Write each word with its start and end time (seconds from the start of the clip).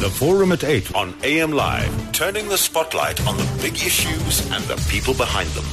The 0.00 0.08
Forum 0.10 0.52
at 0.52 0.62
8 0.62 0.94
on 0.94 1.12
AM 1.24 1.50
Live, 1.50 2.12
turning 2.12 2.48
the 2.48 2.56
spotlight 2.56 3.18
on 3.26 3.36
the 3.36 3.58
big 3.60 3.74
issues 3.74 4.48
and 4.52 4.62
the 4.66 4.76
people 4.88 5.12
behind 5.12 5.48
them. 5.50 5.64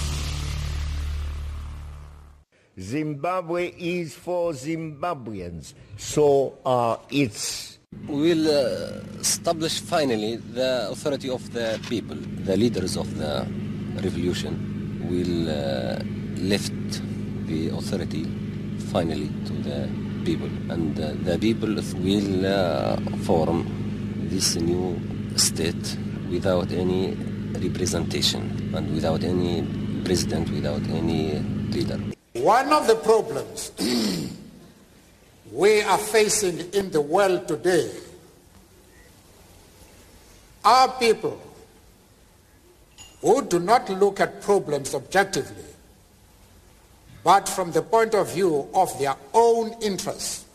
Zimbabwe 2.79 3.71
is 3.77 4.15
for 4.15 4.53
Zimbabweans. 4.53 5.75
So 5.97 6.57
are 6.65 6.99
its. 7.11 7.77
We 8.07 8.33
will 8.33 8.47
uh, 8.49 9.19
establish 9.19 9.79
finally 9.79 10.37
the 10.37 10.89
authority 10.89 11.29
of 11.29 11.53
the 11.53 11.79
people. 11.87 12.17
The 12.17 12.57
leaders 12.57 12.97
of 12.97 13.19
the 13.19 13.45
revolution 14.01 15.05
will 15.07 15.49
uh, 15.51 15.99
lift 16.37 16.73
the 17.45 17.69
authority 17.77 18.25
finally 18.91 19.29
to 19.45 19.53
the 19.61 19.87
people. 20.25 20.49
And 20.71 20.99
uh, 20.99 21.13
the 21.21 21.37
people 21.37 21.75
will 22.01 22.45
uh, 22.47 22.97
form 23.21 23.84
this 24.29 24.55
new 24.55 24.99
state 25.37 25.97
without 26.29 26.71
any 26.71 27.13
representation 27.59 28.71
and 28.75 28.93
without 28.93 29.23
any 29.23 29.65
president, 30.03 30.49
without 30.49 30.81
any 30.89 31.39
leader. 31.69 31.99
One 32.33 32.73
of 32.73 32.87
the 32.87 32.95
problems 32.95 33.71
we 35.51 35.81
are 35.81 35.97
facing 35.97 36.59
in 36.73 36.91
the 36.91 37.01
world 37.01 37.47
today 37.47 37.91
are 40.63 40.89
people 40.99 41.39
who 43.21 43.41
do 43.43 43.59
not 43.59 43.89
look 43.89 44.19
at 44.19 44.41
problems 44.41 44.93
objectively, 44.95 45.63
but 47.23 47.47
from 47.47 47.71
the 47.71 47.81
point 47.81 48.13
of 48.15 48.33
view 48.33 48.67
of 48.73 48.97
their 48.99 49.15
own 49.33 49.75
interests. 49.81 50.45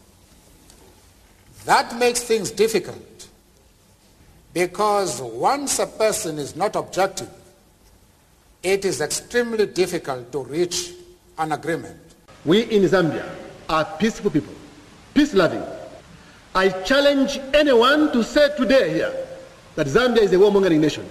That 1.65 1.97
makes 1.97 2.23
things 2.23 2.51
difficult 2.51 3.10
because 4.53 5.21
once 5.23 5.79
a 5.79 5.87
person 5.87 6.39
is 6.39 6.57
not 6.57 6.77
objective, 6.77 7.31
it 8.63 8.85
is 8.85 9.01
extremely 9.01 9.67
difficult 9.67 10.31
to 10.33 10.43
reach 10.45 10.93
an 11.39 11.53
agreement. 11.53 11.99
We 12.45 12.63
in 12.63 12.83
Zambia 12.83 13.29
are 13.69 13.85
peaceful 13.99 14.31
people, 14.31 14.55
peace 15.15 15.35
loving. 15.35 15.63
I 16.55 16.69
challenge 16.83 17.39
anyone 17.55 18.13
to 18.13 18.25
say 18.25 18.55
today 18.57 18.93
here 18.95 19.15
that 19.77 19.87
Zambia 19.87 20.23
is 20.23 20.33
a 20.33 20.37
warmongering 20.37 20.81
nation. 20.81 21.09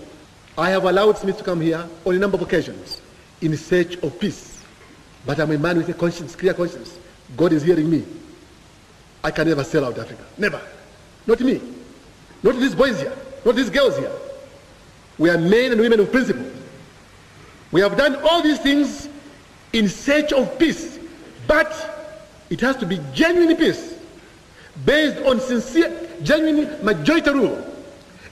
I 0.57 0.69
have 0.71 0.83
allowed 0.83 1.17
Smith 1.17 1.37
to 1.37 1.43
come 1.43 1.61
here 1.61 1.87
on 2.05 2.15
a 2.15 2.19
number 2.19 2.35
of 2.35 2.41
occasions 2.41 3.01
in 3.41 3.55
search 3.55 3.95
of 3.97 4.19
peace. 4.19 4.61
But 5.25 5.39
I'm 5.39 5.51
a 5.51 5.57
man 5.57 5.77
with 5.77 5.87
a 5.89 5.93
conscience, 5.93 6.35
clear 6.35 6.53
conscience. 6.53 6.97
God 7.37 7.53
is 7.53 7.63
hearing 7.63 7.89
me. 7.89 8.05
I 9.23 9.31
can 9.31 9.47
never 9.47 9.63
sell 9.63 9.85
out 9.85 9.97
Africa. 9.97 10.23
Never. 10.37 10.61
Not 11.25 11.39
me. 11.39 11.61
Not 12.43 12.55
these 12.55 12.75
boys 12.75 12.99
here. 12.99 13.15
Not 13.45 13.55
these 13.55 13.69
girls 13.69 13.97
here. 13.97 14.11
We 15.17 15.29
are 15.29 15.37
men 15.37 15.71
and 15.71 15.81
women 15.81 15.99
of 15.99 16.11
principle. 16.11 16.45
We 17.71 17.81
have 17.81 17.97
done 17.97 18.15
all 18.23 18.41
these 18.41 18.59
things 18.59 19.09
in 19.73 19.87
search 19.87 20.33
of 20.33 20.57
peace. 20.57 20.99
But 21.47 21.71
it 22.49 22.61
has 22.61 22.75
to 22.77 22.85
be 22.85 22.99
genuine 23.13 23.55
peace 23.57 23.95
based 24.85 25.17
on 25.25 25.39
sincere, 25.39 26.09
genuine 26.23 26.83
majority 26.83 27.31
rule. 27.31 27.65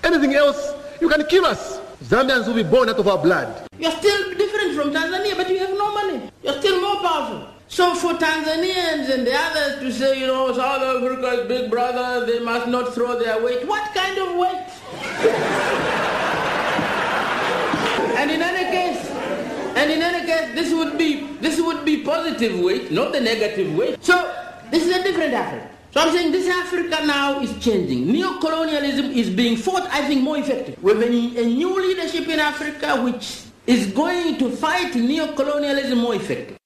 Anything 0.03 0.35
else, 0.35 0.73
you 1.01 1.09
can 1.09 1.25
kill 1.25 1.45
us. 1.45 1.79
Zambians 2.03 2.47
will 2.47 2.53
be 2.53 2.63
born 2.63 2.89
out 2.89 2.99
of 2.99 3.07
our 3.07 3.17
blood. 3.17 3.67
You're 3.77 3.91
still 3.91 4.33
different 4.35 4.75
from 4.75 4.93
Tanzania, 4.93 5.35
but 5.35 5.49
you 5.49 5.57
have 5.59 5.71
no 5.71 5.93
money. 5.93 6.29
You're 6.43 6.59
still 6.59 6.79
more 6.81 7.01
powerful. 7.01 7.47
So 7.69 7.95
for 7.95 8.13
Tanzanians 8.13 9.09
and 9.13 9.27
the 9.27 9.33
others 9.35 9.79
to 9.79 9.91
say, 9.91 10.19
you 10.19 10.27
know, 10.27 10.53
South 10.53 10.81
Africa's 10.81 11.47
big 11.47 11.69
brother, 11.69 12.25
they 12.25 12.39
must 12.39 12.67
not 12.67 12.93
throw 12.93 13.19
their 13.19 13.43
weight. 13.43 13.67
What 13.67 13.93
kind 13.93 14.17
of 14.17 14.35
weight? 14.37 14.65
And 18.17 18.31
in 18.31 18.41
any 18.41 18.71
case, 18.71 19.09
and 19.75 19.91
in 19.91 20.01
any 20.01 20.25
case, 20.25 20.55
this 20.55 20.73
would 20.73 20.97
be 20.97 21.27
this 21.41 21.61
would 21.61 21.85
be 21.85 22.03
positive 22.03 22.59
weight, 22.59 22.91
not 22.91 23.11
the 23.11 23.21
negative 23.21 23.75
weight. 23.75 24.03
So 24.03 24.33
this 24.71 24.85
is 24.85 24.95
a 24.95 25.03
different 25.03 25.33
Africa. 25.33 25.69
So 25.91 26.01
I'm 26.01 26.11
saying 26.11 26.31
this 26.31 26.47
Africa 26.49 27.05
now 27.05 27.39
is 27.39 27.57
changing. 27.63 28.11
Neo-colonialism 28.11 29.05
is 29.11 29.29
being 29.29 29.55
fought, 29.55 29.87
I 29.91 30.05
think, 30.07 30.21
more 30.21 30.37
effective. 30.37 30.81
With 30.83 31.01
a, 31.01 31.07
a 31.07 31.45
new 31.45 31.73
leadership 31.81 32.27
in 32.27 32.39
Africa 32.39 33.01
which 33.01 33.43
is 33.65 33.87
going 33.87 34.37
to 34.37 34.49
fight 34.49 34.95
neo-colonialism 34.95 35.97
more 35.97 36.15
effectively. 36.15 36.56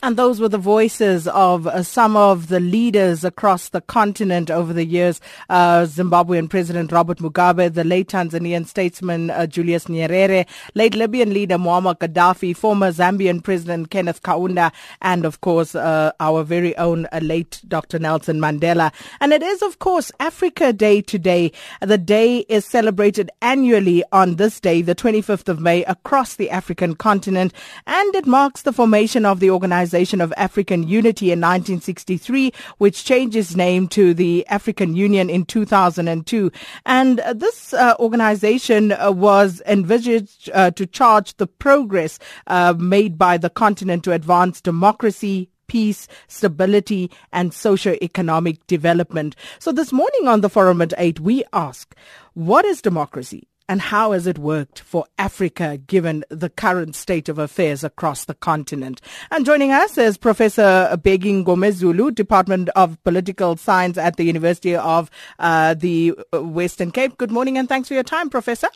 And 0.00 0.16
those 0.16 0.38
were 0.40 0.48
the 0.48 0.58
voices 0.58 1.26
of 1.26 1.66
uh, 1.66 1.82
some 1.82 2.16
of 2.16 2.46
the 2.46 2.60
leaders 2.60 3.24
across 3.24 3.70
the 3.70 3.80
continent 3.80 4.48
over 4.48 4.72
the 4.72 4.84
years. 4.84 5.20
Uh, 5.48 5.86
Zimbabwean 5.86 6.48
President 6.48 6.92
Robert 6.92 7.18
Mugabe, 7.18 7.74
the 7.74 7.82
late 7.82 8.06
Tanzanian 8.06 8.64
statesman 8.64 9.30
uh, 9.30 9.48
Julius 9.48 9.86
Nyerere, 9.86 10.46
late 10.76 10.94
Libyan 10.94 11.34
leader 11.34 11.56
Muammar 11.58 11.98
Gaddafi, 11.98 12.56
former 12.56 12.92
Zambian 12.92 13.42
President 13.42 13.90
Kenneth 13.90 14.22
Kaunda, 14.22 14.70
and 15.02 15.24
of 15.24 15.40
course 15.40 15.74
uh, 15.74 16.12
our 16.20 16.44
very 16.44 16.76
own 16.76 17.08
uh, 17.10 17.18
late 17.20 17.60
Dr. 17.66 17.98
Nelson 17.98 18.38
Mandela. 18.38 18.92
And 19.20 19.32
it 19.32 19.42
is 19.42 19.62
of 19.62 19.80
course 19.80 20.12
Africa 20.20 20.72
Day 20.72 21.00
today. 21.00 21.50
The 21.80 21.98
day 21.98 22.46
is 22.48 22.64
celebrated 22.64 23.32
annually 23.42 24.04
on 24.12 24.36
this 24.36 24.60
day, 24.60 24.80
the 24.80 24.94
25th 24.94 25.48
of 25.48 25.58
May, 25.60 25.82
across 25.86 26.36
the 26.36 26.50
African 26.50 26.94
continent, 26.94 27.52
and 27.84 28.14
it 28.14 28.28
marks 28.28 28.62
the 28.62 28.72
formation 28.72 29.26
of 29.26 29.40
the 29.40 29.50
organization 29.50 29.87
Organization 29.88 30.20
of 30.20 30.34
African 30.36 30.86
Unity 30.86 31.32
in 31.32 31.40
1963, 31.40 32.52
which 32.76 33.06
changed 33.06 33.34
its 33.34 33.56
name 33.56 33.88
to 33.88 34.12
the 34.12 34.46
African 34.48 34.94
Union 34.94 35.30
in 35.30 35.46
2002. 35.46 36.52
And 36.84 37.20
uh, 37.20 37.32
this 37.32 37.72
uh, 37.72 37.94
organization 37.98 38.92
uh, 38.92 39.10
was 39.10 39.62
envisaged 39.64 40.50
uh, 40.52 40.72
to 40.72 40.84
charge 40.84 41.38
the 41.38 41.46
progress 41.46 42.18
uh, 42.48 42.74
made 42.76 43.16
by 43.16 43.38
the 43.38 43.48
continent 43.48 44.04
to 44.04 44.12
advance 44.12 44.60
democracy, 44.60 45.48
peace, 45.68 46.06
stability, 46.26 47.10
and 47.32 47.54
socio-economic 47.54 48.66
development. 48.66 49.36
So 49.58 49.72
this 49.72 49.90
morning 49.90 50.28
on 50.28 50.42
the 50.42 50.50
Forum 50.50 50.82
at 50.82 50.92
8, 50.98 51.20
we 51.20 51.44
ask, 51.54 51.96
what 52.34 52.66
is 52.66 52.82
democracy? 52.82 53.47
And 53.70 53.82
how 53.82 54.12
has 54.12 54.26
it 54.26 54.38
worked 54.38 54.80
for 54.80 55.04
Africa 55.18 55.76
given 55.76 56.24
the 56.30 56.48
current 56.48 56.96
state 56.96 57.28
of 57.28 57.38
affairs 57.38 57.84
across 57.84 58.24
the 58.24 58.32
continent? 58.32 59.02
And 59.30 59.44
joining 59.44 59.72
us 59.72 59.98
is 59.98 60.16
Professor 60.16 60.88
Bheki 61.02 61.44
Mngomezulu, 61.44 62.14
Department 62.14 62.70
of 62.70 63.02
Political 63.04 63.58
Science 63.58 63.98
at 63.98 64.16
the 64.16 64.24
University 64.24 64.74
of 64.74 65.10
uh, 65.38 65.74
the 65.74 66.14
Western 66.32 66.90
Cape. 66.90 67.18
Good 67.18 67.30
morning 67.30 67.58
and 67.58 67.68
thanks 67.68 67.88
for 67.88 67.94
your 67.94 68.04
time, 68.04 68.30
Professor. 68.30 68.68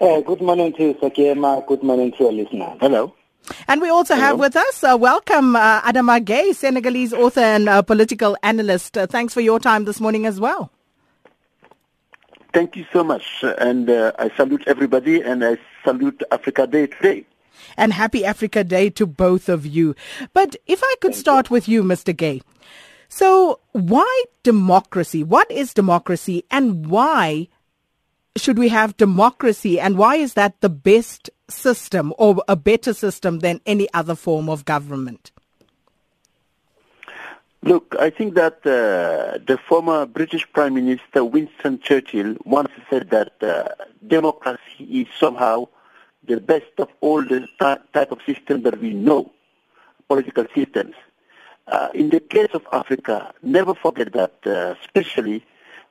Uh, 0.00 0.22
good 0.22 0.40
morning 0.40 0.72
to 0.72 0.82
you, 0.82 0.98
Sakina. 0.98 1.62
Good 1.68 1.82
morning 1.82 2.12
to 2.12 2.18
your 2.24 2.32
listeners. 2.32 2.78
Hello. 2.80 3.14
And 3.68 3.82
we 3.82 3.90
also 3.90 4.14
Hello. 4.14 4.26
have 4.26 4.38
with 4.38 4.56
us, 4.56 4.82
uh, 4.82 4.96
welcome 4.98 5.54
uh, 5.54 5.82
Adama 5.82 6.24
Gaye, 6.24 6.52
Senegalese 6.52 7.12
author 7.12 7.40
and 7.40 7.68
uh, 7.68 7.82
political 7.82 8.38
analyst. 8.42 8.96
Uh, 8.96 9.06
thanks 9.06 9.34
for 9.34 9.42
your 9.42 9.60
time 9.60 9.84
this 9.84 10.00
morning 10.00 10.24
as 10.24 10.40
well. 10.40 10.72
Thank 12.52 12.76
you 12.76 12.86
so 12.92 13.04
much. 13.04 13.24
And 13.42 13.88
uh, 13.88 14.12
I 14.18 14.30
salute 14.36 14.64
everybody 14.66 15.20
and 15.22 15.44
I 15.44 15.58
salute 15.84 16.22
Africa 16.30 16.66
Day 16.66 16.86
today. 16.86 17.26
And 17.76 17.92
happy 17.92 18.24
Africa 18.24 18.64
Day 18.64 18.90
to 18.90 19.06
both 19.06 19.48
of 19.48 19.66
you. 19.66 19.94
But 20.32 20.56
if 20.66 20.82
I 20.82 20.94
could 21.00 21.12
Thank 21.12 21.20
start 21.20 21.50
you. 21.50 21.54
with 21.54 21.68
you, 21.68 21.82
Mr. 21.82 22.16
Gaye. 22.16 22.42
So 23.08 23.60
why 23.72 24.24
democracy? 24.42 25.24
What 25.24 25.50
is 25.50 25.74
democracy 25.74 26.44
and 26.50 26.86
why 26.86 27.48
should 28.36 28.58
we 28.58 28.68
have 28.68 28.96
democracy 28.96 29.80
and 29.80 29.98
why 29.98 30.16
is 30.16 30.34
that 30.34 30.60
the 30.60 30.68
best 30.68 31.30
system 31.48 32.14
or 32.18 32.42
a 32.48 32.56
better 32.56 32.94
system 32.94 33.40
than 33.40 33.60
any 33.66 33.92
other 33.92 34.14
form 34.14 34.48
of 34.48 34.64
government? 34.64 35.32
Look, 37.62 37.94
I 37.98 38.08
think 38.08 38.36
that 38.36 38.64
uh, 38.64 39.38
the 39.46 39.58
former 39.68 40.06
British 40.06 40.50
Prime 40.50 40.74
Minister 40.74 41.22
Winston 41.22 41.78
Churchill 41.78 42.36
once 42.44 42.70
said 42.88 43.10
that 43.10 43.34
uh, 43.42 43.68
democracy 44.06 44.84
is 44.84 45.06
somehow 45.18 45.68
the 46.26 46.40
best 46.40 46.72
of 46.78 46.88
all 47.02 47.22
the 47.22 47.46
type 47.60 48.12
of 48.12 48.18
systems 48.24 48.64
that 48.64 48.80
we 48.80 48.94
know, 48.94 49.30
political 50.08 50.46
systems. 50.54 50.94
Uh, 51.66 51.88
in 51.92 52.08
the 52.08 52.20
case 52.20 52.48
of 52.54 52.66
Africa, 52.72 53.34
never 53.42 53.74
forget 53.74 54.14
that, 54.14 54.34
uh, 54.46 54.74
especially 54.80 55.44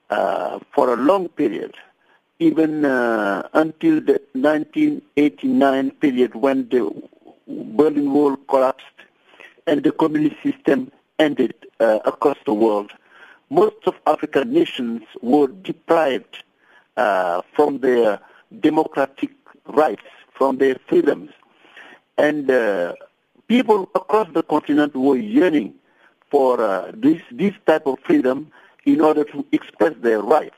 uh, 0.09 0.57
for 0.73 0.91
a 0.91 0.97
long 0.97 1.29
period, 1.29 1.75
even 2.39 2.83
uh, 2.83 3.47
until 3.53 4.01
the 4.01 4.19
1989 4.33 5.91
period 5.91 6.33
when 6.33 6.67
the 6.69 6.91
Berlin 7.47 8.11
Wall 8.11 8.37
collapsed 8.47 8.85
and 9.67 9.83
the 9.83 9.91
communist 9.91 10.41
system 10.41 10.91
ended 11.19 11.53
uh, 11.79 11.99
across 12.05 12.37
the 12.45 12.53
world, 12.53 12.91
most 13.49 13.75
of 13.85 13.95
African 14.05 14.51
nations 14.53 15.03
were 15.21 15.47
deprived 15.47 16.43
uh, 16.97 17.41
from 17.55 17.79
their 17.79 18.19
democratic 18.59 19.31
rights, 19.67 20.03
from 20.33 20.57
their 20.57 20.77
freedoms. 20.87 21.31
And 22.17 22.49
uh, 22.49 22.93
people 23.47 23.89
across 23.95 24.27
the 24.33 24.43
continent 24.43 24.95
were 24.95 25.17
yearning 25.17 25.75
for 26.29 26.61
uh, 26.61 26.91
this, 26.93 27.21
this 27.31 27.53
type 27.65 27.87
of 27.87 27.99
freedom 28.05 28.51
in 28.85 29.01
order 29.01 29.23
to 29.23 29.45
express 29.51 29.93
their 30.01 30.21
rights. 30.21 30.55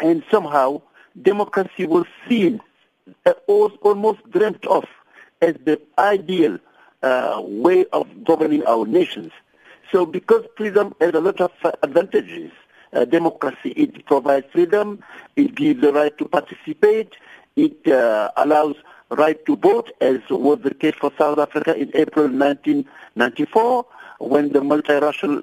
and 0.00 0.22
somehow 0.30 0.80
democracy 1.22 1.86
was 1.86 2.06
seen 2.28 2.60
uh, 3.26 3.32
almost 3.82 4.18
dreamt 4.30 4.64
of 4.66 4.84
as 5.42 5.54
the 5.64 5.80
ideal 5.98 6.58
uh, 7.02 7.40
way 7.44 7.84
of 7.92 8.06
governing 8.24 8.64
our 8.66 8.86
nations. 8.86 9.32
So 9.92 10.06
because 10.06 10.44
freedom 10.56 10.94
has 11.00 11.14
a 11.14 11.20
lot 11.20 11.40
of 11.40 11.50
advantages, 11.82 12.52
uh, 12.92 13.04
democracy, 13.04 13.70
it 13.70 14.04
provides 14.06 14.46
freedom, 14.52 15.02
it 15.36 15.54
gives 15.54 15.80
the 15.80 15.92
right 15.92 16.16
to 16.18 16.26
participate, 16.26 17.14
it 17.56 17.86
uh, 17.88 18.30
allows 18.36 18.76
right 19.10 19.44
to 19.46 19.56
vote, 19.56 19.90
as 20.00 20.18
was 20.30 20.60
the 20.62 20.74
case 20.74 20.94
for 21.00 21.10
South 21.18 21.38
Africa 21.38 21.74
in 21.74 21.90
April 21.94 22.26
1994, 22.26 23.86
when 24.20 24.52
the 24.52 24.60
multiracial 24.60 25.40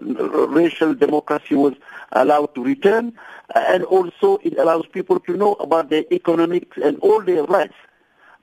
racial 0.53 0.93
democracy 0.93 1.55
was 1.55 1.73
allowed 2.13 2.53
to 2.55 2.63
return, 2.63 3.13
and 3.55 3.83
also 3.83 4.37
it 4.43 4.57
allows 4.57 4.85
people 4.85 5.19
to 5.19 5.35
know 5.35 5.53
about 5.55 5.89
their 5.89 6.05
economics 6.11 6.77
and 6.81 6.97
all 6.99 7.21
their 7.21 7.43
rights. 7.43 7.75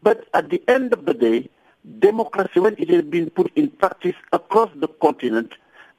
But 0.02 0.28
at 0.34 0.50
the 0.50 0.62
end 0.68 0.92
of 0.92 1.06
the 1.06 1.14
day, 1.14 1.48
democracy, 1.98 2.60
when 2.60 2.74
it 2.78 2.90
has 2.90 3.04
been 3.04 3.30
put 3.30 3.50
in 3.54 3.70
practice 3.70 4.16
across 4.32 4.70
the 4.74 4.88
continent, 4.88 5.54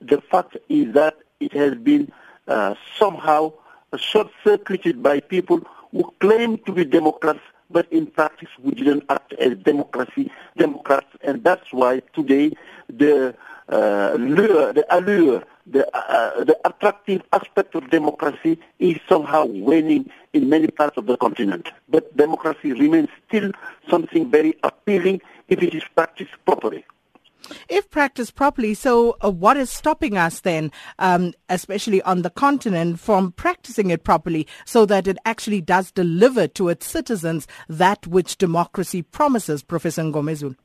the 0.08 0.22
fact 0.22 0.58
is 0.70 0.94
that 0.94 1.16
it 1.40 1.54
has 1.54 1.76
been 1.76 2.12
uh, 2.48 2.76
somehow 2.98 3.54
short-circuited 3.98 5.02
by 5.02 5.20
people 5.20 5.62
who 5.92 6.12
claim 6.20 6.58
to 6.60 6.72
be 6.72 6.84
Democrats, 6.86 7.40
but 7.70 7.92
in 7.92 8.06
practice 8.08 8.50
we 8.62 8.72
didn't 8.72 9.04
act 9.10 9.34
as 9.34 9.58
democracy, 9.60 10.32
Democrats, 10.58 11.08
and 11.22 11.44
that's 11.44 11.72
why 11.72 12.02
today 12.14 12.52
the 12.90 13.36
uh, 13.70 14.16
lure, 14.20 14.74
the 14.74 14.86
allure, 14.96 15.44
the, 15.66 15.84
uh, 15.98 16.44
the 16.44 16.58
attractive 16.66 17.24
aspect 17.34 17.74
of 17.74 17.90
democracy 17.90 18.60
is 18.80 18.98
somehow 19.10 19.46
waning 19.46 20.10
in 20.34 20.50
many 20.50 20.68
parts 20.68 20.98
of 20.98 21.08
the 21.08 21.18
continent. 21.18 21.70
But 21.90 22.16
democracy 22.16 22.74
remains 22.74 23.10
still 23.28 23.52
something 23.90 24.30
very 24.30 24.56
appealing 24.64 25.22
if 25.48 25.64
it 25.64 25.74
is 25.74 25.84
practiced 25.96 26.34
properly. 26.46 26.86
If 27.70 27.90
practiced 27.90 28.36
properly, 28.36 28.74
so 28.74 29.18
uh, 29.24 29.32
what 29.32 29.58
is 29.58 29.70
stopping 29.70 30.18
us 30.18 30.42
then, 30.42 30.72
um, 31.00 31.34
especially 31.50 32.02
on 32.04 32.22
the 32.22 32.30
continent, 32.30 33.00
from 33.00 33.32
practicing 33.32 33.90
it 33.90 34.04
properly 34.04 34.48
so 34.66 34.86
that 34.86 35.08
it 35.08 35.18
actually 35.26 35.62
does 35.62 35.92
deliver 35.92 36.48
to 36.50 36.70
its 36.70 36.86
citizens 36.86 37.48
that 37.70 38.08
which 38.08 38.38
democracy 38.38 39.02
promises, 39.02 39.64
Professor 39.64 40.04
Ngomezulu? 40.04 40.56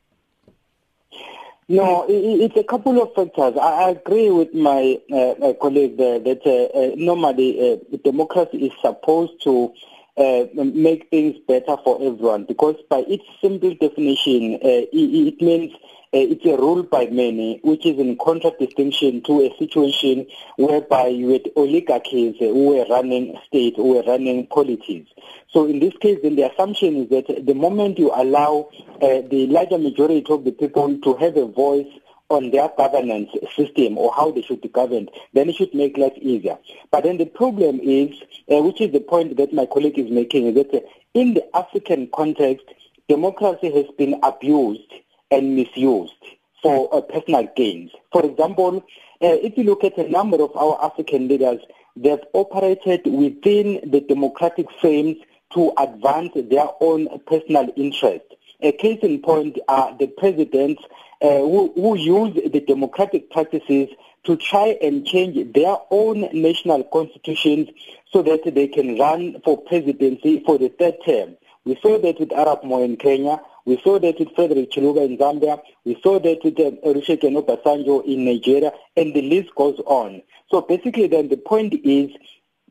No, 1.69 2.05
it's 2.09 2.57
a 2.57 2.65
couple 2.65 3.01
of 3.01 3.13
factors. 3.13 3.57
I 3.57 3.91
agree 3.91 4.29
with 4.29 4.53
my 4.53 4.99
uh, 5.09 5.53
colleague 5.61 5.95
there 5.95 6.19
that 6.19 6.45
uh, 6.45 6.77
uh, 6.77 6.91
normally 6.97 7.71
uh, 7.73 7.97
democracy 8.03 8.65
is 8.65 8.73
supposed 8.81 9.41
to 9.43 9.71
uh, 10.17 10.45
make 10.53 11.09
things 11.09 11.37
better 11.47 11.77
for 11.83 11.95
everyone 12.01 12.43
because 12.43 12.75
by 12.89 13.05
its 13.07 13.23
simple 13.41 13.73
definition, 13.75 14.55
uh, 14.55 14.83
it, 14.91 15.41
means 15.41 15.73
it's 16.13 16.45
a 16.45 16.57
rule 16.57 16.83
by 16.83 17.05
many, 17.05 17.59
which 17.63 17.85
is 17.85 17.97
in 17.97 18.17
contradistinction 18.17 19.21
to 19.23 19.41
a 19.41 19.55
situation 19.57 20.27
whereby 20.57 21.07
you 21.07 21.29
had 21.29 21.49
oligarchies 21.55 22.35
who 22.37 22.75
were 22.75 22.85
running 22.89 23.37
state, 23.47 23.77
who 23.77 23.95
were 23.95 24.03
running 24.03 24.45
politics. 24.47 25.09
So 25.51 25.67
in 25.67 25.79
this 25.79 25.93
case, 26.01 26.19
then 26.21 26.35
the 26.35 26.51
assumption 26.51 26.97
is 26.97 27.09
that 27.09 27.45
the 27.45 27.53
moment 27.53 27.97
you 27.97 28.11
allow 28.13 28.69
uh, 29.01 29.21
the 29.29 29.47
larger 29.49 29.77
majority 29.77 30.25
of 30.29 30.43
the 30.43 30.51
people 30.51 30.99
to 30.99 31.13
have 31.15 31.37
a 31.37 31.45
voice 31.45 31.87
on 32.29 32.51
their 32.51 32.69
governance 32.77 33.29
system 33.55 33.97
or 33.97 34.13
how 34.13 34.31
they 34.31 34.41
should 34.41 34.61
be 34.61 34.69
governed, 34.69 35.09
then 35.33 35.49
it 35.49 35.55
should 35.55 35.73
make 35.73 35.97
life 35.97 36.17
easier. 36.17 36.57
But 36.89 37.03
then 37.03 37.17
the 37.17 37.25
problem 37.25 37.79
is, 37.81 38.15
uh, 38.51 38.61
which 38.61 38.81
is 38.81 38.91
the 38.91 39.01
point 39.01 39.37
that 39.37 39.53
my 39.53 39.65
colleague 39.65 39.99
is 39.99 40.09
making, 40.09 40.47
is 40.47 40.55
that 40.55 40.73
uh, 40.73 40.79
in 41.13 41.35
the 41.35 41.55
African 41.55 42.09
context, 42.13 42.65
democracy 43.07 43.71
has 43.71 43.85
been 43.97 44.19
abused 44.23 44.91
and 45.31 45.55
misused 45.55 46.13
for 46.61 46.93
uh, 46.93 47.01
personal 47.01 47.47
gains. 47.55 47.91
For 48.11 48.25
example, 48.25 48.77
uh, 48.77 49.37
if 49.41 49.57
you 49.57 49.63
look 49.63 49.83
at 49.83 49.97
a 49.97 50.09
number 50.09 50.41
of 50.41 50.55
our 50.55 50.83
African 50.83 51.27
leaders, 51.27 51.59
they've 51.95 52.23
operated 52.33 53.01
within 53.05 53.89
the 53.89 54.01
democratic 54.01 54.67
frames 54.79 55.17
to 55.53 55.73
advance 55.77 56.31
their 56.35 56.67
own 56.79 57.07
personal 57.25 57.71
interest. 57.75 58.25
A 58.61 58.71
case 58.71 58.99
in 59.01 59.21
point 59.21 59.57
are 59.67 59.95
the 59.97 60.07
presidents 60.07 60.83
uh, 61.21 61.27
who, 61.27 61.71
who 61.75 61.97
use 61.97 62.33
the 62.51 62.61
democratic 62.61 63.31
practices 63.31 63.89
to 64.23 64.35
try 64.37 64.77
and 64.81 65.05
change 65.05 65.53
their 65.53 65.77
own 65.89 66.29
national 66.33 66.83
constitutions 66.85 67.69
so 68.11 68.21
that 68.21 68.53
they 68.53 68.67
can 68.67 68.97
run 68.97 69.41
for 69.43 69.57
presidency 69.61 70.43
for 70.45 70.57
the 70.57 70.69
third 70.69 70.95
term. 71.05 71.37
We 71.65 71.77
saw 71.81 71.99
that 71.99 72.19
with 72.19 72.29
Arap 72.29 72.63
Moi 72.63 72.81
in 72.81 72.97
Kenya. 72.97 73.41
We 73.65 73.79
saw 73.83 73.99
that 73.99 74.19
with 74.19 74.33
Frederick 74.35 74.71
Chiluba 74.71 75.05
in 75.05 75.17
Zambia. 75.17 75.61
We 75.85 75.99
saw 76.01 76.19
that 76.19 76.39
with 76.43 76.59
uh, 76.59 76.71
Olusegun 76.87 77.41
Obasanjo 77.41 78.03
in 78.05 78.25
Nigeria, 78.25 78.71
and 78.95 79.13
the 79.13 79.21
list 79.21 79.53
goes 79.55 79.79
on. 79.85 80.21
So 80.49 80.61
basically, 80.61 81.07
then 81.07 81.29
the 81.29 81.37
point 81.37 81.73
is 81.83 82.11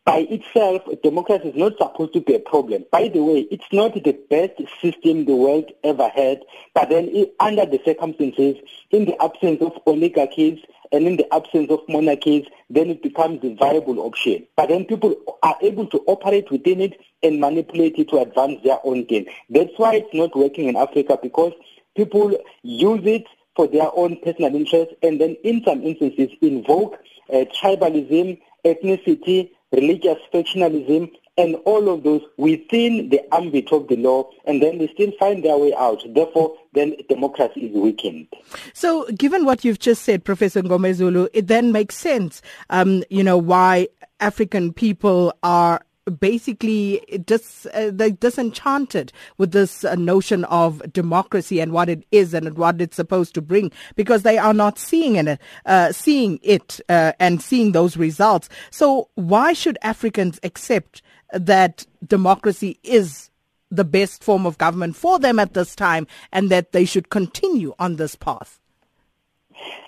by 0.05 0.27
itself, 0.31 0.83
democracy 1.03 1.49
is 1.51 1.57
not 1.57 1.77
supposed 1.79 2.15
to 2.15 2.21
be 2.21 2.35
a 2.35 2.41
problem. 2.41 2.85
By 2.91 3.09
the 3.09 3.23
way, 3.23 3.47
it's 3.51 3.71
not 3.73 3.95
the 3.95 4.19
best 4.31 4.55
system 4.81 5.25
the 5.25 5.37
world 5.37 5.71
ever 5.85 6.09
had, 6.09 6.41
but 6.75 6.89
then 6.89 7.09
it, 7.11 7.35
under 7.39 7.67
the 7.67 7.81
circumstances, 7.85 8.57
in 8.91 9.05
the 9.05 9.23
absence 9.23 9.61
of 9.61 9.79
oligarchies 9.87 10.59
and 10.93 11.07
in 11.07 11.17
the 11.17 11.35
absence 11.35 11.71
of 11.71 11.81
monarchies, 11.89 12.47
then 12.69 12.91
it 12.91 13.03
becomes 13.03 13.41
a 13.45 13.55
viable 13.55 14.01
option. 14.01 14.47
But 14.57 14.69
then 14.69 14.85
people 14.85 15.15
are 15.43 15.57
able 15.63 15.87
to 15.89 15.99
operate 16.07 16.51
within 16.51 16.81
it 16.81 17.01
and 17.23 17.41
manipulate 17.41 17.97
it 17.99 18.09
to 18.11 18.19
advance 18.19 18.63
their 18.65 18.79
own 18.85 19.05
gain. 19.05 19.27
That's 19.49 19.73
why 19.77 19.97
it's 19.97 20.15
not 20.15 20.37
working 20.37 20.69
in 20.69 20.77
Africa 20.77 21.19
because 21.23 21.53
people 21.97 22.37
use 22.63 23.01
it 23.05 23.25
for 23.57 23.67
their 23.67 23.91
own 23.95 24.19
personal 24.25 24.55
interests 24.55 24.95
and 25.03 25.21
then 25.21 25.37
in 25.45 25.63
some 25.65 25.83
instances 25.83 26.31
invoke 26.41 26.99
uh, 27.33 27.45
tribalism, 27.63 28.41
ethnicity, 28.65 29.51
religious 29.73 30.19
factionalism, 30.33 31.11
and 31.37 31.55
all 31.65 31.89
of 31.89 32.03
those 32.03 32.23
within 32.37 33.09
the 33.09 33.35
ambit 33.35 33.73
of 33.73 33.89
the 33.89 33.97
law, 33.97 34.29
and 34.45 34.63
then 34.63 34.79
they 34.79 34.89
still 34.89 35.13
find 35.19 35.45
their 35.45 35.57
way 35.57 35.75
out. 35.75 36.03
Therefore, 36.15 36.57
then 36.73 36.95
democracy 37.09 37.67
is 37.67 37.75
weakened. 37.75 38.27
So, 38.75 39.07
given 39.13 39.45
what 39.45 39.65
you've 39.65 39.79
just 39.79 40.03
said, 40.03 40.25
Professor 40.25 40.63
Ngomezulu, 40.63 41.29
it 41.33 41.47
then 41.47 41.73
makes 41.73 41.97
sense, 41.97 42.43
um, 42.69 43.05
you 43.11 43.25
know, 43.25 43.39
why 43.39 43.89
African 44.21 44.73
people 44.73 45.33
are 45.43 45.81
basically 46.19 47.01
dis, 47.25 47.67
uh, 47.73 47.91
they 47.93 48.11
disenchanted 48.11 49.13
with 49.39 49.53
this 49.53 49.85
uh, 49.85 49.95
notion 49.95 50.45
of 50.47 50.83
democracy 50.93 51.61
and 51.61 51.73
what 51.73 51.89
it 51.89 52.05
is 52.11 52.35
and 52.35 52.57
what 52.57 52.81
it's 52.81 52.97
supposed 52.97 53.35
to 53.35 53.43
bring 53.43 53.71
because 53.95 54.23
they 54.23 54.39
are 54.39 54.55
not 54.55 54.79
seeing 54.79 55.17
it, 55.17 55.39
uh, 55.67 55.93
seeing 55.93 56.39
it 56.43 56.81
uh, 56.89 57.13
and 57.21 57.41
seeing 57.43 57.73
those 57.73 57.97
results. 57.97 58.49
So 58.71 59.09
why 59.15 59.53
should 59.53 59.79
Africans 59.83 60.41
accept 60.43 61.03
that 61.33 61.87
democracy 62.07 62.79
is 62.83 63.31
the 63.71 63.85
best 63.85 64.25
form 64.25 64.47
of 64.47 64.59
government 64.59 64.97
for 64.97 65.19
them 65.19 65.39
at 65.39 65.55
this 65.55 65.77
time 65.77 66.07
and 66.33 66.51
that 66.51 66.73
they 66.73 66.85
should 66.85 67.09
continue 67.09 67.75
on 67.79 67.97
this 67.97 68.17
path? 68.17 68.61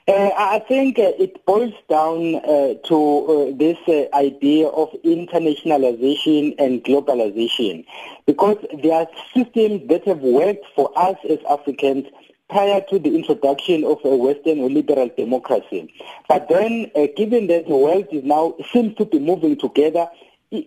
Uh, 0.08 0.30
I 0.36 0.58
think 0.68 0.98
uh, 0.98 1.12
it 1.18 1.46
boils 1.46 1.74
down 1.88 2.34
uh, 2.36 2.74
to 2.88 3.52
uh, 3.54 3.56
this 3.56 3.78
uh, 3.86 4.14
idea 4.16 4.66
of 4.66 4.90
internationalization 5.04 6.54
and 6.58 6.82
globalization 6.82 7.86
because 8.26 8.58
there 8.82 8.94
are 8.94 9.06
systems 9.32 9.88
that 9.88 10.06
have 10.06 10.18
worked 10.18 10.66
for 10.74 10.90
us 10.96 11.16
as 11.30 11.38
Africans 11.48 12.06
prior 12.50 12.82
to 12.90 12.98
the 12.98 13.14
introduction 13.14 13.84
of 13.84 13.98
a 14.04 14.14
Western 14.14 14.60
or 14.60 14.68
liberal 14.68 15.08
democracy. 15.16 15.92
But 16.28 16.48
then, 16.48 16.90
uh, 16.94 17.06
given 17.16 17.46
that 17.46 17.68
the 17.68 17.76
world 17.76 18.08
is 18.10 18.24
now 18.24 18.56
seems 18.72 18.96
to 18.96 19.06
be 19.06 19.20
moving 19.20 19.56
together, 19.56 20.08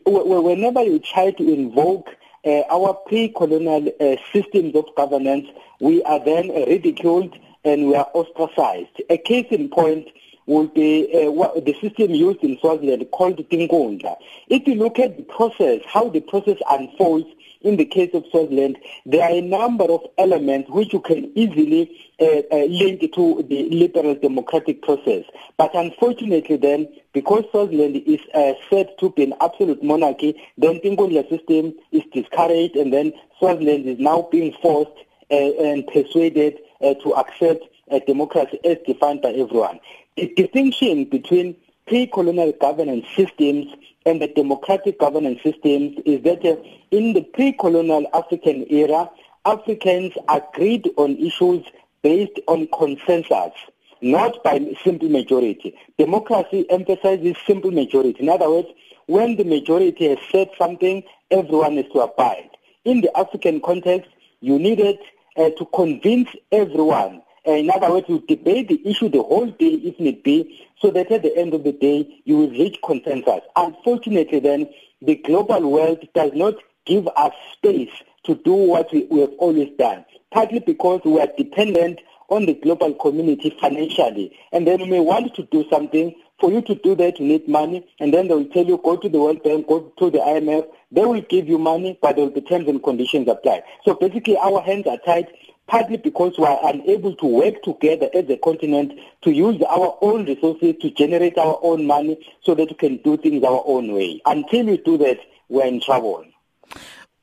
whenever 0.05 0.83
you 0.83 0.99
try 0.99 1.31
to 1.31 1.53
invoke 1.53 2.09
uh, 2.45 2.61
our 2.69 2.93
pre-colonial 3.07 3.91
uh, 3.99 4.15
systems 4.33 4.75
of 4.75 4.85
governance, 4.95 5.47
we 5.79 6.03
are 6.03 6.23
then 6.23 6.49
uh, 6.49 6.65
ridiculed 6.67 7.37
and 7.63 7.87
we 7.87 7.95
are 7.95 8.07
ostracized. 8.13 9.01
A 9.09 9.17
case 9.17 9.47
in 9.51 9.69
point 9.69 10.07
would 10.47 10.73
be 10.73 11.09
uh, 11.13 11.59
the 11.59 11.75
system 11.81 12.11
used 12.11 12.43
in 12.43 12.57
Swaziland 12.59 13.05
called 13.11 13.37
Tinkhundla. 13.49 14.15
If 14.47 14.67
you 14.67 14.75
look 14.75 14.99
at 14.99 15.17
the 15.17 15.23
process, 15.23 15.81
how 15.87 16.09
the 16.09 16.21
process 16.21 16.57
unfolds 16.69 17.27
in 17.61 17.77
the 17.77 17.85
case 17.85 18.11
of 18.13 18.25
Swaziland, 18.31 18.77
there 19.05 19.23
are 19.23 19.31
a 19.31 19.41
number 19.41 19.85
of 19.85 20.01
elements 20.17 20.69
which 20.69 20.93
you 20.93 20.99
can 20.99 21.31
easily 21.35 21.89
uh, 22.19 22.41
uh, 22.51 22.65
link 22.65 23.01
to 23.13 23.45
the 23.49 23.69
liberal 23.69 24.15
democratic 24.15 24.81
process. 24.81 25.25
But 25.57 25.75
unfortunately 25.75 26.57
then, 26.57 26.87
because 27.13 27.45
Swaziland 27.51 27.95
is 27.95 28.19
uh, 28.33 28.53
said 28.69 28.89
to 28.99 29.09
be 29.11 29.23
an 29.23 29.33
absolute 29.41 29.83
monarchy, 29.83 30.41
then 30.57 30.79
Tinkhundla 30.79 31.29
system 31.29 31.73
is 31.91 32.03
discouraged 32.13 32.75
and 32.75 32.93
then 32.93 33.13
Swaziland 33.39 33.85
is 33.85 33.99
now 33.99 34.27
being 34.31 34.53
forced 34.61 34.97
uh, 35.31 35.35
and 35.35 35.87
persuaded 35.87 36.59
uh, 36.81 36.93
to 36.95 37.15
accept 37.15 37.63
a 37.89 37.99
democracy 37.99 38.59
as 38.63 38.77
defined 38.85 39.21
by 39.21 39.29
everyone. 39.29 39.79
The 40.17 40.33
distinction 40.35 41.05
between 41.05 41.55
pre-colonial 41.87 42.51
governance 42.59 43.05
systems 43.15 43.67
and 44.05 44.21
the 44.21 44.27
democratic 44.27 44.99
governance 44.99 45.39
systems 45.43 45.97
is 46.05 46.21
that 46.23 46.45
uh, 46.45 46.55
in 46.91 47.13
the 47.13 47.21
pre-colonial 47.21 48.07
African 48.13 48.65
era, 48.69 49.09
Africans 49.45 50.13
agreed 50.27 50.89
on 50.97 51.17
issues 51.17 51.65
based 52.01 52.39
on 52.47 52.67
consensus, 52.67 53.53
not 54.01 54.43
by 54.43 54.59
simple 54.83 55.09
majority. 55.09 55.75
Democracy 55.97 56.65
emphasizes 56.69 57.35
simple 57.45 57.71
majority. 57.71 58.19
In 58.19 58.29
other 58.29 58.49
words, 58.49 58.67
when 59.07 59.35
the 59.35 59.43
majority 59.43 60.09
has 60.09 60.17
said 60.31 60.49
something, 60.57 61.03
everyone 61.29 61.77
is 61.77 61.85
to 61.93 61.99
abide. 61.99 62.49
In 62.83 63.01
the 63.01 63.15
African 63.17 63.61
context, 63.61 64.09
you 64.41 64.59
needed 64.59 64.97
uh, 65.37 65.49
to 65.57 65.65
convince 65.73 66.29
everyone. 66.51 67.21
Uh, 67.47 67.51
in 67.51 67.69
other 67.69 67.91
words, 67.91 68.07
you 68.09 68.23
debate 68.27 68.67
the 68.67 68.81
issue 68.87 69.09
the 69.09 69.21
whole 69.21 69.45
day 69.45 69.73
if 69.83 69.99
need 69.99 70.23
be, 70.23 70.67
so 70.81 70.89
that 70.91 71.11
at 71.11 71.21
the 71.21 71.37
end 71.37 71.53
of 71.53 71.63
the 71.63 71.71
day, 71.71 72.21
you 72.25 72.37
will 72.37 72.49
reach 72.49 72.77
consensus. 72.83 73.41
Unfortunately, 73.55 74.39
then, 74.39 74.69
the 75.01 75.15
global 75.15 75.71
world 75.71 76.07
does 76.13 76.31
not 76.33 76.55
give 76.85 77.07
us 77.15 77.33
space 77.53 77.91
to 78.23 78.35
do 78.35 78.53
what 78.53 78.91
we, 78.91 79.03
we 79.11 79.19
have 79.19 79.33
always 79.37 79.69
done, 79.77 80.05
partly 80.31 80.59
because 80.59 81.01
we 81.05 81.19
are 81.19 81.27
dependent 81.37 81.99
on 82.29 82.45
the 82.45 82.55
global 82.55 82.93
community 82.95 83.55
financially. 83.61 84.35
And 84.51 84.65
then 84.65 84.81
we 84.81 84.89
may 84.89 84.99
want 84.99 85.35
to 85.35 85.43
do 85.43 85.65
something. 85.69 86.15
For 86.39 86.51
you 86.51 86.61
to 86.63 86.75
do 86.75 86.95
that, 86.95 87.19
you 87.19 87.27
need 87.27 87.47
money. 87.47 87.87
And 87.99 88.13
then 88.13 88.27
they 88.27 88.33
will 88.33 88.45
tell 88.45 88.65
you, 88.65 88.79
go 88.83 88.97
to 88.97 89.07
the 89.07 89.19
World 89.19 89.43
Bank, 89.43 89.67
go 89.67 89.93
to 89.99 90.09
the 90.09 90.17
IMF. 90.17 90.67
They 90.91 91.05
will 91.05 91.21
give 91.21 91.47
you 91.47 91.57
money, 91.57 91.97
but 92.01 92.15
there 92.15 92.25
will 92.25 92.33
be 92.33 92.41
terms 92.41 92.67
and 92.67 92.83
conditions 92.83 93.27
applied. 93.27 93.63
So 93.85 93.93
basically, 93.93 94.37
our 94.37 94.61
hands 94.61 94.87
are 94.87 94.97
tied 95.05 95.27
partly 95.67 95.97
because 95.97 96.37
we 96.37 96.45
are 96.45 96.59
unable 96.63 97.15
to 97.15 97.25
work 97.25 97.61
together 97.63 98.09
as 98.13 98.29
a 98.29 98.37
continent 98.37 98.93
to 99.21 99.31
use 99.31 99.61
our 99.63 99.97
own 100.01 100.25
resources 100.25 100.75
to 100.81 100.91
generate 100.91 101.37
our 101.37 101.59
own 101.61 101.85
money 101.85 102.17
so 102.43 102.55
that 102.55 102.69
we 102.69 102.75
can 102.75 102.97
do 102.97 103.17
things 103.17 103.43
our 103.43 103.63
own 103.65 103.91
way. 103.93 104.21
Until 104.25 104.65
we 104.65 104.77
do 104.77 104.97
that, 104.99 105.19
we're 105.49 105.65
in 105.65 105.81
trouble. 105.81 106.25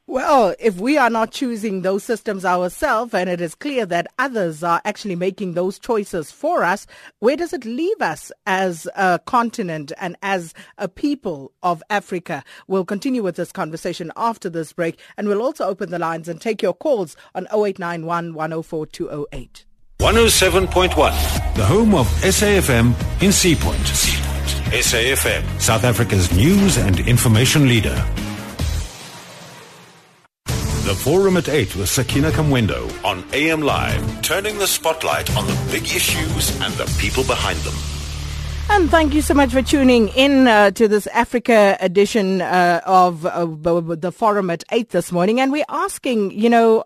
Well, 0.08 0.56
if 0.58 0.80
we 0.80 0.98
are 0.98 1.08
not 1.08 1.30
choosing 1.30 1.82
those 1.82 2.02
systems 2.02 2.44
ourselves, 2.44 3.14
and 3.14 3.30
it 3.30 3.40
is 3.40 3.54
clear 3.54 3.86
that 3.86 4.08
others 4.18 4.64
are 4.64 4.80
actually 4.84 5.14
making 5.14 5.52
those 5.54 5.78
choices 5.78 6.32
for 6.32 6.64
us, 6.64 6.88
where 7.20 7.36
does 7.36 7.52
it 7.52 7.64
leave 7.64 8.02
us 8.02 8.32
as 8.44 8.88
a 8.96 9.20
continent 9.24 9.92
and 10.00 10.16
as 10.20 10.54
a 10.76 10.88
people 10.88 11.52
of 11.62 11.84
Africa? 11.88 12.42
We'll 12.66 12.84
continue 12.84 13.22
with 13.22 13.36
this 13.36 13.52
conversation 13.52 14.10
after 14.16 14.50
this 14.50 14.72
break, 14.72 14.98
and 15.16 15.28
we'll 15.28 15.40
also 15.40 15.66
open 15.66 15.90
the 15.90 16.00
lines 16.00 16.28
and 16.28 16.40
take 16.40 16.62
your 16.62 16.74
calls 16.74 17.16
on 17.36 17.44
0891 17.52 18.34
104 18.34 18.86
208. 18.86 19.64
107.1, 20.00 21.54
the 21.54 21.64
home 21.64 21.94
of 21.94 22.08
SAFM 22.22 23.22
in 23.22 23.30
Sea 23.30 23.54
Point. 23.54 23.78
SAFM, 24.72 25.60
South 25.60 25.84
Africa's 25.84 26.34
news 26.34 26.76
and 26.76 26.98
information 27.00 27.68
leader. 27.68 28.04
The 30.84 30.96
Forum 30.96 31.36
at 31.36 31.48
8 31.48 31.76
with 31.76 31.88
Sakina 31.88 32.32
Kamwendo 32.32 32.90
on 33.04 33.22
AM 33.32 33.62
Live, 33.62 34.20
turning 34.20 34.58
the 34.58 34.66
spotlight 34.66 35.34
on 35.36 35.46
the 35.46 35.68
big 35.70 35.84
issues 35.84 36.60
and 36.60 36.74
the 36.74 36.92
people 36.98 37.22
behind 37.22 37.56
them. 37.60 37.74
And 38.68 38.90
thank 38.90 39.14
you 39.14 39.22
so 39.22 39.32
much 39.32 39.52
for 39.52 39.62
tuning 39.62 40.08
in 40.08 40.48
uh, 40.48 40.72
to 40.72 40.88
this 40.88 41.06
Africa 41.06 41.76
edition 41.78 42.42
uh, 42.42 42.80
of 42.84 43.24
uh, 43.24 43.46
the 43.94 44.10
Forum 44.10 44.50
at 44.50 44.64
8 44.72 44.88
this 44.88 45.12
morning. 45.12 45.38
And 45.38 45.52
we're 45.52 45.64
asking, 45.68 46.32
you 46.32 46.50
know, 46.50 46.82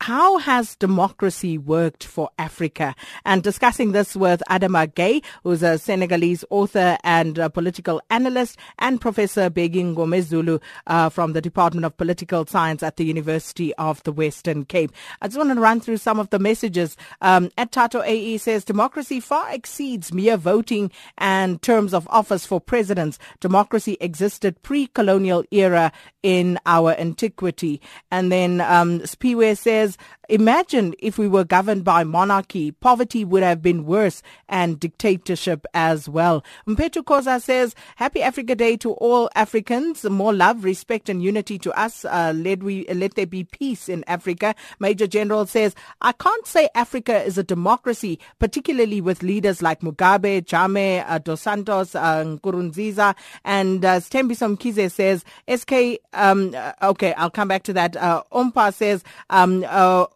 how 0.00 0.38
has 0.38 0.76
democracy 0.76 1.56
worked 1.56 2.04
for 2.04 2.28
Africa? 2.38 2.94
And 3.24 3.42
discussing 3.42 3.92
this 3.92 4.14
with 4.14 4.42
Adama 4.50 4.92
Gaye, 4.94 5.22
who's 5.42 5.62
a 5.62 5.78
Senegalese 5.78 6.44
author 6.50 6.98
and 7.04 7.36
political 7.54 8.02
analyst, 8.10 8.58
and 8.78 9.00
Professor 9.00 9.48
Bheki 9.48 9.94
Mngomezulu 9.94 10.60
uh, 10.86 11.08
from 11.08 11.32
the 11.32 11.40
Department 11.40 11.86
of 11.86 11.96
Political 11.96 12.46
Science 12.46 12.82
at 12.82 12.96
the 12.96 13.04
University 13.04 13.74
of 13.76 14.02
the 14.02 14.12
Western 14.12 14.64
Cape. 14.64 14.92
I 15.22 15.28
just 15.28 15.38
want 15.38 15.54
to 15.54 15.60
run 15.60 15.80
through 15.80 15.98
some 15.98 16.18
of 16.18 16.30
the 16.30 16.38
messages. 16.38 16.96
Um, 17.20 17.50
at 17.56 17.72
Tato 17.72 18.02
AE 18.02 18.38
says 18.38 18.64
democracy 18.64 19.20
far 19.20 19.52
exceeds 19.52 20.12
mere 20.12 20.36
voting 20.36 20.90
and 21.18 21.62
terms 21.62 21.94
of 21.94 22.06
office 22.10 22.44
for 22.44 22.60
presidents. 22.60 23.18
Democracy 23.40 23.96
existed 24.00 24.60
pre-colonial 24.62 25.44
era 25.50 25.92
in 26.22 26.58
our 26.66 26.92
antiquity. 26.98 27.80
And 28.10 28.32
then 28.32 28.60
um, 28.62 29.00
Spiwe 29.00 29.56
says 29.56 29.83
because. 29.84 29.98
Imagine 30.28 30.94
if 30.98 31.18
we 31.18 31.28
were 31.28 31.44
governed 31.44 31.84
by 31.84 32.04
monarchy, 32.04 32.72
poverty 32.72 33.24
would 33.24 33.42
have 33.42 33.60
been 33.60 33.84
worse 33.84 34.22
and 34.48 34.80
dictatorship 34.80 35.66
as 35.74 36.08
well. 36.08 36.42
Mpetu 36.66 37.02
Koza 37.02 37.40
says, 37.40 37.74
Happy 37.96 38.22
Africa 38.22 38.54
Day 38.54 38.76
to 38.78 38.92
all 38.92 39.28
Africans. 39.34 40.04
More 40.04 40.32
love, 40.32 40.64
respect 40.64 41.08
and 41.08 41.22
unity 41.22 41.58
to 41.58 41.72
us. 41.78 42.04
Uh, 42.04 42.32
let, 42.34 42.62
we, 42.62 42.86
let 42.88 43.14
there 43.14 43.26
be 43.26 43.44
peace 43.44 43.88
in 43.88 44.04
Africa. 44.06 44.54
Major 44.78 45.06
General 45.06 45.46
says, 45.46 45.74
I 46.00 46.12
can't 46.12 46.46
say 46.46 46.68
Africa 46.74 47.22
is 47.22 47.36
a 47.38 47.42
democracy, 47.44 48.18
particularly 48.38 49.00
with 49.00 49.22
leaders 49.22 49.62
like 49.62 49.80
Mugabe, 49.80 50.44
Jammeh, 50.44 51.04
uh, 51.06 51.18
Dos 51.18 51.42
Santos, 51.42 51.94
uh, 51.94 52.24
Nkurunziza. 52.24 53.14
And 53.44 53.84
uh, 53.84 54.00
Stembiso 54.00 54.90
says, 54.90 55.24
SK, 55.48 56.00
um, 56.12 56.54
uh, 56.54 56.72
okay, 56.82 57.12
I'll 57.14 57.30
come 57.30 57.48
back 57.48 57.62
to 57.64 57.72
that. 57.74 57.96
Uh, 57.96 58.22
Ompa 58.32 58.72
says, 58.72 59.02
um, 59.30 59.64
uh, 59.68 60.06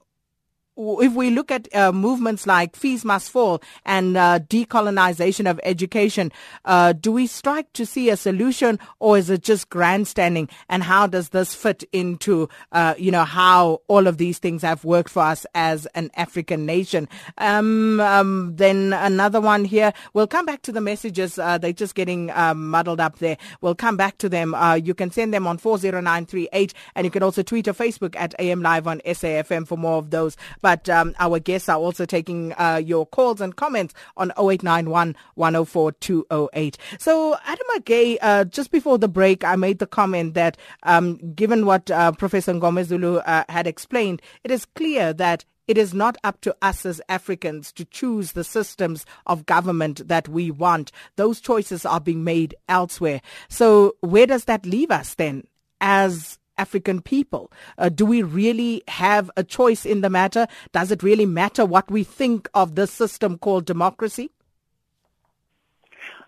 if 0.79 1.13
we 1.13 1.31
look 1.31 1.51
at 1.51 1.75
uh, 1.75 1.91
movements 1.91 2.47
like 2.47 2.77
fees 2.77 3.05
must 3.05 3.31
fall 3.31 3.61
and 3.85 4.17
uh, 4.17 4.39
decolonization 4.39 5.51
of 5.51 5.59
education, 5.65 6.31
uh, 6.65 6.93
do 6.93 7.11
we 7.11 7.27
strike 7.27 7.73
to 7.73 7.85
see 7.85 8.11
a 8.11 8.17
solution 8.17 8.79
or 9.01 9.19
is 9.19 9.29
it 9.29 9.43
just 9.43 9.71
grandstanding? 9.71 10.49
And 10.69 10.85
how 10.85 11.09
does 11.09 11.31
this 11.31 11.55
fit 11.55 11.83
into, 11.93 12.49
uh, 12.71 12.95
you 12.97 13.11
know, 13.11 13.25
how 13.25 13.81
all 13.89 14.07
of 14.07 14.19
these 14.19 14.39
things 14.39 14.63
have 14.63 14.85
worked 14.85 15.11
for 15.11 15.23
us 15.23 15.47
as 15.55 15.87
an 15.95 16.11
African 16.15 16.65
nation? 16.65 17.09
Um, 17.39 17.99
um, 18.01 18.55
then 18.55 18.93
another 18.93 19.41
one 19.41 19.65
here. 19.65 19.93
We'll 20.15 20.29
come 20.29 20.47
back 20.47 20.63
to 20.63 20.73
the 20.73 20.81
messages. 20.81 21.39
Uh, 21.39 21.59
they're 21.59 21.73
just 21.73 21.97
getting 21.97 22.31
um, 22.31 22.71
muddled 22.71 23.01
up 23.01 23.19
there. 23.19 23.37
We'll 23.61 23.75
come 23.75 23.97
back 23.97 24.19
to 24.19 24.29
them. 24.29 24.55
Uh, 24.55 24.75
you 24.75 24.95
can 24.95 25.11
send 25.11 25.35
them 25.35 25.47
on 25.47 25.59
40938 25.59 26.73
and 26.95 27.05
you 27.05 27.11
can 27.11 27.23
also 27.25 27.43
tweet 27.43 27.67
or 27.67 27.73
Facebook 27.73 28.15
at 28.17 28.35
AM 28.39 28.63
Live 28.63 28.87
on 28.87 29.01
SAFM 29.01 29.67
for 29.67 29.77
more 29.77 29.99
of 29.99 30.11
those. 30.11 30.37
But 30.61 30.68
but 30.69 30.87
um, 30.91 31.15
our 31.19 31.39
guests 31.39 31.67
are 31.71 31.79
also 31.79 32.05
taking 32.05 32.53
uh, 32.59 32.77
your 32.85 33.07
calls 33.07 33.41
and 33.41 33.57
comments 33.57 33.95
on 34.19 34.33
0891 34.33 35.17
104 35.37 35.93
208. 35.93 36.77
So, 36.99 37.39
Adam 37.47 37.67
Gaye, 37.87 38.19
uh, 38.21 38.45
just 38.45 38.71
before 38.71 38.99
the 38.99 39.09
break, 39.09 39.45
I 39.45 39.57
made 39.57 39.79
the 39.79 39.87
comment 39.87 40.35
that 40.35 40.59
um, 40.83 41.17
given 41.33 41.65
what 41.65 41.91
uh, 41.91 42.13
Professor 42.13 42.53
Mngomezulu 42.53 43.23
uh, 43.25 43.45
had 43.49 43.67
explained, 43.67 44.21
it 44.45 44.51
is 44.51 44.67
clear 44.67 45.15
that 45.15 45.47
it 45.69 45.79
is 45.79 45.95
not 45.95 46.19
up 46.23 46.39
to 46.43 46.55
us 46.61 46.85
as 46.85 47.01
Africans 47.09 47.73
to 47.73 47.87
choose 47.87 48.33
the 48.33 48.45
systems 48.45 49.07
of 49.25 49.47
government 49.47 50.07
that 50.07 50.29
we 50.29 50.51
want. 50.51 50.93
Those 51.17 51.41
choices 51.41 51.87
are 51.87 51.99
being 52.01 52.25
made 52.25 52.55
elsewhere. 52.69 53.23
So 53.49 53.97
where 54.01 54.27
does 54.27 54.45
that 54.45 54.67
leave 54.67 54.91
us 54.91 55.15
then 55.15 55.45
as 55.81 56.39
African 56.59 57.01
people? 57.01 57.51
Uh, 57.79 57.89
do 57.89 58.05
we 58.05 58.23
really 58.23 58.83
have 58.89 59.31
a 59.37 59.45
choice 59.45 59.87
in 59.87 60.01
the 60.01 60.11
matter? 60.11 60.47
Does 60.73 60.91
it 60.91 61.03
really 61.03 61.27
matter 61.27 61.65
what 61.65 61.91
we 61.91 62.05
think 62.05 62.49
of 62.55 62.75
this 62.75 62.91
system 62.91 63.39
called 63.39 63.65
democracy? 63.65 64.31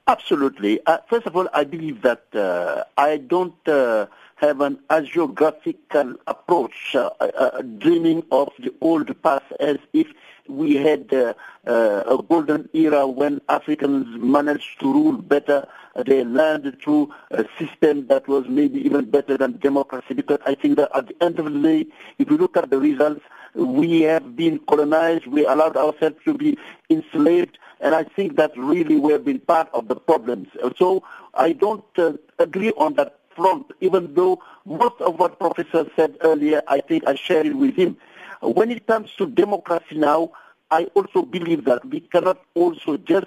Absolutely. 0.07 0.81
Uh, 0.87 0.99
first 1.09 1.27
of 1.27 1.37
all, 1.37 1.49
I 1.53 1.65
believe 1.65 2.03
that 2.03 2.25
uh, 2.35 2.85
I 2.97 3.19
don't 3.19 3.69
uh, 3.69 4.07
have 4.37 4.61
an 4.61 4.79
hagiographical 4.89 6.17
approach, 6.27 6.97
uh, 6.97 7.11
uh, 7.21 7.63
dreaming 7.79 8.25
of 8.33 8.51
the 8.59 8.73
old 8.81 9.23
past 9.23 9.45
as 9.61 9.77
if 9.93 10.09
we 10.51 10.77
had 10.77 11.13
uh, 11.13 11.35
uh, 11.67 12.03
a 12.07 12.23
golden 12.29 12.69
era 12.73 13.07
when 13.07 13.41
Africans 13.49 14.07
managed 14.21 14.81
to 14.81 14.93
rule 14.93 15.13
better. 15.13 15.67
They 16.07 16.25
learned 16.25 16.79
through 16.83 17.13
a 17.31 17.45
system 17.59 18.07
that 18.09 18.29
was 18.29 18.47
maybe 18.49 18.81
even 18.81 19.11
better 19.11 19.37
than 19.37 19.59
democracy 19.59 20.15
because 20.15 20.39
I 20.47 20.55
think 20.55 20.77
that 20.77 20.91
at 20.97 21.09
the 21.09 21.23
end 21.23 21.39
of 21.39 21.53
the 21.53 21.61
day, 21.61 21.87
if 22.19 22.31
you 22.31 22.37
look 22.37 22.57
at 22.57 22.71
the 22.71 22.79
results, 22.79 23.23
we 23.55 24.03
have 24.03 24.37
been 24.37 24.59
colonized, 24.61 25.27
we 25.27 25.45
allowed 25.45 25.77
ourselves 25.77 26.17
to 26.25 26.35
be 26.35 26.57
enslaved, 26.89 27.59
and 27.81 27.95
I 27.95 28.05
think 28.05 28.37
that 28.37 28.57
really 28.57 28.97
we 28.97 29.13
have 29.13 29.25
been 29.25 29.41
part 29.41 29.69
of 29.75 29.89
the 29.89 29.97
problems. 29.97 30.49
So 30.79 31.03
I 31.35 31.53
don't 31.53 31.85
uh, 31.99 32.13
agree 32.39 32.71
on 32.77 32.95
that 32.95 33.19
front, 33.35 33.73
even 33.81 34.15
though 34.15 34.41
most 34.65 35.01
of 35.01 35.19
what 35.19 35.39
Professor 35.39 35.87
said 35.97 36.17
earlier, 36.23 36.63
I 36.69 36.81
think 36.81 37.07
I 37.07 37.15
share 37.15 37.45
it 37.45 37.57
with 37.57 37.75
him. 37.75 37.97
When 38.41 38.71
it 38.71 38.87
comes 38.87 39.11
to 39.19 39.27
democracy 39.27 39.97
now, 39.97 40.33
I 40.71 40.85
also 40.95 41.23
believe 41.23 41.65
that 41.65 41.85
we 41.85 42.01
cannot 42.01 42.41
also 42.55 42.97
just 42.97 43.27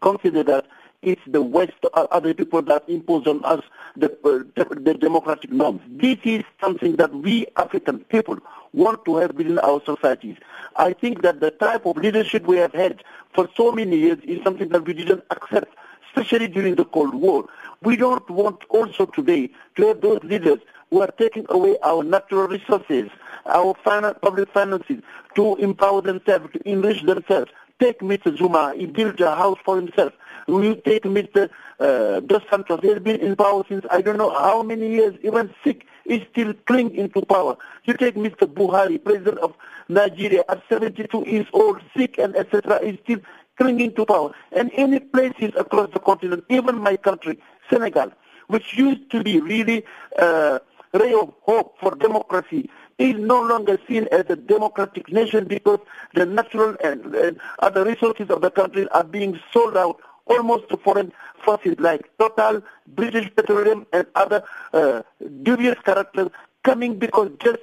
consider 0.00 0.42
that 0.44 0.66
it's 1.02 1.20
the 1.26 1.42
West 1.42 1.74
or 1.94 2.12
other 2.12 2.34
people 2.34 2.62
that 2.62 2.88
impose 2.88 3.26
on 3.26 3.44
us 3.44 3.62
the, 3.96 4.10
uh, 4.24 4.74
the 4.80 4.94
democratic 4.94 5.52
norms. 5.52 5.80
This 5.88 6.18
is 6.24 6.44
something 6.60 6.96
that 6.96 7.14
we 7.14 7.46
African 7.56 8.00
people 8.04 8.38
want 8.72 9.04
to 9.04 9.16
have 9.16 9.32
within 9.34 9.58
our 9.58 9.80
societies. 9.84 10.36
I 10.76 10.92
think 10.92 11.22
that 11.22 11.40
the 11.40 11.50
type 11.50 11.86
of 11.86 11.96
leadership 11.96 12.46
we 12.46 12.56
have 12.56 12.72
had 12.72 13.04
for 13.34 13.48
so 13.56 13.70
many 13.72 13.96
years 13.96 14.18
is 14.24 14.42
something 14.42 14.68
that 14.70 14.86
we 14.86 14.94
didn't 14.94 15.24
accept 15.30 15.74
especially 16.18 16.48
during 16.48 16.74
the 16.74 16.84
Cold 16.84 17.14
War. 17.14 17.44
We 17.82 17.96
don't 17.96 18.28
want 18.30 18.64
also 18.70 19.06
today 19.06 19.50
to 19.76 19.86
have 19.88 20.00
those 20.00 20.20
leaders 20.24 20.58
who 20.90 21.00
are 21.00 21.10
taking 21.18 21.46
away 21.48 21.76
our 21.82 22.02
natural 22.02 22.48
resources, 22.48 23.10
our 23.46 23.74
public 23.74 24.50
finances, 24.52 25.02
to 25.34 25.56
empower 25.56 26.02
themselves, 26.02 26.52
to 26.52 26.68
enrich 26.68 27.02
themselves. 27.02 27.50
Take 27.78 28.00
Mr. 28.00 28.36
Zuma, 28.36 28.74
he 28.76 28.86
built 28.86 29.20
a 29.20 29.34
house 29.34 29.58
for 29.64 29.76
himself. 29.76 30.12
We 30.48 30.74
take 30.76 31.04
Mr. 31.04 31.48
Uh, 31.78 32.20
Dos 32.20 32.42
Santos, 32.50 32.80
he 32.82 32.88
has 32.88 32.98
been 32.98 33.20
in 33.20 33.36
power 33.36 33.62
since 33.68 33.84
I 33.90 34.00
don't 34.00 34.16
know 34.16 34.30
how 34.30 34.62
many 34.62 34.90
years, 34.90 35.14
even 35.22 35.54
sick, 35.62 35.86
is 36.06 36.22
still 36.32 36.54
clinging 36.66 37.10
to 37.10 37.22
power. 37.22 37.56
You 37.84 37.94
take 37.94 38.16
Mr. 38.16 38.52
Buhari, 38.52 39.02
president 39.02 39.38
of 39.38 39.54
Nigeria, 39.88 40.42
at 40.48 40.62
72 40.68 41.24
years 41.28 41.46
old, 41.52 41.80
sick 41.96 42.18
and 42.18 42.34
etc., 42.34 42.78
is 42.80 42.98
still 43.04 43.20
clinging 43.58 43.94
to 43.94 44.06
power. 44.06 44.32
And 44.52 44.70
any 44.74 45.00
places 45.00 45.52
across 45.56 45.90
the 45.92 46.00
continent, 46.00 46.44
even 46.48 46.78
my 46.78 46.96
country, 46.96 47.38
Senegal, 47.70 48.10
which 48.46 48.76
used 48.76 49.10
to 49.10 49.22
be 49.22 49.40
really 49.40 49.84
uh, 50.18 50.58
ray 50.98 51.12
of 51.14 51.32
hope 51.42 51.76
for 51.80 51.94
democracy, 51.94 52.68
is 52.98 53.14
no 53.16 53.40
longer 53.40 53.78
seen 53.88 54.08
as 54.10 54.24
a 54.28 54.36
democratic 54.36 55.10
nation 55.10 55.44
because 55.44 55.78
the 56.14 56.26
natural 56.26 56.76
and, 56.82 57.14
and 57.14 57.40
other 57.60 57.84
resources 57.84 58.28
of 58.28 58.40
the 58.40 58.50
country 58.50 58.88
are 58.88 59.04
being 59.04 59.38
sold 59.52 59.76
out 59.76 60.00
almost 60.26 60.68
to 60.68 60.76
foreign 60.76 61.12
forces 61.44 61.76
like 61.78 62.10
Total, 62.18 62.62
British 62.88 63.34
Petroleum, 63.34 63.86
and 63.92 64.06
other 64.14 64.42
uh, 64.72 65.02
dubious 65.42 65.76
characters 65.84 66.28
coming 66.64 66.98
because 66.98 67.30
just 67.42 67.60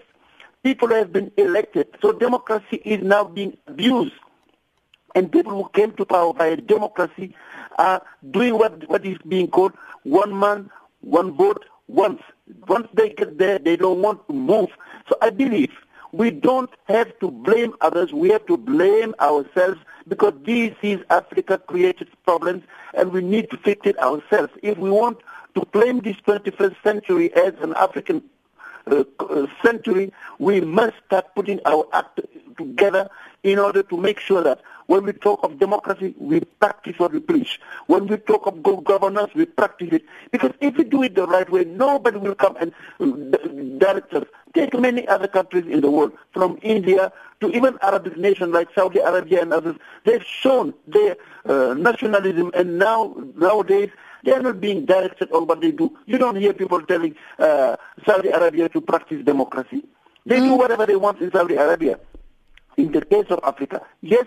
people 0.64 0.90
have 0.90 1.12
been 1.12 1.32
elected. 1.38 1.88
So 2.02 2.12
democracy 2.12 2.82
is 2.84 3.04
now 3.04 3.26
being 3.26 3.58
abused. 3.68 4.14
And 5.14 5.32
people 5.32 5.52
who 5.52 5.70
came 5.70 5.92
to 5.94 6.06
power 6.06 6.34
by 6.34 6.56
democracy 6.56 7.36
are 7.78 8.02
doing 8.32 8.58
what, 8.58 8.90
what 8.90 9.06
is 9.06 9.18
being 9.28 9.48
called 9.48 9.74
one 10.04 10.38
man, 10.38 10.70
one 11.02 11.32
vote, 11.34 11.64
once. 11.88 12.22
Once 12.68 12.88
they 12.94 13.10
get 13.10 13.38
there, 13.38 13.60
they 13.60 13.76
don't 13.76 14.02
want 14.02 14.28
to 14.28 14.34
move. 14.34 14.70
So 15.10 15.18
I 15.22 15.30
believe 15.30 15.72
we 16.12 16.32
don't 16.32 16.70
have 16.86 17.18
to 17.20 17.30
blame 17.30 17.74
others. 17.82 18.14
We 18.14 18.30
have 18.30 18.46
to 18.46 18.58
blame 18.58 19.14
ourselves 19.20 19.80
because 20.08 20.34
this 20.44 20.74
is 20.82 21.02
Africa-created 21.10 22.08
problems 22.24 22.64
and 22.94 23.12
we 23.12 23.22
need 23.22 23.50
to 23.52 23.58
fix 23.58 23.86
it 23.86 24.00
ourselves. 24.00 24.54
If 24.62 24.78
we 24.78 24.90
want 24.90 25.20
to 25.56 25.66
claim 25.66 26.00
this 26.02 26.18
21st 26.28 26.76
century 26.84 27.34
as 27.34 27.54
an 27.62 27.74
African 27.76 28.24
uh, 28.88 29.48
century, 29.64 30.14
we 30.40 30.62
must 30.62 30.96
start 31.06 31.34
putting 31.36 31.60
our 31.66 31.86
act 31.94 32.20
together 32.58 33.10
in 33.44 33.60
order 33.60 33.84
to 33.84 33.98
make 33.98 34.20
sure 34.20 34.44
that 34.44 34.62
when 34.88 35.04
we 35.04 35.14
talk 35.14 35.44
of 35.44 35.60
democracy, 35.60 36.14
we 36.20 36.42
practice 36.42 36.98
what 37.00 37.12
we 37.12 37.20
preach. 37.20 37.60
When 37.88 38.08
we 38.08 38.18
talk 38.18 38.46
of 38.46 38.62
good 38.62 38.84
governance, 38.84 39.34
we 39.34 39.46
practice 39.46 39.90
it. 39.92 40.04
Because 40.32 40.52
if 40.62 40.78
we 40.78 40.84
do 40.84 41.02
it 41.04 41.16
the 41.16 41.26
right 41.26 41.50
way, 41.50 41.66
nobody 41.66 42.18
will 42.18 42.36
come 42.36 42.56
and 42.58 42.72
uh, 43.00 43.48
direct 43.80 44.14
us. 44.14 44.26
Take 44.54 44.78
many 44.78 45.08
other 45.08 45.28
countries 45.28 45.66
in 45.66 45.82
the 45.82 45.90
world, 45.90 46.14
from 46.32 46.60
India 46.62 47.12
to 47.42 47.50
even 47.52 47.78
Arabic 47.82 48.18
nations 48.18 48.54
like 48.54 48.70
Saudi 48.74 49.00
Arabia 49.00 49.42
and 49.42 49.52
others. 49.54 49.76
They've 50.06 50.24
shown 50.24 50.74
their 50.88 51.18
uh, 51.46 51.74
nationalism, 51.74 52.52
and 52.54 52.78
now 52.78 53.16
nowadays 53.36 53.90
they 54.26 54.32
are 54.32 54.42
not 54.42 54.60
being 54.60 54.86
directed 54.86 55.32
on 55.32 55.48
what 55.48 55.62
they 55.62 55.72
do. 55.72 55.96
You 56.06 56.18
don't 56.18 56.36
hear 56.36 56.54
people 56.54 56.82
telling 56.82 57.16
uh, 57.40 57.78
Saudi 58.06 58.30
Arabia 58.30 58.68
to 58.70 58.82
practice 58.82 59.24
democracy. 59.24 59.84
They 60.26 60.40
mm. 60.40 60.50
do 60.50 60.54
whatever 60.56 60.86
they 60.86 60.96
want 60.96 61.22
in 61.22 61.32
Saudi 61.32 61.56
Arabia. 61.56 62.00
In 62.78 62.92
the 62.92 63.06
case 63.06 63.28
of 63.30 63.40
Africa, 63.44 63.82
yes, 64.02 64.26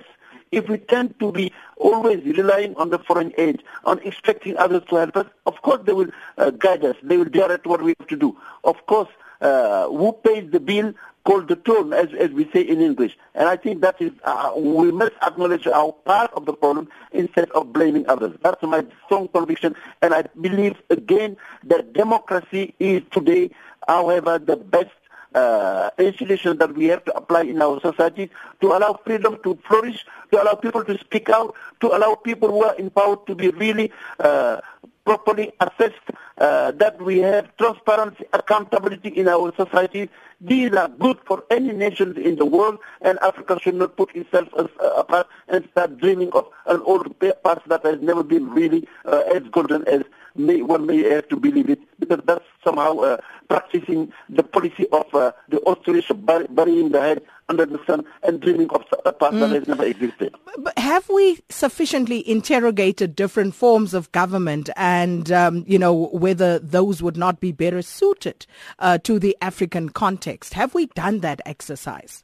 if 0.52 0.68
we 0.68 0.78
tend 0.78 1.18
to 1.20 1.32
be 1.32 1.52
always 1.76 2.24
relying 2.24 2.74
on 2.76 2.90
the 2.90 2.98
foreign 3.00 3.32
aid, 3.36 3.62
on 3.84 3.98
expecting 4.04 4.56
others 4.56 4.82
to 4.88 4.96
help 4.96 5.16
us, 5.16 5.26
of 5.44 5.60
course 5.62 5.80
they 5.84 5.92
will 5.92 6.10
uh, 6.38 6.50
guide 6.50 6.84
us. 6.84 6.96
They 7.02 7.18
will 7.18 7.26
direct 7.26 7.66
what 7.66 7.82
we 7.82 7.94
have 7.98 8.08
to 8.08 8.16
do. 8.16 8.36
Of 8.64 8.86
course, 8.86 9.08
uh, 9.40 9.88
who 9.88 10.12
pays 10.12 10.50
the 10.50 10.60
bill 10.60 10.94
called 11.28 11.46
the 11.46 11.56
toll, 11.56 11.92
as, 11.92 12.08
as 12.18 12.30
we 12.30 12.48
say 12.54 12.62
in 12.62 12.80
English. 12.80 13.14
And 13.34 13.50
I 13.50 13.56
think 13.56 13.82
that 13.82 14.00
is, 14.00 14.12
uh, 14.24 14.52
we 14.56 14.90
must 14.90 15.12
acknowledge 15.20 15.66
our 15.66 15.92
part 15.92 16.30
of 16.32 16.46
the 16.46 16.54
problem 16.54 16.88
instead 17.12 17.50
of 17.50 17.70
blaming 17.70 18.08
others. 18.08 18.34
That's 18.42 18.62
my 18.62 18.86
strong 19.04 19.28
conviction. 19.28 19.76
And 20.00 20.14
I 20.14 20.22
believe, 20.40 20.76
again, 20.88 21.36
that 21.64 21.92
democracy 21.92 22.74
is 22.78 23.02
today, 23.10 23.50
however, 23.86 24.38
the 24.38 24.56
best 24.56 24.88
uh, 25.34 25.90
institutions 25.98 26.58
that 26.60 26.74
we 26.74 26.86
have 26.86 27.04
to 27.04 27.14
apply 27.14 27.42
in 27.42 27.60
our 27.60 27.78
society 27.80 28.30
to 28.62 28.68
allow 28.68 28.98
freedom 29.04 29.38
to 29.42 29.58
flourish, 29.68 30.06
to 30.32 30.42
allow 30.42 30.54
people 30.54 30.82
to 30.82 30.96
speak 30.98 31.28
out, 31.28 31.54
to 31.80 31.88
allow 31.88 32.14
people 32.14 32.48
who 32.48 32.64
are 32.64 32.74
in 32.76 32.88
power 32.88 33.18
to 33.26 33.34
be 33.34 33.50
really 33.50 33.92
uh, 34.18 34.62
properly 35.08 35.50
assessed, 35.60 36.06
uh, 36.36 36.70
that 36.72 37.00
we 37.00 37.16
have 37.18 37.44
transparency, 37.56 38.24
accountability 38.34 39.08
in 39.08 39.26
our 39.26 39.48
society. 39.56 40.10
These 40.38 40.74
are 40.74 40.88
good 40.88 41.18
for 41.26 41.44
any 41.50 41.72
nation 41.72 42.14
in 42.18 42.36
the 42.36 42.44
world, 42.44 42.78
and 43.00 43.18
Africa 43.20 43.58
should 43.62 43.76
not 43.76 43.96
put 43.96 44.14
itself 44.14 44.48
as, 44.58 44.66
uh, 44.84 45.02
apart 45.02 45.26
and 45.48 45.66
start 45.72 45.96
dreaming 45.96 46.30
of 46.32 46.46
an 46.66 46.82
old 46.82 47.06
past 47.42 47.62
that 47.68 47.82
has 47.86 48.02
never 48.02 48.22
been 48.22 48.50
really 48.50 48.86
uh, 49.06 49.22
as 49.34 49.42
golden 49.50 49.88
as 49.88 50.02
may, 50.34 50.62
one 50.62 50.86
may 50.86 51.02
have 51.10 51.28
to 51.28 51.36
believe 51.36 51.70
it, 51.70 51.80
because 51.98 52.20
that's 52.26 52.44
somehow 52.64 52.98
uh, 52.98 53.16
practicing 53.48 54.12
the 54.28 54.42
policy 54.42 54.86
of 54.92 55.06
uh, 55.14 55.32
the 55.48 55.58
Australians 55.60 56.48
burying 56.50 56.90
the 56.90 57.00
head 57.00 57.22
under 57.48 57.64
the 57.64 57.80
sun 57.86 58.04
and 58.22 58.40
dreaming 58.40 58.68
of 58.70 58.84
a 59.06 59.12
past 59.12 59.34
mm. 59.34 59.40
that 59.40 59.50
has 59.50 59.68
never 59.68 59.84
existed. 59.84 60.34
But 60.58 60.78
have 60.78 61.08
we 61.08 61.40
sufficiently 61.48 62.28
interrogated 62.28 63.16
different 63.16 63.54
forms 63.54 63.94
of 63.94 64.12
government 64.12 64.68
and, 64.76 65.32
um, 65.32 65.64
you 65.66 65.78
know, 65.78 66.08
whether 66.12 66.58
those 66.58 67.02
would 67.02 67.16
not 67.16 67.40
be 67.40 67.52
better 67.52 67.80
suited 67.80 68.46
uh, 68.78 68.98
to 68.98 69.18
the 69.18 69.36
African 69.40 69.88
context? 69.88 70.54
Have 70.54 70.74
we 70.74 70.86
done 70.86 71.20
that 71.20 71.40
exercise? 71.46 72.22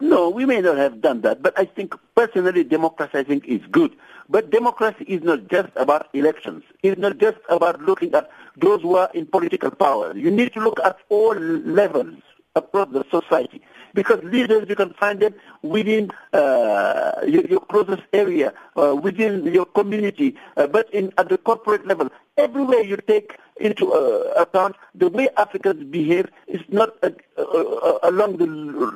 No, 0.00 0.28
we 0.28 0.44
may 0.44 0.60
not 0.60 0.76
have 0.76 1.00
done 1.00 1.20
that, 1.22 1.42
but 1.42 1.58
I 1.58 1.64
think 1.64 1.94
personally 2.14 2.64
think 2.64 3.44
is 3.46 3.60
good. 3.70 3.92
But 4.28 4.50
democracy 4.50 5.04
is 5.04 5.22
not 5.22 5.48
just 5.48 5.68
about 5.76 6.08
elections. 6.14 6.64
It's 6.82 6.98
not 6.98 7.18
just 7.18 7.38
about 7.48 7.80
looking 7.82 8.14
at 8.14 8.30
those 8.56 8.82
who 8.82 8.96
are 8.96 9.10
in 9.14 9.26
political 9.26 9.70
power. 9.70 10.16
You 10.16 10.30
need 10.30 10.52
to 10.54 10.60
look 10.60 10.80
at 10.84 10.96
all 11.08 11.34
levels 11.34 12.16
across 12.56 12.88
the 12.90 13.04
society. 13.10 13.62
Because 13.94 14.22
leaders, 14.24 14.66
you 14.68 14.74
can 14.74 14.92
find 14.94 15.20
them 15.20 15.34
within 15.62 16.10
uh, 16.32 17.12
your, 17.26 17.44
your, 17.46 17.60
closest 17.60 18.02
area, 18.12 18.52
uh, 18.76 18.94
within 18.94 19.44
your 19.46 19.66
community, 19.66 20.36
uh, 20.56 20.66
but 20.66 20.92
in, 20.92 21.12
at 21.18 21.28
the 21.28 21.38
corporate 21.38 21.86
level. 21.86 22.10
Everywhere 22.36 22.82
you 22.82 22.96
take 22.96 23.36
into 23.60 23.92
uh, 23.92 24.42
account 24.42 24.74
the 24.94 25.08
way 25.08 25.28
Africans 25.36 25.84
behave 25.84 26.28
is 26.48 26.60
not 26.68 26.90
uh, 27.04 27.10
uh, 27.38 27.98
along 28.02 28.38
the, 28.38 28.46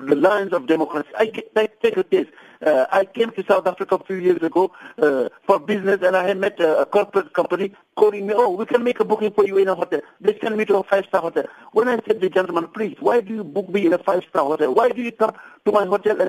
the, 0.09 0.17
lines 0.17 0.53
of 0.53 0.67
democracy. 0.67 1.09
I, 1.17 1.31
I 1.55 1.69
take 1.81 1.97
a 1.97 2.03
case. 2.03 2.27
Uh, 2.61 2.87
I 2.91 3.05
came 3.05 3.31
to 3.31 3.45
South 3.47 3.69
Africa 3.69 3.95
a 3.95 4.05
few 4.05 4.17
years 4.17 4.43
ago 4.43 4.73
for 5.47 5.61
business, 5.61 6.01
and 6.03 6.17
I 6.17 6.35
met 6.35 6.59
a, 6.59 6.81
a, 6.81 6.87
corporate 6.87 7.33
company 7.33 7.73
calling 7.97 8.27
me, 8.27 8.35
oh, 8.37 8.51
we 8.51 8.67
can 8.67 8.83
make 8.83 8.99
a 8.99 9.05
booking 9.05 9.31
for 9.31 9.47
you 9.47 9.59
in 9.59 9.69
a 9.69 9.77
hotel. 9.77 10.01
They 10.21 10.37
send 10.41 10.57
me 10.57 10.65
to 10.65 10.79
a 10.79 10.83
five-star 10.83 11.21
hotel. 11.21 11.45
When 11.71 11.87
I 11.87 11.97
said 11.97 12.09
to 12.09 12.19
the 12.19 12.31
gentleman, 12.31 12.67
please, 12.69 12.97
why 12.99 13.21
do 13.21 13.33
you 13.33 13.45
book 13.45 13.69
me 13.69 13.87
in 13.87 13.93
a 13.93 13.99
five-star 13.99 14.45
hotel? 14.45 14.75
Why 14.75 14.89
do 14.89 15.03
you 15.03 15.13
come 15.13 15.35
to 15.67 15.73
my 15.73 15.85
hotel 15.85 16.29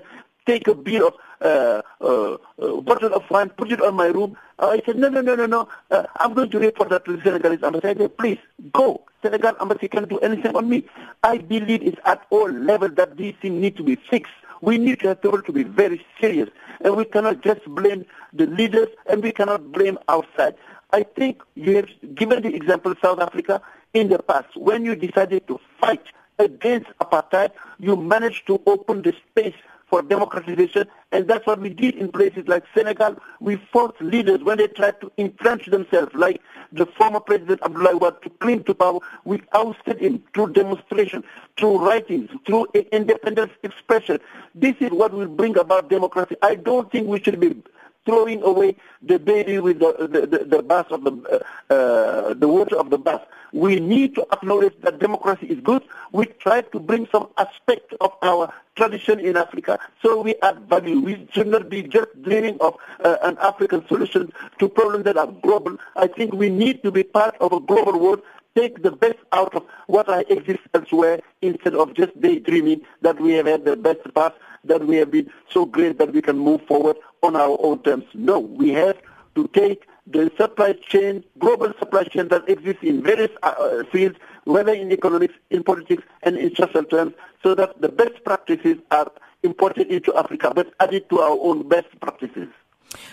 take 0.50 0.68
a 0.68 0.74
bill 0.74 1.08
of 1.10 1.14
uh, 1.42 1.82
uh, 2.02 2.38
uh, 2.62 2.82
bottle 2.82 3.14
of 3.14 3.24
wine, 3.30 3.50
put 3.50 3.72
it 3.72 3.82
on 3.82 3.94
my 3.96 4.08
room. 4.08 4.36
Uh, 4.58 4.70
I 4.70 4.82
said, 4.86 4.98
no, 4.98 5.10
no, 5.10 5.22
no, 5.22 5.36
no, 5.36 5.46
no. 5.46 5.70
Uh, 5.92 6.04
I'm 6.20 6.34
going 6.34 6.50
to 6.50 6.60
report 6.60 6.90
that 6.90 7.06
to 7.06 7.16
the 7.16 7.22
Senegalese 7.24 7.64
embassy. 7.64 7.88
I 7.88 7.96
said, 7.96 8.18
please, 8.18 8.40
go. 8.74 9.06
Senegal 9.22 9.54
embassy 9.62 9.88
can 9.88 10.08
do 10.08 10.18
anything 10.20 10.56
on 10.56 10.68
me. 10.68 10.86
I 11.24 11.38
believe 11.38 11.84
it's 11.84 12.00
at 12.06 12.26
all 12.32 12.50
levels 12.50 12.96
that 12.96 13.16
these 13.16 13.36
things 13.42 13.62
need 13.62 13.78
to 13.78 13.84
be 13.84 13.96
fixed. 14.10 14.34
We 14.62 14.78
need 14.78 15.00
to 15.02 15.10
have 15.10 15.22
to 15.22 15.52
be 15.54 15.64
very 15.64 16.04
serious. 16.20 16.50
And 16.82 16.96
we 16.96 17.06
cannot 17.06 17.42
just 17.42 17.64
blame 17.66 18.06
the 18.34 18.48
leaders 18.48 18.90
and 19.10 19.22
we 19.24 19.32
cannot 19.32 19.72
blame 19.72 20.00
outside. 20.10 20.56
I 20.92 21.04
think 21.04 21.44
you 21.56 21.76
have 21.76 21.90
given 22.16 22.42
the 22.42 22.54
example 22.56 22.92
of 22.94 22.98
South 23.02 23.20
Africa 23.20 23.62
in 23.94 24.10
the 24.10 24.20
past. 24.20 24.48
When 24.56 24.84
you 24.84 24.96
decided 24.96 25.48
to 25.48 25.60
fight 25.80 26.04
against 26.40 26.88
apartheid, 27.00 27.52
you 27.78 27.96
managed 27.96 28.48
to 28.48 28.62
open 28.66 29.04
the 29.04 29.14
space 29.30 29.56
for 29.89 30.02
democratization, 30.02 30.88
and 31.12 31.28
that's 31.28 31.45
what 31.47 31.60
we 31.60 31.69
did 31.69 31.95
in 31.95 32.12
places 32.12 32.47
like 32.47 32.63
Senegal. 32.75 33.17
We 33.39 33.56
forced 33.71 33.99
leaders 34.02 34.43
when 34.43 34.58
they 34.58 34.67
tried 34.67 35.02
to 35.02 35.12
entrench 35.17 35.65
themselves, 35.65 36.13
like 36.13 36.41
the 36.71 36.86
former 36.86 37.19
President 37.19 37.62
Abdoulaye 37.62 37.99
Wade 37.99 38.21
to 38.23 38.30
cling 38.30 38.63
to 38.65 38.73
power. 38.75 38.99
We 39.25 39.41
ousted 39.54 39.99
him 39.99 40.23
through 40.34 40.54
demonstration, 40.54 41.23
through 41.58 41.80
writings, 41.86 42.30
through 42.45 42.67
independent 42.91 43.52
expression. 43.63 44.19
This 44.54 44.75
is 44.80 44.91
what 44.91 45.13
will 45.13 45.28
bring 45.28 45.58
about 45.58 45.89
democracy. 45.89 46.36
I 46.41 46.56
don't 46.56 46.91
think 46.91 47.08
we 47.08 47.19
should 47.21 47.39
be 47.39 47.62
throwing 48.06 48.42
away 48.44 48.76
the 49.02 49.20
baby 49.20 49.60
with 49.60 49.80
the, 49.80 50.08
the, 50.12 50.28
the, 50.28 50.46
the 50.46 50.64
bath 50.64 50.92
of 50.92 51.04
the, 51.04 51.44
uh, 51.70 51.74
uh, 51.74 52.34
the 52.34 52.48
water 52.48 52.78
of 52.78 52.90
the 52.90 52.98
bath. 52.98 53.22
We 53.52 53.80
need 53.80 54.16
to 54.16 54.28
acknowledge 54.32 54.74
that 54.82 55.00
democracy 55.00 55.48
is 55.48 55.60
good. 55.62 55.84
We 56.12 56.26
try 56.26 56.62
to 56.62 56.80
bring 56.80 57.08
some 57.12 57.30
aspect 57.38 57.94
of 58.00 58.14
our 58.22 58.54
tradition 58.76 59.20
in 59.20 59.36
Africa 59.38 59.80
so 60.02 60.22
we 60.22 60.36
add 60.42 60.70
value. 60.70 61.00
We 61.00 61.28
should 61.32 61.48
not 61.48 61.70
be 61.70 61.84
just 61.84 62.10
dreaming 62.22 62.58
of 62.62 62.76
uh, 63.04 63.18
an 63.24 63.38
African 63.40 63.88
solution 63.88 64.32
to 64.60 64.70
problems 64.70 65.06
that 65.06 65.18
are 65.18 65.28
global. 65.28 65.78
I 65.96 66.08
think 66.08 66.34
we 66.34 66.50
need 66.50 66.84
to 66.84 66.92
be 66.92 67.04
part 67.04 67.36
of 67.42 67.54
a 67.54 67.60
global 67.60 68.00
world 68.00 68.22
take 68.56 68.82
the 68.82 68.92
best 68.92 69.20
out 69.32 69.54
of 69.56 69.64
what 69.88 70.08
exists 70.30 70.68
elsewhere 70.74 71.20
instead 71.42 71.76
of 71.76 71.94
just 71.94 72.20
daydreaming 72.20 72.82
that 73.02 73.20
we 73.20 73.34
have 73.34 73.46
had 73.46 73.64
the 73.64 73.76
best 73.76 74.02
path, 74.14 74.34
that 74.64 74.86
we 74.86 74.96
have 74.98 75.12
been 75.12 75.30
so 75.50 75.66
great 75.66 75.98
that 75.98 76.12
we 76.12 76.22
can 76.22 76.38
move 76.38 76.62
forward 76.68 76.98
on 77.23 77.36
our 77.36 77.58
own 77.62 77.82
terms. 77.84 78.05
No, 78.13 78.39
we 78.39 78.69
have 78.69 78.97
to 79.36 79.47
take 79.53 79.88
the 80.08 80.32
supply 80.38 80.73
chain, 80.73 81.23
global 81.38 81.71
supply 81.77 82.03
chain 82.03 82.27
that 82.29 82.49
exists 82.49 82.82
in 82.82 83.03
various 83.03 83.32
uh, 83.43 83.84
fields, 83.91 84.17
whether 84.45 84.73
in 84.73 84.91
economics, 84.91 85.36
in 85.51 85.63
politics, 85.63 86.03
and 86.23 86.38
in 86.38 86.55
social 86.55 86.84
terms, 86.84 87.13
so 87.43 87.53
that 87.55 87.79
the 87.82 87.89
best 87.89 88.23
practices 88.23 88.77
are 88.91 89.12
imported 89.43 89.88
into 89.88 90.15
Africa, 90.15 90.51
but 90.53 90.73
added 90.79 91.10
to 91.10 91.19
our 91.19 91.38
own 91.41 91.67
best 91.67 91.88
practices. 92.01 92.47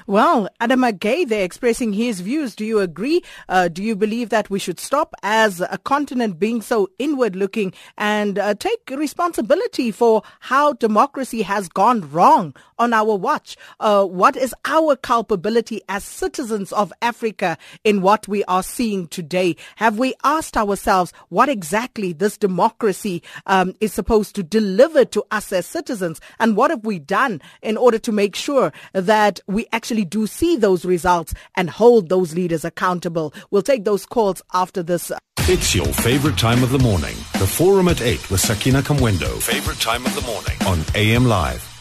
Well, 0.07 0.49
Adama 0.61 0.99
Gaye 0.99 1.25
there 1.25 1.45
expressing 1.45 1.93
his 1.93 2.21
views. 2.21 2.55
Do 2.55 2.65
you 2.65 2.81
agree? 2.81 3.23
Uh, 3.49 3.69
do 3.69 3.83
you 3.83 3.95
believe 3.95 4.31
that 4.31 4.49
we 4.49 4.59
should 4.59 4.81
stop 4.81 5.15
as 5.23 5.61
a 5.61 5.79
continent 5.85 6.39
being 6.39 6.63
so 6.63 6.89
inward 6.99 7.37
looking 7.37 7.73
and 7.99 8.39
uh, 8.39 8.55
take 8.55 8.91
responsibility 8.91 9.91
for 9.91 10.23
how 10.41 10.73
democracy 10.75 11.43
has 11.43 11.69
gone 11.69 12.11
wrong 12.11 12.55
on 12.79 12.93
our 12.93 13.17
watch? 13.17 13.57
Uh, 13.81 14.05
what 14.05 14.37
is 14.37 14.55
our 14.65 14.97
culpability 14.97 15.83
as 15.89 16.05
citizens 16.05 16.73
of 16.73 16.93
Africa 17.03 17.59
in 17.85 18.01
what 18.01 18.27
we 18.29 18.45
are 18.45 18.63
seeing 18.63 19.09
today? 19.09 19.57
Have 19.77 19.99
we 19.99 20.15
asked 20.25 20.57
ourselves 20.57 21.13
what 21.29 21.49
exactly 21.49 22.13
this 22.13 22.39
democracy 22.39 23.23
um, 23.47 23.75
is 23.81 23.93
supposed 23.93 24.35
to 24.37 24.43
deliver 24.43 25.05
to 25.07 25.25
us 25.31 25.53
as 25.53 25.67
citizens? 25.67 26.21
And 26.39 26.57
what 26.57 26.71
have 26.71 26.85
we 26.85 26.99
done 26.99 27.43
in 27.63 27.77
order 27.77 27.99
to 27.99 28.13
make 28.13 28.35
sure 28.35 28.73
that 28.93 29.41
we 29.47 29.66
actually 29.73 30.05
do 30.05 30.27
see 30.27 30.57
those 30.57 30.85
results 30.85 31.35
and 31.57 31.71
hold 31.71 32.09
those 32.09 32.35
leaders 32.35 32.65
accountable. 32.65 33.33
We'll 33.51 33.63
take 33.63 33.85
those 33.85 34.07
calls 34.07 34.43
after 34.53 34.83
this. 34.83 35.13
It's 35.41 35.75
your 35.75 35.87
favorite 35.87 36.39
time 36.39 36.63
of 36.63 36.71
the 36.71 36.79
morning. 36.79 37.15
The 37.39 37.47
Forum 37.47 37.89
at 37.89 38.01
8 38.01 38.31
with 38.31 38.41
Sakina 38.41 38.83
Kamwendo. 38.83 39.41
Favorite 39.41 39.81
time 39.81 40.05
of 40.05 40.15
the 40.15 40.23
morning 40.23 40.57
on 40.67 40.85
AM 40.95 41.27
Live. 41.27 41.76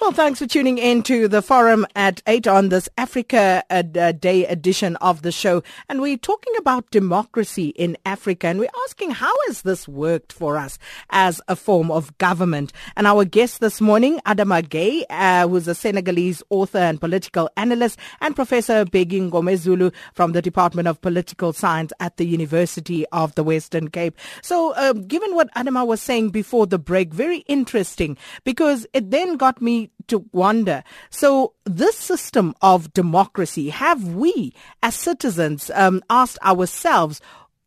Well, 0.00 0.12
thanks 0.12 0.38
for 0.38 0.46
tuning 0.46 0.78
in 0.78 1.02
to 1.02 1.26
the 1.26 1.42
forum 1.42 1.84
at 1.96 2.22
8 2.28 2.46
on 2.46 2.68
this 2.68 2.88
Africa 2.96 3.64
uh, 3.68 3.82
Day 3.82 4.46
edition 4.46 4.94
of 4.96 5.22
the 5.22 5.32
show. 5.32 5.64
And 5.88 6.00
we're 6.00 6.16
talking 6.16 6.52
about 6.56 6.88
democracy 6.92 7.70
in 7.70 7.98
Africa. 8.06 8.46
And 8.46 8.60
we're 8.60 8.70
asking 8.84 9.10
how 9.10 9.34
has 9.48 9.62
this 9.62 9.88
worked 9.88 10.32
for 10.32 10.56
us 10.56 10.78
as 11.10 11.40
a 11.48 11.56
form 11.56 11.90
of 11.90 12.16
government? 12.18 12.72
And 12.96 13.08
our 13.08 13.24
guest 13.24 13.58
this 13.60 13.80
morning, 13.80 14.20
Adama 14.24 14.66
Gaye, 14.66 15.04
uh, 15.10 15.48
who's 15.48 15.66
a 15.66 15.74
Senegalese 15.74 16.44
author 16.48 16.78
and 16.78 17.00
political 17.00 17.50
analyst, 17.56 17.98
and 18.20 18.36
Professor 18.36 18.84
Bheki 18.84 19.28
Mngomezulu 19.28 19.92
from 20.14 20.30
the 20.30 20.40
Department 20.40 20.86
of 20.86 21.00
Political 21.00 21.54
Science 21.54 21.92
at 21.98 22.18
the 22.18 22.26
University 22.26 23.04
of 23.08 23.34
the 23.34 23.42
Western 23.42 23.88
Cape. 23.88 24.16
So, 24.42 24.74
uh, 24.74 24.92
given 24.92 25.34
what 25.34 25.52
Adama 25.54 25.84
was 25.84 26.00
saying 26.00 26.30
before 26.30 26.68
the 26.68 26.78
break, 26.78 27.12
very 27.12 27.38
interesting 27.48 28.16
because 28.44 28.86
it 28.92 29.10
then 29.10 29.36
got 29.36 29.60
me 29.60 29.87
to 30.08 30.24
wonder. 30.32 30.82
So 31.10 31.54
this 31.64 31.96
system 31.96 32.54
of 32.62 32.92
democracy, 32.92 33.70
have 33.70 34.14
we 34.14 34.54
as 34.82 34.94
citizens 34.94 35.70
um, 35.74 36.02
asked 36.10 36.38
ourselves, 36.42 37.20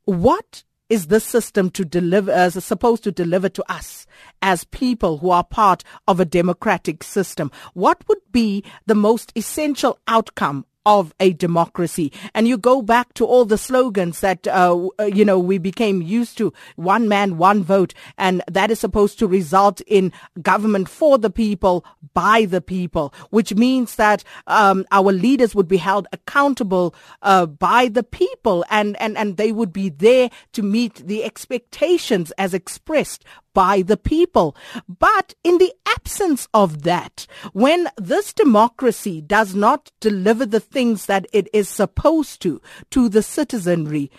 what 0.05 0.63
is 0.89 1.07
this 1.07 1.23
system 1.23 1.69
to 1.69 1.85
deliver, 1.85 2.31
uh, 2.31 2.49
supposed 2.49 3.03
to 3.03 3.11
deliver 3.13 3.47
to 3.47 3.63
us 3.71 4.05
as 4.41 4.65
people 4.65 5.19
who 5.19 5.29
are 5.29 5.43
part 5.43 5.85
of 6.07 6.19
a 6.19 6.25
democratic 6.25 7.03
system? 7.03 7.49
What 7.73 8.03
would 8.09 8.19
be 8.31 8.63
the 8.87 8.95
most 8.95 9.31
essential 9.35 9.99
outcome 10.07 10.65
of 10.85 11.13
a 11.19 11.33
democracy. 11.33 12.11
And 12.33 12.47
you 12.47 12.57
go 12.57 12.81
back 12.81 13.13
to 13.15 13.25
all 13.25 13.45
the 13.45 13.57
slogans 13.57 14.19
that, 14.21 14.47
uh, 14.47 14.87
uh, 14.99 15.03
you 15.05 15.23
know, 15.23 15.39
we 15.39 15.57
became 15.57 16.01
used 16.01 16.37
to 16.39 16.53
one 16.75 17.07
man, 17.07 17.37
one 17.37 17.63
vote. 17.63 17.93
And 18.17 18.43
that 18.49 18.71
is 18.71 18.79
supposed 18.79 19.19
to 19.19 19.27
result 19.27 19.81
in 19.81 20.11
government 20.41 20.89
for 20.89 21.17
the 21.17 21.29
people, 21.29 21.85
by 22.13 22.45
the 22.45 22.61
people, 22.61 23.13
which 23.29 23.53
means 23.53 23.95
that 23.95 24.23
um, 24.47 24.85
our 24.91 25.11
leaders 25.11 25.53
would 25.55 25.67
be 25.67 25.77
held 25.77 26.07
accountable 26.11 26.95
uh, 27.21 27.45
by 27.45 27.87
the 27.87 28.03
people 28.03 28.65
and, 28.69 28.99
and, 28.99 29.17
and 29.17 29.37
they 29.37 29.51
would 29.51 29.71
be 29.71 29.89
there 29.89 30.29
to 30.53 30.63
meet 30.63 30.95
the 30.95 31.23
expectations 31.23 32.31
as 32.37 32.53
expressed 32.53 33.23
by 33.53 33.81
the 33.81 33.97
people. 33.97 34.55
But 34.87 35.33
in 35.43 35.57
the 35.57 35.73
absence 35.85 36.47
of 36.53 36.83
that, 36.83 37.27
when 37.53 37.87
this 37.97 38.33
democracy 38.33 39.21
does 39.21 39.53
not 39.53 39.91
deliver 39.99 40.45
the 40.45 40.59
things 40.59 41.05
that 41.05 41.27
it 41.31 41.47
is 41.53 41.69
supposed 41.69 42.41
to, 42.41 42.61
to 42.91 43.09
the 43.09 43.23
citizenry, 43.23 44.11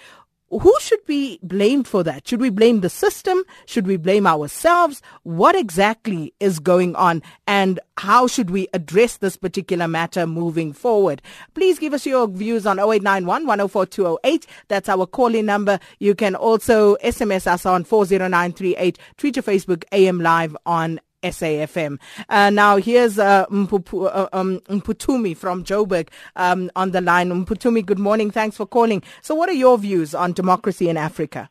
who 0.60 0.74
should 0.80 1.04
be 1.06 1.38
blamed 1.42 1.88
for 1.88 2.02
that? 2.02 2.28
Should 2.28 2.40
we 2.40 2.50
blame 2.50 2.80
the 2.80 2.90
system? 2.90 3.42
Should 3.66 3.86
we 3.86 3.96
blame 3.96 4.26
ourselves? 4.26 5.00
What 5.22 5.56
exactly 5.56 6.34
is 6.40 6.58
going 6.58 6.94
on 6.96 7.22
and 7.46 7.80
how 7.96 8.26
should 8.26 8.50
we 8.50 8.68
address 8.74 9.16
this 9.16 9.36
particular 9.36 9.88
matter 9.88 10.26
moving 10.26 10.72
forward? 10.72 11.22
Please 11.54 11.78
give 11.78 11.94
us 11.94 12.04
your 12.04 12.28
views 12.28 12.66
on 12.66 12.78
0891 12.78 13.46
104208. 13.46 14.46
That's 14.68 14.88
our 14.88 15.06
calling 15.06 15.46
number. 15.46 15.78
You 15.98 16.14
can 16.14 16.34
also 16.34 16.96
SMS 16.96 17.46
us 17.46 17.64
on 17.64 17.84
40938. 17.84 18.98
Tweet 19.16 19.36
your 19.36 19.42
Facebook 19.42 19.84
AM 19.92 20.20
Live 20.20 20.56
on 20.66 21.00
SAFM. 21.22 21.98
Uh, 22.28 22.50
now, 22.50 22.76
here's 22.76 23.18
uh, 23.18 23.46
Mpupu, 23.46 24.06
uh, 24.14 24.28
um, 24.32 24.60
Mphuthumi 24.68 25.36
from 25.36 25.64
Joburg 25.64 26.08
um, 26.36 26.70
on 26.76 26.90
the 26.90 27.00
line. 27.00 27.30
Mphuthumi, 27.30 27.84
good 27.84 27.98
morning. 27.98 28.30
Thanks 28.30 28.56
for 28.56 28.66
calling. 28.66 29.02
So, 29.22 29.34
what 29.34 29.48
are 29.48 29.54
your 29.54 29.78
views 29.78 30.14
on 30.14 30.32
democracy 30.32 30.88
in 30.88 30.96
Africa? 30.96 31.48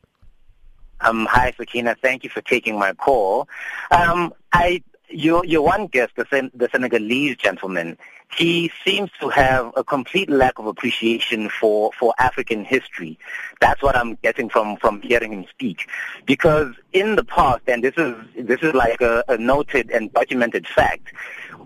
Um, 1.00 1.26
hi, 1.30 1.52
Sakina. 1.56 1.96
Thank 2.00 2.24
you 2.24 2.30
for 2.30 2.42
taking 2.42 2.78
my 2.78 2.92
call. 2.92 3.48
Um, 3.90 4.32
I, 4.52 4.82
your, 5.12 5.44
your 5.44 5.62
one 5.62 5.86
guest, 5.86 6.12
the, 6.16 6.26
Sen- 6.30 6.50
the 6.54 6.68
Senegalese 6.70 7.36
gentleman, 7.36 7.98
he 8.36 8.70
seems 8.84 9.10
to 9.20 9.28
have 9.28 9.72
a 9.76 9.84
complete 9.84 10.30
lack 10.30 10.58
of 10.58 10.66
appreciation 10.66 11.50
for, 11.60 11.90
for 11.98 12.14
African 12.18 12.64
history. 12.64 13.18
That's 13.60 13.82
what 13.82 13.96
I'm 13.96 14.14
getting 14.22 14.48
from, 14.48 14.76
from 14.78 15.02
hearing 15.02 15.32
him 15.32 15.46
speak. 15.50 15.86
Because 16.24 16.74
in 16.92 17.16
the 17.16 17.24
past, 17.24 17.62
and 17.66 17.84
this 17.84 17.94
is, 17.96 18.14
this 18.36 18.60
is 18.62 18.74
like 18.74 19.00
a, 19.00 19.22
a 19.28 19.36
noted 19.36 19.90
and 19.90 20.12
documented 20.12 20.66
fact, 20.66 21.12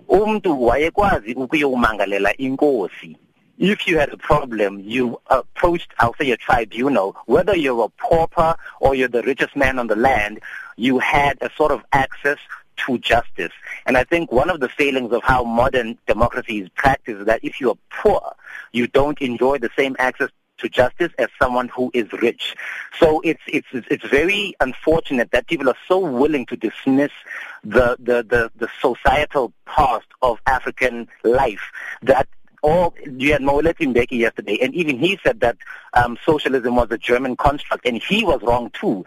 umntu 0.09 0.61
wayekwazi 0.61 1.35
ukuyomangalela 1.35 2.37
inkosi 2.37 3.16
if 3.59 3.87
you 3.87 3.98
had 3.98 4.12
a 4.12 4.16
problem, 4.16 4.80
you 4.80 5.18
approached, 5.28 5.92
I'll 5.98 6.14
say, 6.20 6.30
a 6.30 6.37
tribunal. 6.37 7.16
Whether 7.26 7.56
you're 7.56 7.85
a 7.85 7.88
pauper 7.88 8.56
or 8.80 8.94
you're 8.94 9.09
the 9.09 9.22
richest 9.22 9.56
man 9.56 9.78
on 9.78 9.87
the 9.87 9.96
land, 9.96 10.40
you 10.76 10.98
had 10.98 11.38
a 11.40 11.50
sort 11.56 11.72
of 11.72 11.82
access 11.92 12.38
to 12.87 12.99
justice. 12.99 13.53
And 13.87 13.97
I 13.97 14.05
think 14.05 14.33
one 14.33 14.51
of 14.51 14.61
the 14.61 14.69
failings 14.69 15.12
of 15.12 15.23
how 15.23 15.45
modern 15.45 15.99
democracy 16.07 16.61
is 16.61 16.69
practiced 16.71 17.21
is 17.21 17.27
that 17.27 17.41
if 17.43 17.61
you 17.61 17.71
are 17.71 17.79
poor, 17.91 18.35
you 18.73 18.87
don't 18.87 19.21
enjoy 19.21 19.59
the 19.59 19.71
same 19.77 19.97
access 19.99 20.31
to 20.59 20.69
justice 20.69 21.12
as 21.19 21.29
someone 21.39 21.69
who 21.69 21.91
is 21.95 22.11
rich. 22.15 22.57
So 22.99 23.21
it's 23.21 23.43
it's 23.47 23.67
it's 23.73 24.07
very 24.07 24.55
unfortunate 24.61 25.31
that 25.33 25.47
people 25.47 25.69
are 25.69 25.77
so 25.87 25.99
willing 25.99 26.47
to 26.47 26.57
dismiss 26.57 27.12
the 27.62 27.97
the 27.99 28.23
the, 28.23 28.51
the 28.57 28.69
societal 28.81 29.53
past 29.67 30.07
of 30.23 30.41
African 30.47 31.09
life 31.25 31.73
that 32.03 32.29
all 32.62 32.95
you 33.17 33.33
had 33.33 33.43
Moeletsi 33.43 33.93
Mbeki 33.93 34.19
yesterday, 34.19 34.59
and 34.61 34.75
even 34.75 34.99
he 34.99 35.19
said 35.23 35.41
that 35.41 35.57
um, 35.93 36.17
socialism 36.25 36.75
was 36.75 36.89
a 36.91 36.99
German 36.99 37.37
construct, 37.37 37.87
and 37.87 38.03
he 38.03 38.25
was 38.25 38.41
wrong 38.43 38.71
too. 38.71 39.05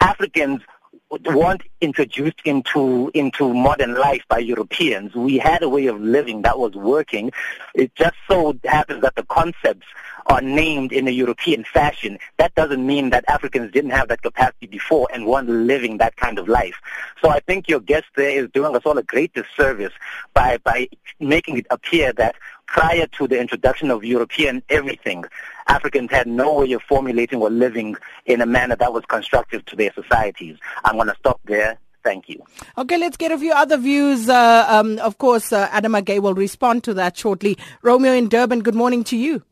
Africans 0.00 0.62
weren't 1.10 1.62
introduced 1.80 2.40
into 2.44 3.10
into 3.14 3.52
modern 3.52 3.94
life 3.94 4.22
by 4.28 4.38
Europeans. 4.38 5.14
We 5.14 5.38
had 5.38 5.62
a 5.62 5.68
way 5.68 5.86
of 5.86 6.00
living 6.00 6.42
that 6.42 6.58
was 6.58 6.74
working. 6.74 7.32
It 7.74 7.94
just 7.96 8.16
so 8.28 8.56
happens 8.64 9.02
that 9.02 9.16
the 9.16 9.24
concepts 9.24 9.86
are 10.26 10.40
named 10.40 10.92
in 10.92 11.08
a 11.08 11.10
European 11.10 11.64
fashion. 11.64 12.18
That 12.38 12.54
doesn't 12.54 12.86
mean 12.86 13.10
that 13.10 13.24
Africans 13.28 13.72
didn't 13.72 13.90
have 13.90 14.08
that 14.08 14.22
capacity 14.22 14.66
before 14.66 15.08
and 15.12 15.26
weren't 15.26 15.48
living 15.48 15.98
that 15.98 16.16
kind 16.16 16.38
of 16.38 16.48
life. 16.48 16.76
So 17.20 17.30
I 17.30 17.40
think 17.40 17.68
your 17.68 17.80
guest 17.80 18.06
there 18.16 18.30
is 18.30 18.48
doing 18.50 18.76
us 18.76 18.82
all 18.84 18.96
a 18.98 19.02
great 19.02 19.32
disservice 19.34 19.92
by 20.34 20.58
by 20.58 20.88
making 21.18 21.58
it 21.58 21.66
appear 21.70 22.12
that 22.14 22.36
prior 22.66 23.06
to 23.18 23.26
the 23.26 23.40
introduction 23.40 23.90
of 23.90 24.04
European 24.04 24.62
everything, 24.68 25.24
Africans 25.68 26.10
had 26.10 26.26
no 26.26 26.54
way 26.54 26.72
of 26.72 26.82
formulating 26.82 27.40
or 27.40 27.50
living 27.50 27.96
in 28.26 28.40
a 28.40 28.46
manner 28.46 28.76
that 28.76 28.92
was 28.92 29.04
constructive 29.06 29.64
to 29.66 29.76
their 29.76 29.92
societies. 29.92 30.56
I'm 30.84 30.96
going 30.96 31.08
to 31.08 31.16
stop 31.16 31.40
there. 31.44 31.78
Thank 32.02 32.30
you. 32.30 32.42
Okay, 32.78 32.96
let's 32.96 33.18
get 33.18 33.30
a 33.30 33.38
few 33.38 33.52
other 33.52 33.76
views. 33.76 34.28
Uh, 34.28 34.64
um, 34.68 34.98
of 35.00 35.18
course, 35.18 35.52
uh, 35.52 35.68
Adam 35.70 35.92
Gaye 36.02 36.18
will 36.18 36.34
respond 36.34 36.82
to 36.84 36.94
that 36.94 37.16
shortly. 37.16 37.58
Romeo 37.82 38.12
in 38.12 38.28
Durban, 38.28 38.60
good 38.62 38.74
morning 38.74 39.04
to 39.04 39.16
you. 39.16 39.42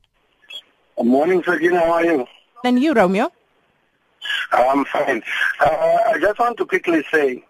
Good 0.96 1.06
morning, 1.06 1.42
Sakina. 1.42 1.80
How 1.80 1.92
are 1.92 2.04
you? 2.04 2.26
And 2.64 2.80
you, 2.80 2.94
Romeo? 2.94 3.30
I'm 4.52 4.84
fine. 4.86 5.22
Uh, 5.60 5.98
I 6.06 6.18
just 6.20 6.38
want 6.38 6.56
to 6.58 6.66
quickly 6.66 7.04
say, 7.12 7.44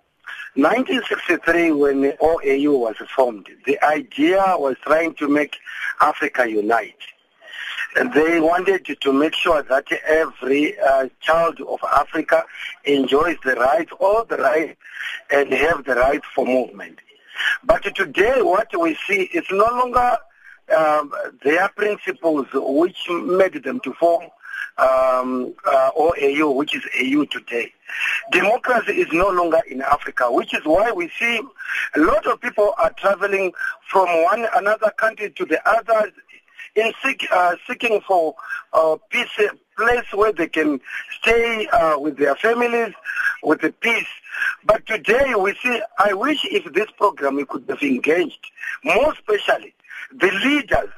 1963, 0.55 1.73
when 1.73 2.01
the 2.01 2.17
OAU 2.21 2.79
was 2.79 2.97
formed, 3.15 3.49
the 3.65 3.81
idea 3.85 4.43
was 4.59 4.77
trying 4.83 5.15
to 5.15 5.29
make 5.29 5.57
Africa 6.01 6.49
unite. 6.51 6.99
They 7.97 8.39
wanted 8.39 8.87
to 9.01 9.13
make 9.13 9.35
sure 9.35 9.63
that 9.63 9.87
every 10.07 10.79
uh, 10.79 11.09
child 11.21 11.61
of 11.61 11.81
Africa 11.91 12.45
enjoys 12.85 13.37
the 13.45 13.55
right, 13.55 13.91
all 13.99 14.25
the 14.25 14.37
right, 14.37 14.77
and 15.31 15.53
have 15.53 15.85
the 15.85 15.95
right 15.95 16.23
for 16.35 16.47
movement. 16.47 16.99
But 17.65 17.83
today, 17.95 18.43
what 18.43 18.69
we 18.79 18.97
see 19.07 19.23
is 19.33 19.45
no 19.51 19.67
longer 19.67 20.19
um, 20.77 21.13
their 21.43 21.69
principles 21.71 22.47
which 22.53 23.09
made 23.09 23.63
them 23.65 23.81
to 23.81 23.93
form 23.95 24.27
um, 24.77 25.55
uh, 25.67 25.91
OAU, 25.97 26.55
which 26.55 26.75
is 26.75 26.85
AU 27.01 27.25
today. 27.25 27.73
Democracy 28.31 28.93
is 28.93 29.09
no 29.13 29.29
longer 29.29 29.61
in 29.69 29.81
Africa, 29.83 30.31
which 30.31 30.55
is 30.55 30.65
why 30.65 30.93
we 30.93 31.11
see 31.19 31.41
a 31.97 32.01
lot 32.01 32.27
of 32.27 32.41
people 32.41 32.75
are 32.79 32.93
traveling 32.93 33.53
from 33.89 34.07
one 34.25 34.47
another 34.55 34.91
country 34.91 35.31
to 35.31 35.45
the 35.45 35.67
other 35.69 36.13
in 36.79 36.93
seek, 37.03 37.27
uh, 37.31 37.57
seeking 37.67 38.01
for 38.07 38.35
a 38.73 38.97
peace, 39.11 39.29
place 39.77 40.13
where 40.13 40.33
they 40.33 40.49
can 40.49 40.81
stay 41.21 41.67
uh, 41.69 41.99
with 41.99 42.17
their 42.17 42.35
families, 42.37 42.95
with 43.43 43.61
the 43.61 43.73
peace. 43.73 44.07
But 44.65 44.87
today 44.87 45.35
we 45.35 45.55
see, 45.63 45.81
I 45.99 46.13
wish 46.15 46.45
if 46.45 46.73
this 46.73 46.91
program 46.97 47.45
could 47.47 47.65
have 47.69 47.83
engaged, 47.83 48.45
more 48.85 49.13
especially 49.13 49.75
the 50.13 50.31
leaders 50.45 50.91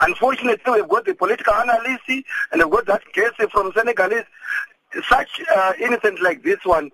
Unfortunately, 0.00 0.72
we've 0.72 0.88
got 0.88 1.04
the 1.04 1.14
political 1.14 1.54
analysts 1.54 2.08
and 2.08 2.24
we've 2.62 2.70
got 2.70 2.86
that 2.86 3.12
case 3.12 3.30
from 3.52 3.72
Senegalese. 3.74 4.24
Such 5.08 5.40
uh, 5.54 5.72
incidents 5.80 6.22
like 6.22 6.42
this 6.42 6.58
one, 6.64 6.90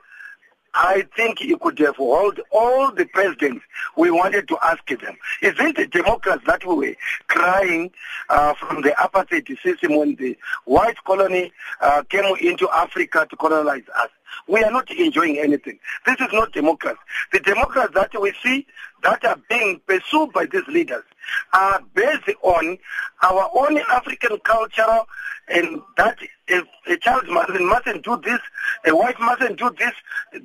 I 0.74 1.06
think 1.16 1.40
you 1.40 1.58
could 1.58 1.78
have 1.80 1.96
held 1.96 2.40
all 2.50 2.92
the 2.92 3.04
presidents 3.06 3.64
we 3.96 4.10
wanted 4.10 4.46
to 4.48 4.58
ask 4.62 4.86
them. 4.86 5.16
Isn't 5.42 5.78
it 5.78 5.90
Democrats 5.90 6.42
that 6.46 6.64
we 6.64 6.74
were 6.74 6.96
crying 7.26 7.90
uh, 8.28 8.54
from 8.54 8.82
the 8.82 8.90
apartheid 8.90 9.48
system 9.62 9.96
when 9.96 10.14
the 10.14 10.38
white 10.64 11.02
colony 11.04 11.52
uh, 11.80 12.02
came 12.04 12.36
into 12.40 12.68
Africa 12.70 13.26
to 13.28 13.36
colonize 13.36 13.82
us? 13.96 14.10
We 14.46 14.62
are 14.62 14.70
not 14.70 14.90
enjoying 14.90 15.38
anything. 15.38 15.78
This 16.06 16.20
is 16.20 16.32
not 16.32 16.52
democracy. 16.52 16.98
The 17.32 17.40
democrats 17.40 17.94
that 17.94 18.20
we 18.20 18.32
see 18.42 18.66
that 19.02 19.24
are 19.24 19.38
being 19.48 19.80
pursued 19.86 20.32
by 20.32 20.46
these 20.46 20.66
leaders 20.68 21.04
are 21.52 21.80
based 21.94 22.28
on 22.42 22.78
our 23.22 23.50
own 23.54 23.78
African 23.78 24.38
culture 24.40 25.00
and 25.48 25.80
that 25.96 26.18
if 26.48 26.64
a 26.86 26.96
child 26.96 27.28
mustn't, 27.28 27.64
mustn't 27.64 28.04
do 28.04 28.20
this, 28.24 28.40
a 28.86 28.94
wife 28.94 29.16
mustn't 29.20 29.58
do 29.58 29.70
this, 29.78 29.92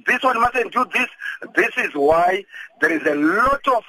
this 0.08 0.24
one 0.24 0.40
mustn't 0.42 0.74
do 0.74 0.86
this. 0.94 1.08
This 1.56 1.72
is 1.78 1.94
why 1.94 2.44
there 2.82 2.92
is 2.92 3.06
a 3.06 3.16
lot 3.16 3.68
of 3.68 3.84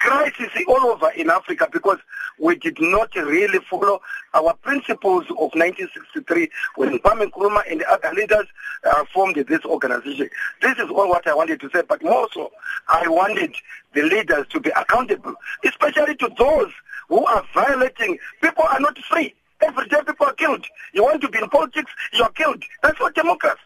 crisis 0.00 0.48
all 0.66 0.80
over 0.86 1.10
in 1.10 1.30
Africa 1.30 1.68
because 1.70 1.98
we 2.38 2.56
did 2.56 2.80
not 2.80 3.14
really 3.14 3.58
follow 3.70 4.00
our 4.34 4.54
principles 4.54 5.24
of 5.30 5.52
1963 5.54 6.48
when 6.76 6.98
Kwame 6.98 7.30
Nkrumah 7.30 7.70
and 7.70 7.80
the 7.80 7.90
other 7.90 8.12
leaders 8.14 8.46
uh, 8.84 9.04
formed 9.12 9.36
this 9.36 9.64
organization. 9.64 10.28
This 10.62 10.78
is 10.78 10.90
all 10.90 11.08
what 11.08 11.26
I 11.28 11.34
wanted 11.34 11.60
to 11.60 11.70
say, 11.72 11.82
but 11.86 12.02
more 12.02 12.28
so, 12.32 12.50
I 12.88 13.06
wanted 13.08 13.54
the 13.94 14.02
leaders 14.02 14.46
to 14.50 14.60
be 14.60 14.70
accountable, 14.70 15.34
especially 15.64 16.16
to 16.16 16.30
those 16.38 16.72
who 17.08 17.24
are 17.26 17.44
violating. 17.54 18.18
People 18.40 18.64
are 18.64 18.80
not 18.80 18.98
free. 19.10 19.34
Every 19.60 19.86
day 19.88 19.98
people 20.06 20.26
are 20.26 20.32
killed. 20.32 20.64
You 20.94 21.04
want 21.04 21.20
to 21.20 21.28
be 21.28 21.38
in 21.38 21.48
politics, 21.50 21.92
you 22.14 22.24
are 22.24 22.32
killed. 22.32 22.64
That's 22.82 22.98
what 22.98 23.14
democracy. 23.14 23.58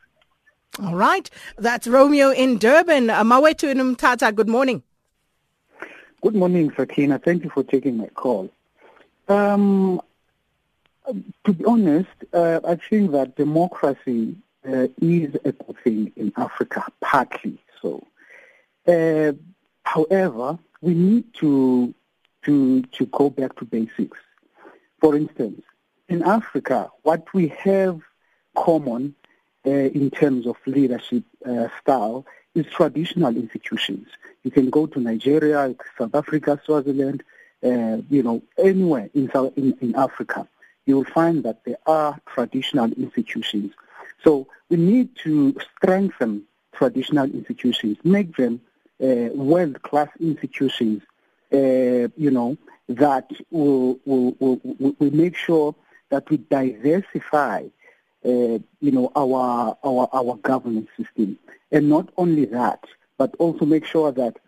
All 0.82 0.96
right. 0.96 1.30
That's 1.56 1.86
Romeo 1.86 2.30
in 2.30 2.58
Durban. 2.58 3.08
Uh, 3.08 3.22
Mawetu 3.22 3.70
in 3.70 3.78
Umtata, 3.78 4.34
good 4.34 4.48
morning. 4.48 4.82
Good 6.24 6.36
morning, 6.36 6.72
Sakina. 6.74 7.18
Thank 7.18 7.44
you 7.44 7.50
for 7.50 7.62
taking 7.62 7.98
my 7.98 8.06
call. 8.06 8.48
Um, 9.28 10.00
to 11.44 11.52
be 11.52 11.62
honest, 11.66 12.08
uh, 12.32 12.60
I 12.66 12.76
think 12.76 13.10
that 13.12 13.36
democracy 13.36 14.34
uh, 14.66 14.88
is 15.02 15.34
a 15.44 15.52
good 15.52 15.76
thing 15.84 16.12
in 16.16 16.32
Africa, 16.38 16.86
partly 17.02 17.58
so. 17.82 18.06
Uh, 18.88 19.32
however, 19.82 20.58
we 20.80 20.94
need 20.94 21.24
to 21.34 21.92
to 22.44 22.80
to 22.80 23.04
go 23.04 23.28
back 23.28 23.56
to 23.56 23.66
basics. 23.66 24.18
For 25.02 25.14
instance, 25.14 25.60
in 26.08 26.22
Africa, 26.22 26.90
what 27.02 27.34
we 27.34 27.48
have 27.48 28.00
common 28.56 29.14
uh, 29.66 29.70
in 29.70 30.10
terms 30.10 30.46
of 30.46 30.56
leadership 30.64 31.24
uh, 31.44 31.68
style 31.82 32.24
is 32.54 32.66
traditional 32.66 33.36
institutions. 33.36 34.08
You 34.42 34.50
can 34.50 34.70
go 34.70 34.86
to 34.86 35.00
Nigeria, 35.00 35.74
South 35.98 36.14
Africa, 36.14 36.60
Swaziland, 36.64 37.22
uh, 37.64 37.98
you 38.10 38.22
know, 38.22 38.42
anywhere 38.58 39.08
in, 39.14 39.30
South, 39.32 39.52
in, 39.56 39.76
in 39.80 39.94
Africa, 39.96 40.46
you 40.86 40.96
will 40.96 41.04
find 41.04 41.42
that 41.44 41.64
there 41.64 41.78
are 41.86 42.20
traditional 42.26 42.92
institutions. 42.92 43.72
So 44.22 44.46
we 44.68 44.76
need 44.76 45.16
to 45.24 45.56
strengthen 45.76 46.42
traditional 46.74 47.24
institutions, 47.24 47.96
make 48.04 48.36
them 48.36 48.60
uh, 49.02 49.30
world-class 49.34 50.08
institutions, 50.20 51.02
uh, 51.52 52.08
you 52.16 52.30
know, 52.30 52.56
that 52.88 53.30
will, 53.50 53.98
will, 54.04 54.36
will, 54.38 54.60
will 54.98 55.10
make 55.10 55.36
sure 55.36 55.74
that 56.10 56.28
we 56.28 56.36
diversify, 56.36 57.64
you 58.24 58.62
know, 58.80 59.12
our, 59.14 59.76
our, 59.84 60.08
our 60.12 60.36
governance 60.36 60.88
system. 60.96 61.38
And 61.70 61.88
not 61.88 62.10
only 62.16 62.46
that, 62.46 62.84
but 63.18 63.34
also 63.38 63.64
make 63.64 63.84
sure 63.84 64.12
that 64.12 64.38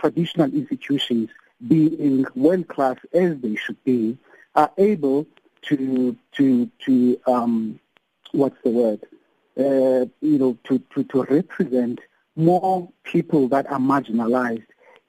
traditional 0.00 0.52
institutions, 0.52 1.30
being 1.66 2.26
world 2.34 2.68
class 2.68 2.96
as 3.12 3.38
they 3.38 3.56
should 3.56 3.82
be, 3.84 4.18
are 4.54 4.70
able 4.78 5.26
to 5.62 6.16
to 6.32 6.70
to 6.84 7.20
um, 7.26 7.78
what's 8.32 8.60
the 8.62 8.70
word? 8.70 9.00
Uh, 9.58 10.06
you 10.20 10.38
know, 10.38 10.56
to, 10.64 10.78
to, 10.94 11.02
to 11.04 11.22
represent 11.24 12.00
more 12.36 12.86
people 13.04 13.48
that 13.48 13.66
are 13.70 13.78
marginalized 13.78 14.66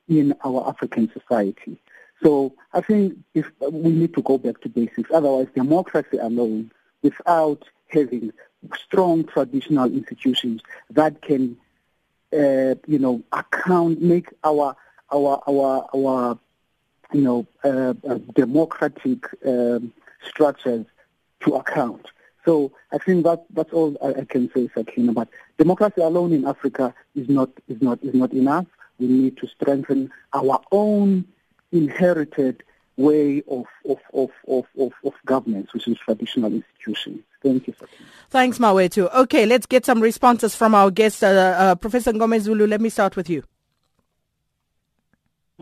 in 0.08 0.34
our 0.46 0.70
African 0.70 1.12
society. 1.12 1.78
So 2.24 2.54
I 2.74 2.80
think 2.80 3.18
if 3.34 3.52
we 3.60 3.92
need 3.92 4.14
to 4.14 4.22
go 4.22 4.38
back 4.38 4.62
to 4.62 4.70
basics. 4.70 5.10
Otherwise, 5.14 5.48
democracy 5.54 6.18
alone, 6.18 6.72
without 7.02 7.64
having 7.90 8.32
strong 8.76 9.24
traditional 9.24 9.86
institutions 9.86 10.62
that 10.90 11.22
can, 11.22 11.58
uh, 12.34 12.76
you 12.88 13.00
know, 13.00 13.22
account, 13.32 14.02
make 14.02 14.30
our 14.44 14.76
our 15.12 15.42
our 15.48 15.88
our, 15.96 16.40
you 17.14 17.22
know, 17.22 17.48
uh, 17.64 17.94
uh, 18.10 18.20
democratic 18.36 19.26
um, 19.46 19.94
structures 20.28 20.86
to 21.42 21.56
account. 21.56 22.08
So 22.46 22.72
I 22.92 22.98
think 22.98 23.24
that 23.26 23.46
that's 23.50 23.74
all 23.74 23.98
I, 24.02 24.22
I 24.22 24.26
can 24.26 24.50
say, 24.54 24.70
Sakina. 24.74 25.14
But 25.14 25.30
democracy 25.58 26.02
alone 26.02 26.34
in 26.34 26.46
Africa 26.46 26.94
is 27.16 27.30
not 27.30 27.50
is 27.68 27.82
not 27.82 28.00
is 28.04 28.14
not 28.14 28.34
enough. 28.34 28.66
We 29.00 29.08
need 29.08 29.38
to 29.38 29.48
strengthen 29.48 30.12
our 30.34 30.60
own 30.72 31.26
inherited 31.72 32.64
way 32.98 33.44
of, 33.48 33.66
of, 33.88 33.98
of, 34.14 34.30
of, 34.48 34.48
of, 34.48 34.58
of 34.58 34.66
governance, 35.34 35.74
which 35.74 35.88
is 35.88 35.98
traditional 36.08 36.52
institutions. 36.60 37.20
Thank 37.44 37.68
you. 37.68 37.74
Sakina. 37.80 38.10
Thanks, 38.30 38.58
Mawetu. 38.58 39.14
Okay, 39.24 39.46
let's 39.46 39.68
get 39.68 39.86
some 39.86 40.00
responses 40.02 40.56
from 40.56 40.74
our 40.74 40.90
guest, 40.92 41.24
uh, 41.24 41.28
uh, 41.28 41.76
Professor 41.76 42.12
Ngomezulu. 42.14 42.68
Let 42.68 42.82
me 42.82 42.90
start 42.90 43.16
with 43.16 43.30
you. 43.30 43.44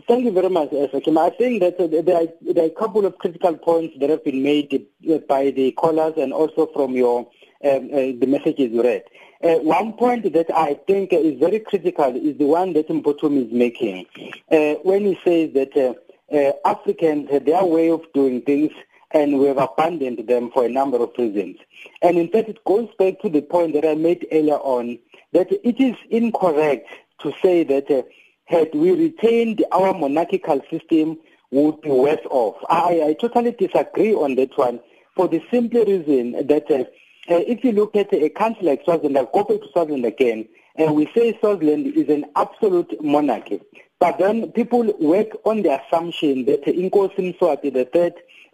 Thank 0.08 0.24
you 0.24 0.32
very 0.32 0.50
much, 0.50 0.70
Sakina. 0.92 1.20
I 1.20 1.30
think 1.30 1.60
that 1.62 1.80
uh, 1.80 1.86
there, 1.86 2.16
are, 2.22 2.28
there 2.42 2.64
are 2.64 2.68
a 2.68 2.78
couple 2.82 3.06
of 3.06 3.18
critical 3.18 3.56
points 3.56 3.94
that 4.00 4.10
have 4.10 4.24
been 4.24 4.42
made 4.42 4.86
uh, 5.10 5.18
by 5.28 5.50
the 5.50 5.72
callers 5.72 6.14
and 6.16 6.32
also 6.32 6.66
from 6.74 6.92
your 6.92 7.28
um, 7.64 7.88
uh, 7.92 8.12
the 8.20 8.26
messages 8.26 8.70
you 8.72 8.82
read. 8.82 9.02
Uh, 9.42 9.54
one 9.60 9.92
point 9.94 10.32
that 10.32 10.50
I 10.54 10.74
think 10.86 11.12
is 11.12 11.38
very 11.38 11.60
critical 11.60 12.14
is 12.16 12.38
the 12.38 12.46
one 12.46 12.72
that 12.74 12.88
Mpotum 12.88 13.46
is 13.46 13.52
making 13.52 14.06
uh, 14.50 14.74
when 14.82 15.04
he 15.04 15.18
says 15.24 15.52
that 15.54 15.76
uh, 15.76 15.94
uh, 16.34 16.52
Africans 16.64 17.30
have 17.30 17.44
their 17.44 17.64
way 17.64 17.90
of 17.90 18.02
doing 18.14 18.42
things 18.42 18.72
and 19.16 19.38
we 19.38 19.46
have 19.46 19.56
abandoned 19.56 20.28
them 20.28 20.50
for 20.52 20.66
a 20.66 20.68
number 20.68 20.98
of 20.98 21.10
reasons. 21.16 21.56
And 22.02 22.18
in 22.18 22.28
fact, 22.28 22.50
it 22.50 22.62
goes 22.64 22.88
back 22.98 23.18
to 23.20 23.30
the 23.30 23.40
point 23.40 23.72
that 23.72 23.88
I 23.88 23.94
made 23.94 24.26
earlier 24.30 24.58
on 24.58 24.98
that 25.32 25.50
it 25.50 25.80
is 25.80 25.96
incorrect 26.10 26.86
to 27.22 27.32
say 27.42 27.64
that 27.64 27.90
uh, 27.90 28.02
had 28.44 28.74
we 28.74 28.90
retained 28.90 29.64
our 29.72 29.94
monarchical 29.94 30.60
system, 30.70 31.18
we 31.50 31.62
would 31.62 31.80
be 31.80 31.88
worse 31.88 32.24
off. 32.28 32.56
I, 32.68 33.04
I 33.08 33.16
totally 33.18 33.52
disagree 33.52 34.12
on 34.12 34.34
that 34.34 34.56
one 34.58 34.80
for 35.14 35.28
the 35.28 35.42
simple 35.50 35.84
reason 35.86 36.32
that 36.46 36.70
uh, 36.70 36.84
uh, 37.32 37.42
if 37.48 37.64
you 37.64 37.72
look 37.72 37.96
at 37.96 38.12
a 38.12 38.28
country 38.28 38.66
like 38.66 38.84
Swaziland, 38.84 39.28
go 39.32 39.44
back 39.44 39.60
to 39.60 39.68
Swaziland 39.72 40.04
again, 40.04 40.46
and 40.76 40.94
we 40.94 41.10
say 41.14 41.36
Swaziland 41.40 41.86
is 41.86 42.10
an 42.10 42.26
absolute 42.36 43.02
monarchy. 43.02 43.62
But 43.98 44.18
then 44.18 44.52
people 44.52 44.92
work 45.00 45.28
on 45.46 45.62
the 45.62 45.80
assumption 45.80 46.44
that 46.44 46.66
Inkosi 46.66 47.34
Mswati 47.34 47.74
III 47.74 48.12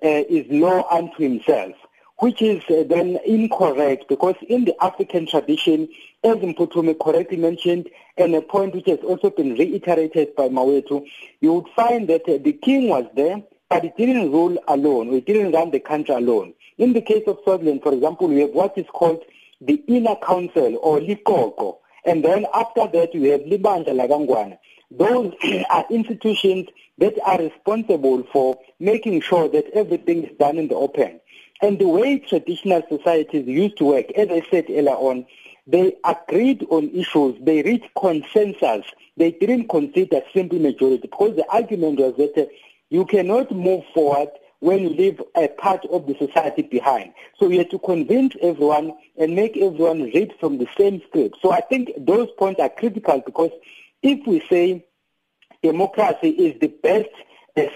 is 0.08 0.46
law 0.50 0.86
unto 0.90 1.22
himself, 1.22 1.74
which 2.18 2.42
is 2.42 2.62
uh, 2.70 2.84
then 2.88 3.18
incorrect 3.26 4.08
because 4.08 4.36
in 4.48 4.64
the 4.64 4.74
African 4.82 5.26
tradition, 5.26 5.88
as 6.24 6.36
Mphuthumi 6.36 6.98
correctly 7.00 7.36
mentioned, 7.36 7.88
and 8.16 8.34
a 8.34 8.42
point 8.42 8.74
which 8.74 8.86
has 8.86 9.00
also 9.00 9.30
been 9.30 9.54
reiterated 9.54 10.34
by 10.36 10.48
Mawetu, 10.48 11.04
you 11.40 11.52
would 11.54 11.68
find 11.74 12.08
that 12.08 12.22
uh, 12.28 12.38
the 12.42 12.52
king 12.52 12.88
was 12.88 13.06
there, 13.14 13.42
but 13.68 13.82
he 13.82 13.92
didn't 13.96 14.30
rule 14.30 14.56
alone, 14.68 15.10
he 15.10 15.20
didn't 15.20 15.52
run 15.52 15.70
the 15.70 15.80
country 15.80 16.14
alone. 16.14 16.54
In 16.78 16.92
the 16.92 17.00
case 17.00 17.24
of 17.26 17.38
Swaziland, 17.44 17.82
for 17.82 17.92
example, 17.92 18.28
we 18.28 18.40
have 18.40 18.50
what 18.50 18.76
is 18.76 18.86
called 18.92 19.22
the 19.60 19.82
inner 19.86 20.16
council 20.16 20.78
or 20.82 20.98
Liqoqo. 21.00 21.78
And 22.04 22.24
then 22.24 22.46
after 22.52 22.86
that, 22.88 23.10
we 23.14 23.28
have 23.28 23.42
Libandla 23.42 23.94
laNgwane. 24.08 24.58
Those 24.98 25.32
are 25.70 25.86
institutions 25.90 26.68
that 26.98 27.14
are 27.24 27.38
responsible 27.38 28.24
for 28.32 28.58
making 28.78 29.20
sure 29.22 29.48
that 29.48 29.70
everything 29.74 30.24
is 30.24 30.38
done 30.38 30.58
in 30.58 30.68
the 30.68 30.74
open. 30.74 31.20
And 31.60 31.78
the 31.78 31.88
way 31.88 32.18
traditional 32.18 32.82
societies 32.88 33.46
used 33.46 33.76
to 33.78 33.84
work, 33.84 34.10
as 34.12 34.28
I 34.30 34.42
said 34.50 34.66
earlier 34.68 34.90
on, 34.90 35.26
they 35.66 35.94
agreed 36.04 36.66
on 36.70 36.90
issues, 36.90 37.36
they 37.40 37.62
reached 37.62 37.88
consensus, 37.98 38.84
they 39.16 39.30
didn't 39.30 39.68
consider 39.68 40.22
simple 40.34 40.58
majority 40.58 41.02
because 41.02 41.36
the 41.36 41.48
argument 41.50 42.00
was 42.00 42.16
that 42.16 42.36
uh, 42.36 42.46
you 42.90 43.04
cannot 43.06 43.52
move 43.52 43.84
forward 43.94 44.28
when 44.58 44.80
you 44.80 44.88
leave 44.88 45.20
a 45.36 45.48
part 45.48 45.84
of 45.86 46.06
the 46.06 46.16
society 46.18 46.62
behind. 46.62 47.12
So 47.38 47.48
you 47.48 47.58
have 47.58 47.68
to 47.70 47.78
convince 47.78 48.34
everyone 48.42 48.94
and 49.16 49.34
make 49.34 49.56
everyone 49.56 50.02
read 50.02 50.32
from 50.40 50.58
the 50.58 50.68
same 50.78 51.00
script. 51.08 51.38
So 51.42 51.52
I 51.52 51.60
think 51.60 51.90
those 51.98 52.28
points 52.38 52.60
are 52.60 52.68
critical 52.68 53.22
because 53.24 53.50
if 54.02 54.26
we 54.26 54.44
say 54.48 54.84
democracy 55.62 56.30
is 56.30 56.60
the 56.60 56.68
best 56.82 57.08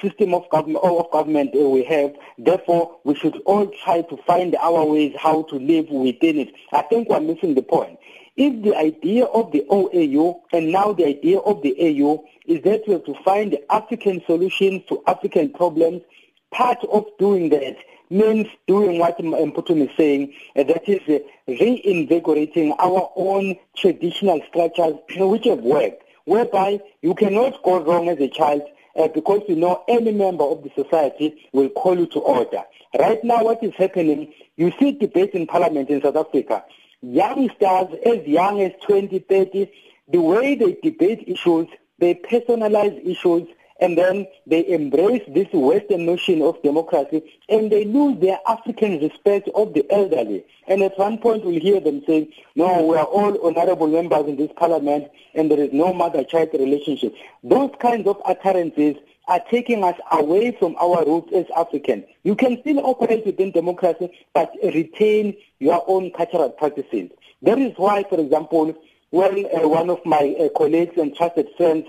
system 0.00 0.34
of 0.34 0.48
government, 0.50 0.84
of 0.84 1.10
government 1.10 1.50
we 1.54 1.84
have, 1.84 2.14
therefore 2.38 2.98
we 3.04 3.14
should 3.14 3.36
all 3.44 3.70
try 3.84 4.02
to 4.02 4.16
find 4.26 4.56
our 4.56 4.84
ways 4.84 5.14
how 5.18 5.42
to 5.44 5.56
live 5.56 5.88
within 5.90 6.38
it. 6.38 6.54
I 6.72 6.82
think 6.82 7.08
we're 7.08 7.20
missing 7.20 7.54
the 7.54 7.62
point. 7.62 7.98
If 8.36 8.62
the 8.62 8.76
idea 8.76 9.24
of 9.24 9.52
the 9.52 9.64
OAU 9.70 10.40
and 10.52 10.70
now 10.70 10.92
the 10.92 11.06
idea 11.06 11.38
of 11.38 11.62
the 11.62 11.74
AU 11.78 12.24
is 12.46 12.62
that 12.64 12.82
we 12.86 12.94
have 12.94 13.04
to 13.04 13.14
find 13.24 13.56
African 13.70 14.22
solutions 14.26 14.82
to 14.88 15.02
African 15.06 15.50
problems 15.50 16.02
part 16.52 16.78
of 16.90 17.06
doing 17.18 17.48
that 17.50 17.76
means 18.10 18.46
doing 18.66 18.98
what 18.98 19.18
Mphuthumi 19.18 19.90
is 19.90 19.96
saying, 19.96 20.32
uh, 20.54 20.62
that 20.64 20.88
is 20.88 21.22
reinvigorating 21.48 22.72
our 22.78 23.10
own 23.16 23.56
traditional 23.76 24.40
structures 24.48 24.94
which 25.16 25.44
have 25.44 25.58
worked, 25.60 26.02
whereby 26.26 26.80
you 27.00 27.14
cannot 27.14 27.62
go 27.62 27.82
wrong 27.82 28.08
as 28.08 28.18
a 28.18 28.28
child 28.28 28.62
uh, 28.96 29.08
because 29.08 29.42
you 29.48 29.56
know 29.56 29.82
any 29.88 30.12
member 30.12 30.44
of 30.44 30.62
the 30.62 30.70
society 30.76 31.48
will 31.52 31.70
call 31.70 31.98
you 31.98 32.06
to 32.06 32.18
order. 32.20 32.62
Right 32.98 33.22
now 33.24 33.44
what 33.44 33.62
is 33.62 33.74
happening, 33.74 34.32
you 34.56 34.72
see 34.78 34.92
debates 34.92 35.34
in 35.34 35.46
parliament 35.46 35.88
in 35.88 36.02
South 36.02 36.16
Africa. 36.16 36.64
Youngsters 37.02 37.98
as 38.04 38.26
young 38.26 38.60
as 38.60 38.72
20, 38.86 39.18
30, 39.20 39.70
the 40.08 40.20
way 40.20 40.54
they 40.54 40.76
debate 40.82 41.24
issues, 41.26 41.68
they 41.98 42.14
personalize 42.14 43.04
issues, 43.06 43.48
and 43.80 43.96
then 43.96 44.26
they 44.46 44.66
embrace 44.68 45.22
this 45.28 45.48
Western 45.52 46.06
notion 46.06 46.42
of 46.42 46.60
democracy 46.62 47.22
and 47.48 47.70
they 47.70 47.84
lose 47.84 48.18
their 48.20 48.38
African 48.46 49.00
respect 49.00 49.48
of 49.54 49.74
the 49.74 49.86
elderly. 49.90 50.44
And 50.66 50.82
at 50.82 50.98
one 50.98 51.18
point 51.18 51.44
we'll 51.44 51.60
hear 51.60 51.80
them 51.80 52.02
saying, 52.06 52.32
no, 52.54 52.84
we 52.84 52.96
are 52.96 53.04
all 53.04 53.46
honorable 53.46 53.86
members 53.88 54.26
in 54.26 54.36
this 54.36 54.50
parliament 54.56 55.10
and 55.34 55.50
there 55.50 55.60
is 55.60 55.72
no 55.72 55.92
mother-child 55.92 56.50
relationship. 56.54 57.14
Those 57.44 57.70
kinds 57.80 58.06
of 58.06 58.20
utterances 58.24 58.96
are 59.28 59.40
taking 59.50 59.82
us 59.82 59.98
away 60.12 60.56
from 60.58 60.76
our 60.76 61.04
roots 61.04 61.32
as 61.34 61.46
Africans. 61.56 62.04
You 62.22 62.36
can 62.36 62.60
still 62.60 62.78
operate 62.86 63.26
within 63.26 63.50
democracy, 63.50 64.10
but 64.32 64.52
retain 64.62 65.36
your 65.58 65.84
own 65.88 66.12
cultural 66.12 66.50
practices. 66.50 67.10
That 67.42 67.58
is 67.58 67.72
why, 67.76 68.04
for 68.04 68.20
example, 68.20 68.74
when 69.10 69.46
uh, 69.46 69.68
one 69.68 69.90
of 69.90 70.04
my 70.04 70.36
uh, 70.38 70.48
colleagues 70.56 70.96
and 70.96 71.14
trusted 71.14 71.48
friends 71.56 71.86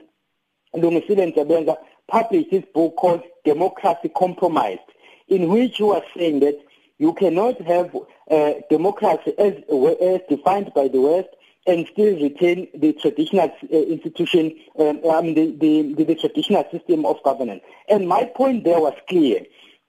Published 2.09 2.49
his 2.51 2.63
book 2.73 2.95
called 2.95 3.23
Democracy 3.43 4.09
Compromised, 4.15 4.79
in 5.27 5.49
which 5.49 5.77
he 5.77 5.83
was 5.83 6.03
saying 6.15 6.39
that 6.39 6.57
you 6.97 7.13
cannot 7.13 7.59
have 7.61 7.95
uh, 8.31 8.53
democracy 8.69 9.33
as, 9.37 9.53
as 10.01 10.21
defined 10.29 10.71
by 10.73 10.87
the 10.87 11.01
West 11.01 11.27
and 11.67 11.85
still 11.91 12.15
retain 12.15 12.69
the 12.73 12.93
traditional 12.93 13.49
uh, 13.49 13.77
institution, 13.77 14.55
um, 14.79 15.01
I 15.11 15.21
mean 15.21 15.35
the, 15.35 15.51
the, 15.59 15.93
the, 15.95 16.03
the 16.05 16.15
traditional 16.15 16.65
system 16.71 17.05
of 17.05 17.21
governance. 17.23 17.61
And 17.89 18.07
my 18.07 18.23
point 18.23 18.63
there 18.63 18.79
was 18.79 18.93
clear. 19.09 19.41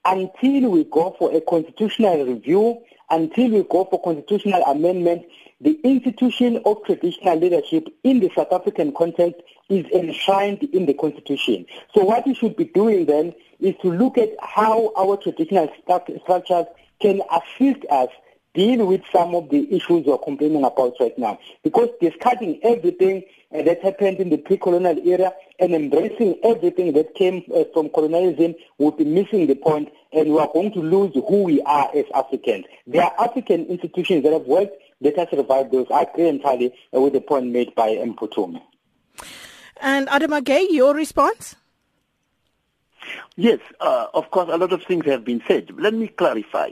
Until 0.05 0.71
we 0.71 0.85
go 0.85 1.15
for 1.19 1.33
a 1.35 1.41
constitutional 1.41 2.25
review, 2.25 2.83
until 3.11 3.51
we 3.51 3.63
go 3.63 3.85
for 3.85 4.03
constitutional 4.03 4.63
amendment, 4.65 5.27
the 5.61 5.79
institution 5.83 6.61
of 6.65 6.85
traditional 6.85 7.37
leadership 7.37 7.89
in 8.05 8.21
the 8.21 8.31
South 8.35 8.53
African 8.53 8.93
context 8.93 9.41
is 9.69 9.87
enshrined 9.87 10.63
in 10.63 10.87
the 10.87 10.95
Constitution. 10.95 11.67
So 11.95 12.05
what 12.05 12.27
we 12.27 12.35
should 12.35 12.57
be 12.57 12.65
doing 12.65 13.07
then 13.07 13.35
is 13.61 13.75
to 13.83 13.91
look 13.91 14.19
at 14.19 14.31
how 14.41 14.93
our 14.97 15.17
traditional 15.17 15.69
structures 15.83 16.67
can 17.01 17.23
assist 17.31 17.85
us 17.91 18.09
deal 18.55 18.87
with 18.87 19.03
some 19.13 19.35
of 19.35 19.51
the 19.51 19.73
issues 19.75 20.05
we're 20.07 20.19
complaining 20.19 20.65
about 20.65 20.95
right 21.01 21.17
now. 21.19 21.39
Because 21.63 21.89
discarding 22.01 22.61
everything 22.63 23.25
uh, 23.55 23.63
that 23.63 23.83
happened 23.83 24.19
in 24.19 24.31
the 24.31 24.37
pre-colonial 24.37 24.99
era 25.07 25.33
and 25.59 25.75
embracing 25.75 26.39
everything 26.43 26.93
that 26.95 27.15
came 27.15 27.43
uh, 27.55 27.65
from 27.73 27.89
colonialism 27.91 28.55
would 28.79 28.97
be 28.97 29.05
missing 29.05 29.47
the 29.47 29.55
point 29.55 29.91
and 30.13 30.33
we 30.33 30.39
are 30.39 30.51
going 30.53 30.73
to 30.73 30.81
lose 30.81 31.13
who 31.15 31.43
we 31.45 31.61
are 31.63 31.91
as 31.95 32.05
Africans. 32.15 32.65
There 32.87 33.03
are 33.03 33.15
African 33.19 33.67
institutions 33.67 34.23
that 34.25 34.33
have 34.33 34.47
worked, 34.47 34.77
let 35.01 35.19
us 35.19 35.29
revive 35.33 35.71
those. 35.71 35.87
I 35.91 36.03
agree 36.03 36.29
entirely 36.29 36.75
with 36.93 37.13
the 37.13 37.21
point 37.21 37.47
made 37.47 37.75
by 37.75 37.91
Mphuthumi. 37.91 38.61
And 39.81 40.09
Adama 40.09 40.43
Gaye, 40.43 40.69
your 40.71 40.95
response? 40.95 41.57
Yes, 43.37 43.61
uh, 43.81 44.07
of 44.13 44.31
course, 44.31 44.49
a 44.53 44.57
lot 44.57 44.73
of 44.73 44.83
things 44.83 45.07
have 45.07 45.25
been 45.25 45.43
said. 45.47 45.71
Let 45.79 45.95
me 45.95 46.09
clarify. 46.09 46.71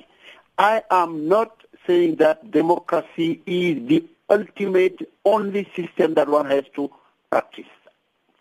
I 0.59 0.83
am 0.91 1.29
not 1.29 1.63
saying 1.87 2.17
that 2.17 2.51
democracy 2.51 3.41
is 3.47 3.87
the 3.89 4.05
ultimate 4.29 5.09
only 5.25 5.71
system 5.77 6.15
that 6.15 6.29
one 6.29 6.47
has 6.47 6.65
to 6.75 6.91
practice. 7.31 7.67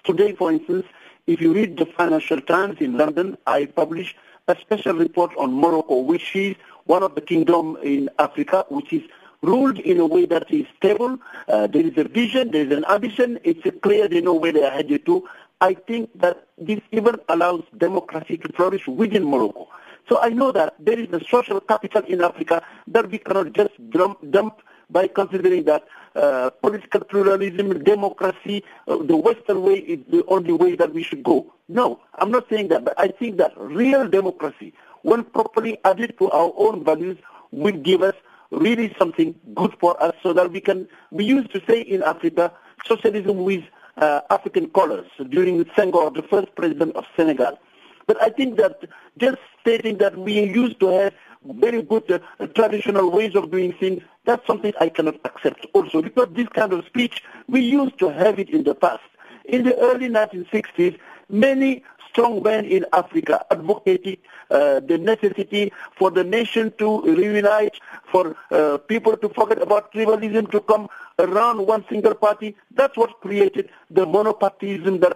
Today, 0.04 0.34
for 0.34 0.52
instance, 0.52 0.86
if 1.28 1.42
you 1.42 1.54
read 1.54 1.78
the 1.78 1.86
Financial 1.86 2.42
Times 2.42 2.78
in 2.80 2.98
London, 2.98 3.38
I 3.46 3.66
published 3.66 4.16
a 4.48 4.56
special 4.60 4.94
report 4.94 5.32
on 5.38 5.54
Morocco, 5.54 6.00
which 6.00 6.36
is 6.36 6.56
one 6.86 7.04
of 7.04 7.16
the 7.16 7.22
kingdoms 7.22 7.78
in 7.84 8.10
Africa, 8.20 8.66
which 8.70 8.94
is 8.94 9.04
ruled 9.42 9.80
in 9.80 10.00
a 10.00 10.06
way 10.06 10.26
that 10.26 10.52
is 10.52 10.66
stable. 10.78 11.18
Uh, 11.48 11.68
there 11.68 11.86
is 11.86 11.98
a 11.98 12.04
vision, 12.04 12.52
there 12.52 12.66
is 12.66 12.72
an 12.72 12.86
ambition. 12.86 13.40
It's 13.44 13.66
clear 13.82 14.08
they 14.08 14.22
know 14.22 14.34
where 14.34 14.52
they 14.52 14.64
are 14.64 14.72
headed 14.72 15.06
to. 15.06 15.28
I 15.62 15.74
think 15.74 16.10
that 16.20 16.48
this 16.58 16.82
even 16.92 17.16
allows 17.30 17.64
democracy 17.78 18.38
to 18.38 18.54
flourish 18.54 18.88
within 18.88 19.24
Morocco. 19.24 19.68
So 20.10 20.20
I 20.22 20.30
know 20.30 20.52
that 20.52 20.76
there 20.80 21.00
is 21.00 21.08
a 21.12 21.24
social 21.26 21.60
capital 21.60 22.04
in 22.04 22.22
Africa 22.22 22.62
that 22.88 23.10
we 23.10 23.18
cannot 23.18 23.54
just 23.54 23.72
dump, 23.90 24.20
dump 24.30 24.62
by 24.90 25.08
considering 25.08 25.64
that 25.66 25.84
uh, 26.16 26.50
political 26.62 27.02
pluralism, 27.02 27.84
democracy, 27.84 28.64
uh, 28.88 28.98
the 28.98 29.18
Western 29.18 29.64
way 29.64 29.76
is 29.76 30.00
the 30.10 30.24
only 30.28 30.54
way 30.54 30.76
that 30.76 30.94
we 30.94 31.04
should 31.04 31.24
go. 31.24 31.52
No, 31.68 32.00
I'm 32.16 32.32
not 32.32 32.48
saying 32.50 32.68
that, 32.70 32.86
but 32.86 32.94
I 33.00 33.08
think 33.08 33.38
that 33.38 33.54
real 33.58 34.08
democracy, 34.08 34.74
when 35.02 35.24
properly 35.24 35.80
added 35.84 36.18
to 36.20 36.30
our 36.32 36.54
own 36.56 36.84
values, 36.84 37.18
will 37.52 37.78
give 37.78 38.02
us 38.02 38.16
really 38.56 38.96
something 38.98 39.36
good 39.54 39.76
for 39.80 40.02
us 40.02 40.14
so 40.24 40.34
that 40.34 40.52
we 40.52 40.62
can, 40.62 40.88
we 41.12 41.26
used 41.26 41.52
to 41.54 41.62
say 41.68 41.82
in 41.82 42.04
Africa, 42.04 42.52
socialism 42.86 43.44
with 43.44 43.64
uh, 43.98 44.22
African 44.30 44.70
colors 44.70 45.08
during 45.30 45.64
Senghor, 45.66 46.14
the 46.14 46.24
first 46.24 46.54
president 46.56 46.96
of 46.96 47.06
Senegal. 47.16 47.60
But 48.08 48.22
I 48.22 48.30
think 48.30 48.58
that 48.58 48.82
just 49.18 49.38
stating 49.62 49.98
that 49.98 50.18
we 50.18 50.44
used 50.44 50.80
to 50.80 50.88
have 50.88 51.14
very 51.44 51.82
good 51.82 52.10
uh, 52.12 52.48
traditional 52.48 53.12
ways 53.12 53.36
of 53.36 53.52
doing 53.52 53.74
things, 53.74 54.02
that's 54.26 54.46
something 54.48 54.74
I 54.80 54.90
cannot 54.90 55.16
accept 55.26 55.66
also 55.74 56.02
because 56.02 56.28
this 56.32 56.48
kind 56.50 56.74
of 56.74 56.86
speech, 56.86 57.24
we 57.48 57.62
used 57.62 57.98
to 58.00 58.10
have 58.10 58.40
it 58.40 58.50
in 58.50 58.64
the 58.64 58.76
past. 58.76 59.04
In 59.46 59.64
the 59.64 59.78
early 59.78 60.10
1960s, 60.10 60.98
many 61.30 61.84
strong 62.16 62.42
men 62.42 62.64
in 62.64 62.86
Africa 62.94 63.46
advocating 63.52 64.16
uh, 64.50 64.80
the 64.80 64.98
necessity 64.98 65.74
for 65.98 66.10
the 66.10 66.24
nation 66.24 66.72
to 66.78 67.02
reunite, 67.02 67.76
for 68.10 68.38
uh, 68.52 68.78
people 68.78 69.18
to 69.18 69.28
forget 69.28 69.62
about 69.62 69.92
tribalism, 69.92 70.50
to 70.50 70.62
come 70.62 70.88
around 71.20 71.68
one 71.68 71.84
single 71.90 72.16
party. 72.16 72.56
That's 72.72 72.96
what 72.96 73.20
created 73.20 73.70
the 73.92 74.06
monopartyism, 74.06 75.02
that 75.02 75.16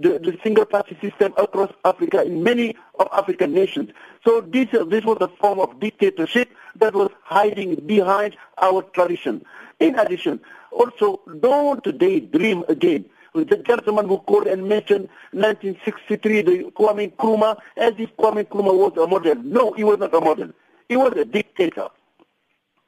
the, 0.00 0.18
the 0.18 0.38
single 0.42 0.64
party 0.64 0.96
system 1.02 1.34
across 1.36 1.70
Africa 1.84 2.22
in 2.22 2.42
many 2.42 2.76
of 2.98 3.08
African 3.12 3.52
nations. 3.52 3.90
So 4.24 4.40
this, 4.40 4.72
uh, 4.72 4.84
this 4.84 5.04
was 5.04 5.18
a 5.20 5.28
form 5.28 5.60
of 5.60 5.78
dictatorship 5.80 6.48
that 6.76 6.94
was 6.94 7.10
hiding 7.24 7.74
behind 7.86 8.38
our 8.62 8.82
tradition. 8.82 9.44
In 9.80 9.98
addition, 9.98 10.40
also 10.72 11.20
don't 11.40 11.84
daydream 11.98 12.64
again 12.68 13.04
the 13.44 13.58
gentleman 13.58 14.08
who 14.08 14.18
called 14.18 14.46
and 14.46 14.68
mentioned 14.68 15.08
1963, 15.32 16.42
the 16.42 16.72
Kwame 16.76 17.12
Nkrumah, 17.12 17.58
as 17.76 17.94
if 17.98 18.14
Kwame 18.16 18.44
Nkrumah 18.44 18.74
was 18.74 18.96
a 18.96 19.06
model. 19.06 19.34
No, 19.36 19.72
he 19.72 19.84
was 19.84 19.98
not 19.98 20.14
a 20.14 20.20
model. 20.20 20.50
He 20.88 20.96
was 20.96 21.12
a 21.16 21.24
dictator. 21.24 21.88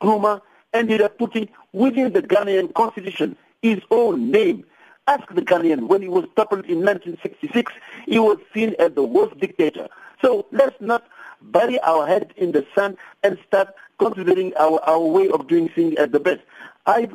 Nkrumah 0.01 0.41
ended 0.73 1.01
up 1.01 1.19
putting 1.19 1.49
within 1.73 2.13
the 2.13 2.23
Ghanaian 2.23 2.73
constitution 2.75 3.37
his 3.63 3.81
own 3.91 4.31
name. 4.31 4.65
Ask 5.07 5.27
the 5.35 5.43
Ghanaian, 5.43 5.89
when 5.89 6.03
he 6.03 6.09
was 6.09 6.25
toppled 6.37 6.67
in 6.67 6.85
1966, 6.85 7.73
he 8.07 8.19
was 8.19 8.39
seen 8.55 8.75
as 8.79 8.93
the 8.93 9.03
worst 9.03 9.39
dictator. 9.39 9.89
So 10.23 10.47
let's 10.53 10.77
not 10.81 11.05
bury 11.43 11.81
our 11.81 12.07
head 12.07 12.33
in 12.37 12.53
the 12.53 12.67
sand 12.75 12.97
and 13.23 13.39
start 13.47 13.69
considering 13.99 14.53
our, 14.59 14.81
our 14.85 15.01
way 15.01 15.29
of 15.29 15.49
doing 15.49 15.69
things 15.69 15.97
as 15.97 16.11
the 16.11 16.21
best. 16.21 16.41
I 16.87 17.09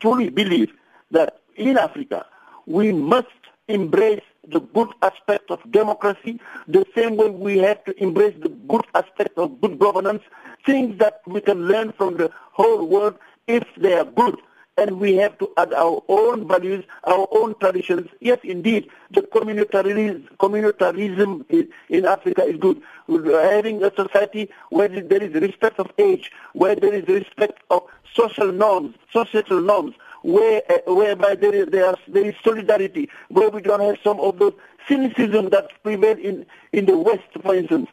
truly 0.00 0.30
believe 0.30 0.72
that 1.10 1.40
in 1.56 1.78
Africa, 1.78 2.26
we 2.66 2.92
must 2.92 3.28
embrace 3.68 4.22
the 4.48 4.60
good 4.60 4.88
aspect 5.02 5.50
of 5.50 5.58
democracy 5.70 6.40
the 6.68 6.84
same 6.94 7.16
way 7.16 7.30
we 7.30 7.58
have 7.58 7.82
to 7.84 8.02
embrace 8.02 8.34
the 8.40 8.48
good 8.48 8.84
aspect 8.94 9.38
of 9.38 9.60
good 9.60 9.78
governance, 9.78 10.22
things 10.66 10.98
that 10.98 11.20
we 11.26 11.40
can 11.40 11.66
learn 11.66 11.92
from 11.92 12.16
the 12.16 12.30
whole 12.52 12.86
world 12.86 13.18
if 13.46 13.64
they 13.76 13.94
are 13.94 14.04
good. 14.04 14.36
And 14.76 14.98
we 14.98 15.14
have 15.18 15.38
to 15.38 15.48
add 15.56 15.72
our 15.72 16.02
own 16.08 16.48
values, 16.48 16.84
our 17.04 17.28
own 17.30 17.54
traditions. 17.60 18.10
Yes, 18.20 18.40
indeed, 18.42 18.90
the 19.12 19.22
communitarism, 19.22 20.28
communitarism 20.38 21.68
in 21.88 22.04
Africa 22.04 22.42
is 22.42 22.56
good. 22.56 22.82
Having 23.08 23.84
a 23.84 23.94
society 23.94 24.50
where 24.70 24.88
there 24.88 25.22
is 25.22 25.32
respect 25.34 25.78
of 25.78 25.92
age, 25.96 26.32
where 26.54 26.74
there 26.74 26.92
is 26.92 27.06
respect 27.06 27.60
of 27.70 27.84
social 28.14 28.50
norms, 28.50 28.96
societal 29.12 29.60
norms, 29.60 29.94
where, 30.24 30.62
uh, 30.70 30.94
whereby 30.94 31.34
there 31.34 31.54
is, 31.54 31.66
there, 31.68 31.90
is, 31.90 31.98
there 32.08 32.24
is 32.24 32.34
solidarity, 32.42 33.10
where 33.28 33.50
we 33.50 33.60
don't 33.60 33.80
have 33.80 33.98
some 34.02 34.18
of 34.20 34.38
the 34.38 34.52
cynicism 34.88 35.50
that 35.50 35.68
prevail 35.82 36.18
in, 36.18 36.46
in 36.72 36.86
the 36.86 36.96
West, 36.98 37.28
for 37.42 37.54
instance. 37.54 37.88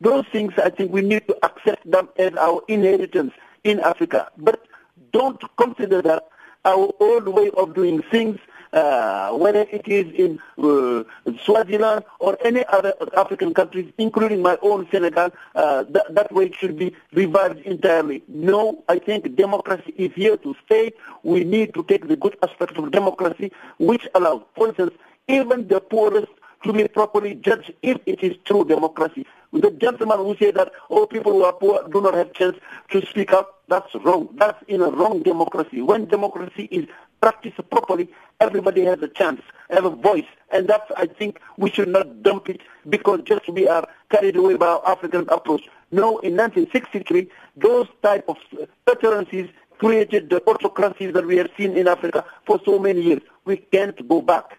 Those 0.00 0.24
things, 0.32 0.52
I 0.58 0.70
think 0.70 0.92
we 0.92 1.00
need 1.00 1.26
to 1.28 1.36
accept 1.44 1.88
them 1.88 2.08
as 2.18 2.34
our 2.34 2.60
inheritance 2.66 3.32
in 3.62 3.78
Africa. 3.80 4.28
But 4.36 4.66
don't 5.12 5.40
consider 5.56 6.02
that 6.02 6.28
our 6.64 6.92
old 6.98 7.28
way 7.28 7.50
of 7.56 7.74
doing 7.74 8.02
things 8.10 8.38
uh, 8.76 9.30
whether 9.32 9.62
it 9.72 9.88
is 9.88 10.06
in 10.14 10.38
uh, 10.58 11.02
Swaziland 11.44 12.04
or 12.20 12.36
any 12.44 12.64
other 12.66 12.92
African 13.16 13.54
countries, 13.54 13.90
including 13.98 14.42
my 14.42 14.58
own 14.62 14.86
Senegal, 14.90 15.30
uh, 15.54 15.84
that, 15.88 16.14
that 16.14 16.32
way 16.32 16.46
it 16.46 16.54
should 16.54 16.78
be 16.78 16.94
revived 17.12 17.60
entirely. 17.60 18.22
No, 18.28 18.84
I 18.88 18.98
think 18.98 19.34
democracy 19.34 19.94
is 19.96 20.12
here 20.14 20.36
to 20.36 20.54
stay. 20.66 20.92
We 21.22 21.42
need 21.44 21.72
to 21.74 21.82
take 21.84 22.06
the 22.06 22.16
good 22.16 22.36
aspects 22.42 22.78
of 22.78 22.90
democracy, 22.90 23.50
which 23.78 24.06
allows, 24.14 24.42
for 24.54 24.68
instance, 24.68 24.92
even 25.26 25.66
the 25.68 25.80
poorest 25.80 26.28
to 26.64 26.72
be 26.72 26.86
properly 26.88 27.34
judged 27.34 27.72
if 27.82 27.98
it 28.06 28.22
is 28.22 28.36
true 28.44 28.64
democracy. 28.64 29.26
The 29.52 29.70
gentleman 29.70 30.18
who 30.18 30.36
said 30.36 30.54
that 30.56 30.72
all 30.88 31.02
oh, 31.02 31.06
people 31.06 31.32
who 31.32 31.44
are 31.44 31.52
poor 31.52 31.88
do 31.88 32.00
not 32.00 32.14
have 32.14 32.32
chance 32.32 32.56
to 32.90 33.04
speak 33.06 33.32
up, 33.32 33.62
that's 33.68 33.94
wrong. 34.04 34.28
That's 34.34 34.62
in 34.68 34.82
a 34.82 34.90
wrong 34.90 35.22
democracy. 35.22 35.80
When 35.80 36.06
democracy 36.06 36.64
is 36.70 36.86
practiced 37.20 37.56
properly, 37.70 38.08
everybody 38.40 38.84
has 38.84 39.00
a 39.02 39.08
chance, 39.08 39.40
have 39.70 39.84
a 39.84 39.90
voice. 39.90 40.26
And 40.50 40.68
that, 40.68 40.82
I 40.96 41.06
think, 41.06 41.40
we 41.56 41.70
should 41.70 41.88
not 41.88 42.22
dump 42.22 42.48
it 42.48 42.60
because 42.88 43.20
just 43.24 43.48
we 43.48 43.66
are 43.68 43.86
carried 44.10 44.36
away 44.36 44.56
by 44.56 44.66
our 44.66 44.86
African 44.86 45.28
approach. 45.28 45.62
No, 45.90 46.18
in 46.18 46.36
1963, 46.36 47.28
those 47.56 47.86
type 48.02 48.28
of 48.28 48.36
preferences 48.84 49.48
created 49.78 50.30
the 50.30 50.40
autocracies 50.42 51.12
that 51.12 51.26
we 51.26 51.36
have 51.36 51.50
seen 51.56 51.76
in 51.76 51.88
Africa 51.88 52.24
for 52.46 52.60
so 52.64 52.78
many 52.78 53.02
years. 53.02 53.22
We 53.44 53.56
can't 53.56 54.08
go 54.08 54.22
back. 54.22 54.58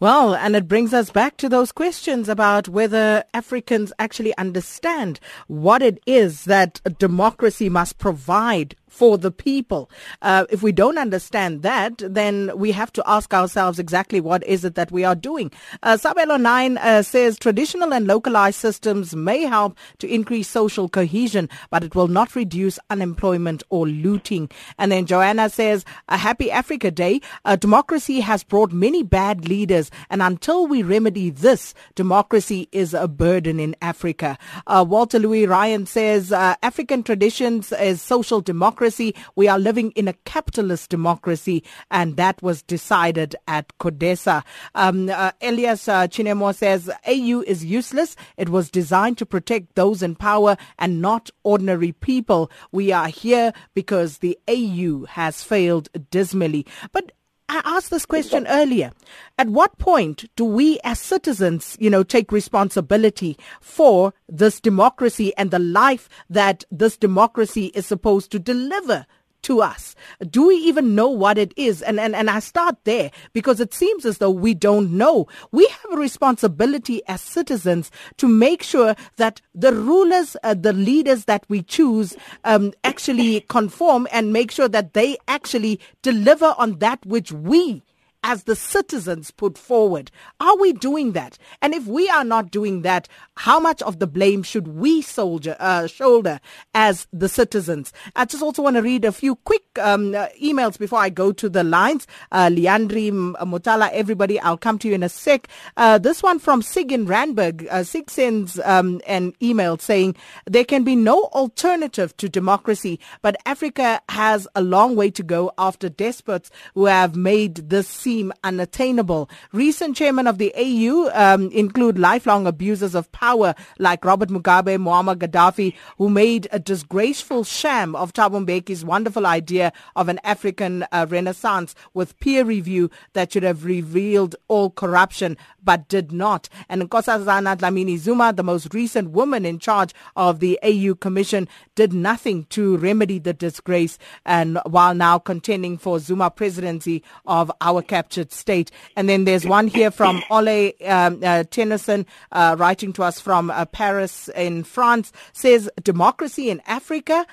Well, 0.00 0.34
and 0.34 0.54
it 0.54 0.68
brings 0.68 0.94
us 0.94 1.10
back 1.10 1.36
to 1.38 1.48
those 1.48 1.72
questions 1.72 2.28
about 2.28 2.68
whether 2.68 3.24
Africans 3.34 3.92
actually 3.98 4.36
understand 4.38 5.18
what 5.48 5.82
it 5.82 6.00
is 6.06 6.44
that 6.44 6.80
democracy 6.98 7.68
must 7.68 7.98
provide 7.98 8.76
for 8.88 9.18
the 9.18 9.30
people. 9.30 9.90
Uh, 10.22 10.46
if 10.50 10.62
we 10.62 10.72
don't 10.72 10.98
understand 10.98 11.62
that, 11.62 11.98
then 11.98 12.50
we 12.56 12.72
have 12.72 12.92
to 12.92 13.02
ask 13.06 13.32
ourselves 13.34 13.78
exactly 13.78 14.20
what 14.20 14.44
is 14.46 14.64
it 14.64 14.74
that 14.74 14.90
we 14.90 15.04
are 15.04 15.14
doing. 15.14 15.52
Uh, 15.82 15.96
Sabelo 15.96 16.40
9 16.40 16.78
uh, 16.78 17.02
says 17.02 17.38
traditional 17.38 17.92
and 17.92 18.06
localized 18.06 18.58
systems 18.58 19.14
may 19.14 19.42
help 19.42 19.76
to 19.98 20.12
increase 20.12 20.48
social 20.48 20.88
cohesion, 20.88 21.48
but 21.70 21.84
it 21.84 21.94
will 21.94 22.08
not 22.08 22.34
reduce 22.34 22.78
unemployment 22.90 23.62
or 23.68 23.86
looting. 23.86 24.50
And 24.78 24.90
then 24.90 25.06
Joanna 25.06 25.50
says, 25.50 25.84
a 26.08 26.16
happy 26.16 26.50
Africa 26.50 26.90
Day. 26.90 27.20
Uh, 27.44 27.56
democracy 27.56 28.20
has 28.20 28.42
brought 28.42 28.72
many 28.72 29.02
bad 29.02 29.48
leaders, 29.48 29.90
and 30.10 30.22
until 30.22 30.66
we 30.66 30.82
remedy 30.82 31.30
this, 31.30 31.74
democracy 31.94 32.68
is 32.72 32.94
a 32.94 33.08
burden 33.08 33.60
in 33.60 33.76
Africa. 33.82 34.38
Uh, 34.66 34.84
Walter 34.88 35.18
Louis 35.18 35.46
Ryan 35.46 35.86
says, 35.86 36.32
uh, 36.32 36.54
African 36.62 37.02
traditions 37.02 37.72
is 37.72 38.00
social 38.00 38.40
democracy 38.40 38.77
democracy. 38.78 39.12
We 39.34 39.48
are 39.48 39.58
living 39.58 39.90
in 39.96 40.06
a 40.06 40.12
capitalist 40.24 40.88
democracy, 40.88 41.64
and 41.90 42.16
that 42.16 42.40
was 42.42 42.62
decided 42.62 43.34
at 43.48 43.76
CODESA. 43.78 44.44
Um, 44.76 45.10
uh, 45.10 45.32
Elias 45.42 45.88
uh, 45.88 46.06
Chinemo 46.06 46.54
says 46.54 46.88
AU 47.04 47.42
is 47.46 47.64
useless. 47.64 48.14
It 48.36 48.50
was 48.50 48.70
designed 48.70 49.18
to 49.18 49.26
protect 49.26 49.74
those 49.74 50.00
in 50.00 50.14
power 50.14 50.56
and 50.78 51.02
not 51.02 51.28
ordinary 51.42 51.90
people. 51.90 52.52
We 52.70 52.92
are 52.92 53.08
here 53.08 53.52
because 53.74 54.18
the 54.18 54.38
AU 54.46 55.06
has 55.06 55.42
failed 55.42 55.88
dismally. 56.10 56.64
But 56.92 57.10
I 57.48 57.62
asked 57.64 57.90
this 57.90 58.04
question 58.04 58.46
earlier. 58.46 58.92
At 59.38 59.48
what 59.48 59.78
point 59.78 60.30
do 60.36 60.44
we 60.44 60.78
as 60.84 61.00
citizens, 61.00 61.76
you 61.80 61.88
know, 61.88 62.02
take 62.02 62.30
responsibility 62.30 63.38
for 63.60 64.12
this 64.28 64.60
democracy 64.60 65.34
and 65.36 65.50
the 65.50 65.58
life 65.58 66.08
that 66.28 66.64
this 66.70 66.98
democracy 66.98 67.66
is 67.74 67.86
supposed 67.86 68.30
to 68.32 68.38
deliver 68.38 69.06
to 69.42 69.62
us? 69.62 69.94
Do 70.30 70.48
we 70.48 70.56
even 70.56 70.94
know 70.94 71.08
what 71.08 71.38
it 71.38 71.52
is? 71.56 71.82
And, 71.82 71.98
and, 72.00 72.14
and 72.14 72.30
I 72.30 72.40
start 72.40 72.76
there 72.84 73.10
because 73.32 73.60
it 73.60 73.74
seems 73.74 74.04
as 74.04 74.18
though 74.18 74.30
we 74.30 74.54
don't 74.54 74.92
know. 74.92 75.26
We 75.52 75.66
have 75.66 75.92
a 75.92 75.96
responsibility 75.96 77.02
as 77.06 77.20
citizens 77.20 77.90
to 78.18 78.28
make 78.28 78.62
sure 78.62 78.94
that 79.16 79.40
the 79.54 79.72
rulers, 79.72 80.36
uh, 80.42 80.54
the 80.54 80.72
leaders 80.72 81.24
that 81.26 81.44
we 81.48 81.62
choose, 81.62 82.16
um, 82.44 82.72
actually 82.84 83.40
conform 83.42 84.06
and 84.12 84.32
make 84.32 84.50
sure 84.50 84.68
that 84.68 84.94
they 84.94 85.16
actually 85.28 85.80
deliver 86.02 86.54
on 86.58 86.78
that 86.78 87.04
which 87.06 87.32
we 87.32 87.82
as 88.22 88.44
the 88.44 88.56
citizens 88.56 89.30
put 89.30 89.56
forward. 89.56 90.10
Are 90.40 90.56
we 90.56 90.72
doing 90.72 91.12
that? 91.12 91.38
And 91.62 91.74
if 91.74 91.86
we 91.86 92.08
are 92.08 92.24
not 92.24 92.50
doing 92.50 92.82
that, 92.82 93.08
how 93.36 93.60
much 93.60 93.80
of 93.82 93.98
the 93.98 94.06
blame 94.06 94.42
should 94.42 94.68
we 94.68 95.02
soldier, 95.02 95.56
uh, 95.58 95.86
shoulder 95.86 96.40
as 96.74 97.06
the 97.12 97.28
citizens? 97.28 97.92
I 98.16 98.24
just 98.24 98.42
also 98.42 98.62
want 98.62 98.76
to 98.76 98.82
read 98.82 99.04
a 99.04 99.12
few 99.12 99.36
quick 99.36 99.62
um, 99.80 100.14
uh, 100.14 100.28
emails 100.42 100.78
before 100.78 100.98
I 100.98 101.08
go 101.08 101.32
to 101.32 101.48
the 101.48 101.64
lines. 101.64 102.06
Uh, 102.32 102.48
Leandri 102.48 103.10
Mutala, 103.12 103.90
everybody, 103.92 104.40
I'll 104.40 104.58
come 104.58 104.78
to 104.80 104.88
you 104.88 104.94
in 104.94 105.02
a 105.02 105.08
sec. 105.08 105.48
Uh, 105.76 105.98
this 105.98 106.22
one 106.22 106.38
from 106.38 106.62
Sig 106.62 106.92
in 106.92 107.06
Randburg. 107.06 107.66
Uh, 107.70 107.84
Sig 107.84 108.10
sends 108.10 108.58
um, 108.60 109.00
an 109.06 109.32
email 109.42 109.78
saying 109.78 110.16
there 110.46 110.64
can 110.64 110.82
be 110.84 110.96
no 110.96 111.24
alternative 111.26 112.16
to 112.16 112.28
democracy, 112.28 112.98
but 113.22 113.36
Africa 113.46 114.00
has 114.08 114.48
a 114.54 114.62
long 114.62 114.96
way 114.96 115.10
to 115.10 115.22
go 115.22 115.52
after 115.58 115.88
despots 115.88 116.50
who 116.74 116.86
have 116.86 117.16
made 117.16 117.70
this 117.70 117.88
seem 118.08 118.32
unattainable. 118.42 119.28
Recent 119.52 119.94
chairmen 119.94 120.26
of 120.26 120.38
the 120.38 120.50
AU 120.56 121.10
um, 121.12 121.50
include 121.50 121.98
lifelong 121.98 122.46
abusers 122.46 122.94
of 122.94 123.12
power 123.12 123.54
like 123.78 124.02
Robert 124.02 124.30
Mugabe, 124.30 124.78
Muammar 124.78 125.14
Gaddafi, 125.14 125.74
who 125.98 126.08
made 126.08 126.48
a 126.50 126.58
disgraceful 126.58 127.44
sham 127.44 127.94
of 127.94 128.14
Thabo 128.14 128.42
Mbeki's 128.46 128.82
wonderful 128.82 129.26
idea 129.26 129.74
of 129.94 130.08
an 130.08 130.20
African 130.24 130.86
uh, 130.90 131.04
renaissance 131.10 131.74
with 131.92 132.18
peer 132.18 132.46
review 132.46 132.90
that 133.12 133.30
should 133.30 133.42
have 133.42 133.66
revealed 133.66 134.36
all 134.48 134.70
corruption 134.70 135.36
but 135.68 135.86
did 135.86 136.10
not. 136.10 136.48
And 136.70 136.80
Nkosazana 136.80 137.54
Dlamini 137.54 137.98
Zuma, 137.98 138.32
the 138.32 138.42
most 138.42 138.72
recent 138.72 139.10
woman 139.10 139.44
in 139.44 139.58
charge 139.58 139.92
of 140.16 140.40
the 140.40 140.58
AU 140.62 140.94
Commission, 140.94 141.46
did 141.74 141.92
nothing 141.92 142.44
to 142.44 142.78
remedy 142.78 143.18
the 143.18 143.34
disgrace 143.34 143.98
and 144.24 144.58
while 144.64 144.94
now 144.94 145.18
contending 145.18 145.76
for 145.76 145.98
Zuma 145.98 146.30
presidency 146.30 147.04
of 147.26 147.52
our 147.60 147.82
captured 147.82 148.32
state. 148.32 148.70
And 148.96 149.10
then 149.10 149.26
there's 149.26 149.44
one 149.44 149.66
here 149.68 149.90
from 149.90 150.22
Ole 150.30 150.72
um, 150.86 151.20
uh, 151.22 151.44
Tennyson, 151.50 152.06
uh, 152.32 152.56
writing 152.58 152.94
to 152.94 153.02
us 153.02 153.20
from 153.20 153.50
uh, 153.50 153.66
Paris 153.66 154.30
in 154.34 154.64
France, 154.64 155.12
says 155.34 155.68
democracy 155.82 156.48
in 156.48 156.62
Africa. 156.66 157.26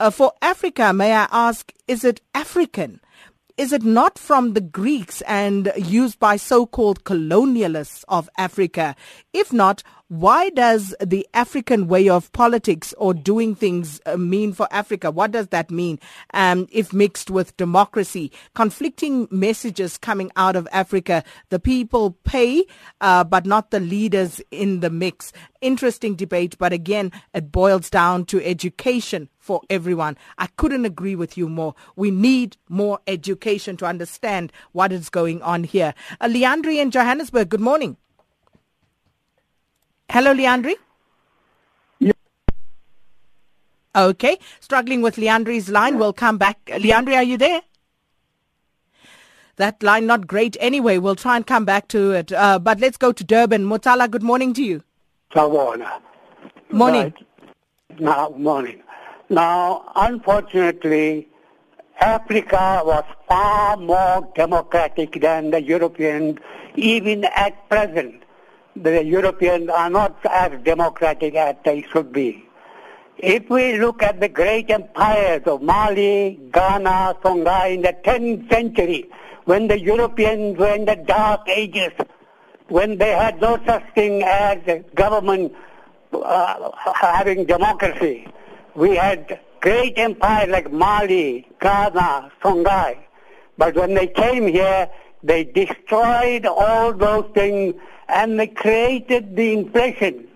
Uh, 0.00 0.10
for 0.10 0.32
Africa, 0.42 0.92
may 0.92 1.12
I 1.12 1.28
ask, 1.30 1.72
is 1.86 2.02
it 2.02 2.20
African? 2.34 3.00
Is 3.60 3.74
it 3.74 3.82
not 3.82 4.18
from 4.18 4.54
the 4.54 4.60
Greeks 4.62 5.20
and 5.26 5.70
used 5.76 6.18
by 6.18 6.36
so-called 6.36 7.04
colonialists 7.04 8.04
of 8.08 8.26
Africa? 8.38 8.96
If 9.34 9.52
not, 9.52 9.82
why 10.10 10.50
does 10.50 10.92
the 11.00 11.24
African 11.34 11.86
way 11.86 12.08
of 12.08 12.32
politics 12.32 12.92
or 12.98 13.14
doing 13.14 13.54
things 13.54 14.00
uh, 14.06 14.16
mean 14.16 14.52
for 14.52 14.66
Africa? 14.72 15.08
What 15.12 15.30
does 15.30 15.46
that 15.48 15.70
mean 15.70 16.00
um, 16.34 16.66
if 16.72 16.92
mixed 16.92 17.30
with 17.30 17.56
democracy? 17.56 18.32
Conflicting 18.56 19.28
messages 19.30 19.96
coming 19.96 20.32
out 20.34 20.56
of 20.56 20.66
Africa. 20.72 21.22
The 21.50 21.60
people 21.60 22.18
pay, 22.24 22.64
uh, 23.00 23.22
but 23.22 23.46
not 23.46 23.70
the 23.70 23.78
leaders 23.78 24.40
in 24.50 24.80
the 24.80 24.90
mix. 24.90 25.32
Interesting 25.60 26.16
debate, 26.16 26.58
but 26.58 26.72
again, 26.72 27.12
it 27.32 27.52
boils 27.52 27.88
down 27.88 28.24
to 28.26 28.44
education 28.44 29.28
for 29.38 29.60
everyone. 29.70 30.18
I 30.38 30.48
couldn't 30.56 30.86
agree 30.86 31.14
with 31.14 31.38
you 31.38 31.48
more. 31.48 31.76
We 31.94 32.10
need 32.10 32.56
more 32.68 32.98
education 33.06 33.76
to 33.76 33.86
understand 33.86 34.52
what 34.72 34.90
is 34.90 35.08
going 35.08 35.40
on 35.42 35.62
here. 35.62 35.94
Uh, 36.20 36.26
Leandri 36.26 36.82
in 36.82 36.90
Johannesburg, 36.90 37.48
good 37.48 37.60
morning. 37.60 37.96
Hello, 40.10 40.34
Leandri. 40.34 40.74
Yeah. 42.00 42.10
Okay, 43.94 44.38
struggling 44.58 45.02
with 45.02 45.14
Leandri's 45.14 45.68
line. 45.68 45.98
We'll 45.98 46.12
come 46.12 46.36
back. 46.36 46.58
Leandri, 46.66 47.14
are 47.14 47.22
you 47.22 47.38
there? 47.38 47.60
That 49.54 49.80
line 49.84 50.06
not 50.06 50.26
great 50.26 50.56
anyway. 50.58 50.98
We'll 50.98 51.14
try 51.14 51.36
and 51.36 51.46
come 51.46 51.64
back 51.64 51.86
to 51.88 52.10
it. 52.10 52.32
Uh, 52.32 52.58
but 52.58 52.80
let's 52.80 52.96
go 52.96 53.12
to 53.12 53.22
Durban. 53.22 53.66
Mutala, 53.66 54.10
good 54.10 54.24
morning 54.24 54.52
to 54.54 54.64
you. 54.64 54.82
Sawona. 55.32 56.00
Morning. 56.70 57.14
Right. 57.14 58.00
Now, 58.00 58.34
morning. 58.36 58.82
Now, 59.28 59.92
unfortunately, 59.94 61.28
Africa 62.00 62.82
was 62.84 63.04
far 63.28 63.76
more 63.76 64.28
democratic 64.34 65.20
than 65.20 65.52
the 65.52 65.62
Europeans, 65.62 66.38
even 66.74 67.26
at 67.26 67.68
present. 67.68 68.19
The 68.82 69.04
Europeans 69.04 69.68
are 69.68 69.90
not 69.90 70.16
as 70.24 70.52
democratic 70.62 71.34
as 71.34 71.56
they 71.64 71.82
should 71.92 72.12
be. 72.12 72.46
If 73.18 73.50
we 73.50 73.76
look 73.76 74.02
at 74.02 74.20
the 74.20 74.28
great 74.28 74.70
empires 74.70 75.42
of 75.44 75.60
Mali, 75.60 76.40
Ghana, 76.50 77.16
Songhai 77.22 77.74
in 77.74 77.82
the 77.82 77.94
10th 78.02 78.48
century, 78.50 79.10
when 79.44 79.68
the 79.68 79.78
Europeans 79.78 80.56
were 80.56 80.74
in 80.74 80.86
the 80.86 80.96
dark 80.96 81.46
ages, 81.46 81.92
when 82.68 82.96
they 82.96 83.10
had 83.10 83.38
no 83.42 83.60
such 83.66 83.84
thing 83.94 84.22
as 84.22 84.58
government 84.94 85.52
uh, 86.14 86.70
having 86.94 87.44
democracy, 87.44 88.26
we 88.74 88.96
had 88.96 89.40
great 89.60 89.98
empires 89.98 90.48
like 90.48 90.72
Mali, 90.72 91.46
Ghana, 91.60 92.32
Songhai. 92.42 92.96
But 93.58 93.74
when 93.74 93.92
they 93.92 94.06
came 94.06 94.48
here, 94.48 94.88
they 95.22 95.44
destroyed 95.44 96.46
all 96.46 96.92
those 96.92 97.30
things 97.34 97.74
and 98.08 98.38
they 98.38 98.46
created 98.46 99.36
the 99.36 99.52
impression 99.52 100.26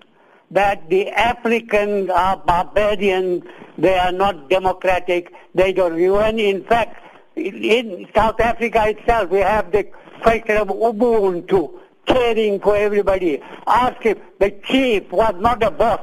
that 0.51 0.89
the 0.89 1.11
Africans 1.11 2.11
are 2.11 2.37
barbarians, 2.37 3.45
they 3.77 3.99
are 3.99 4.13
not 4.13 4.49
democratic, 4.49 5.33
they 5.55 5.73
don't 5.73 5.99
even, 5.99 6.39
in 6.39 6.65
fact, 6.65 7.01
in 7.37 8.07
South 8.15 8.39
Africa 8.41 8.89
itself, 8.89 9.31
we 9.31 9.39
have 9.39 9.73
the 9.73 9.85
question 10.23 10.57
of 10.57 10.69
Ubuntu, 10.69 11.73
caring 12.07 12.61
for 12.61 12.77
everybody. 12.77 13.43
Ask 13.67 14.03
him, 14.03 14.19
the 14.39 14.51
chief 14.65 15.11
was 15.11 15.35
not 15.39 15.63
a 15.63 15.71
boss. 15.71 16.01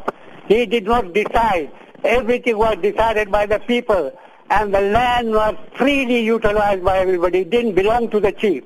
He 0.48 0.66
did 0.66 0.86
not 0.86 1.14
decide. 1.14 1.72
Everything 2.04 2.58
was 2.58 2.78
decided 2.82 3.32
by 3.32 3.46
the 3.46 3.60
people. 3.60 4.12
And 4.52 4.74
the 4.74 4.82
land 4.82 5.32
was 5.32 5.56
freely 5.78 6.20
utilized 6.20 6.84
by 6.84 6.98
everybody. 7.00 7.40
It 7.40 7.52
didn't 7.52 7.74
belong 7.74 8.10
to 8.10 8.20
the 8.20 8.34
chief. 8.34 8.66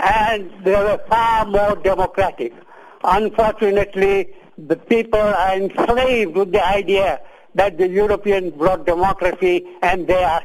And 0.00 0.50
they 0.64 0.72
were 0.72 1.00
far 1.08 1.46
more 1.46 1.76
democratic. 1.76 2.52
Unfortunately, 3.04 4.34
the 4.58 4.74
people 4.74 5.20
are 5.20 5.54
enslaved 5.54 6.34
with 6.34 6.50
the 6.50 6.66
idea 6.66 7.20
that 7.54 7.78
the 7.78 7.88
Europeans 7.88 8.52
brought 8.54 8.84
democracy 8.84 9.64
and 9.80 10.08
they 10.08 10.24
are 10.24 10.42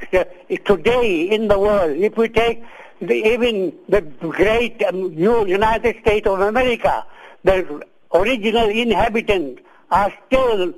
today 0.64 1.24
in 1.24 1.48
the 1.48 1.58
world. 1.58 1.98
If 1.98 2.16
we 2.16 2.30
take 2.30 2.64
the, 3.02 3.16
even 3.16 3.74
the 3.90 4.02
great 4.02 4.84
um, 4.84 5.12
United 5.14 5.98
States 6.02 6.28
of 6.28 6.40
America, 6.40 7.04
the 7.44 7.82
original 8.14 8.70
inhabitants 8.70 9.64
are 9.90 10.14
still 10.28 10.74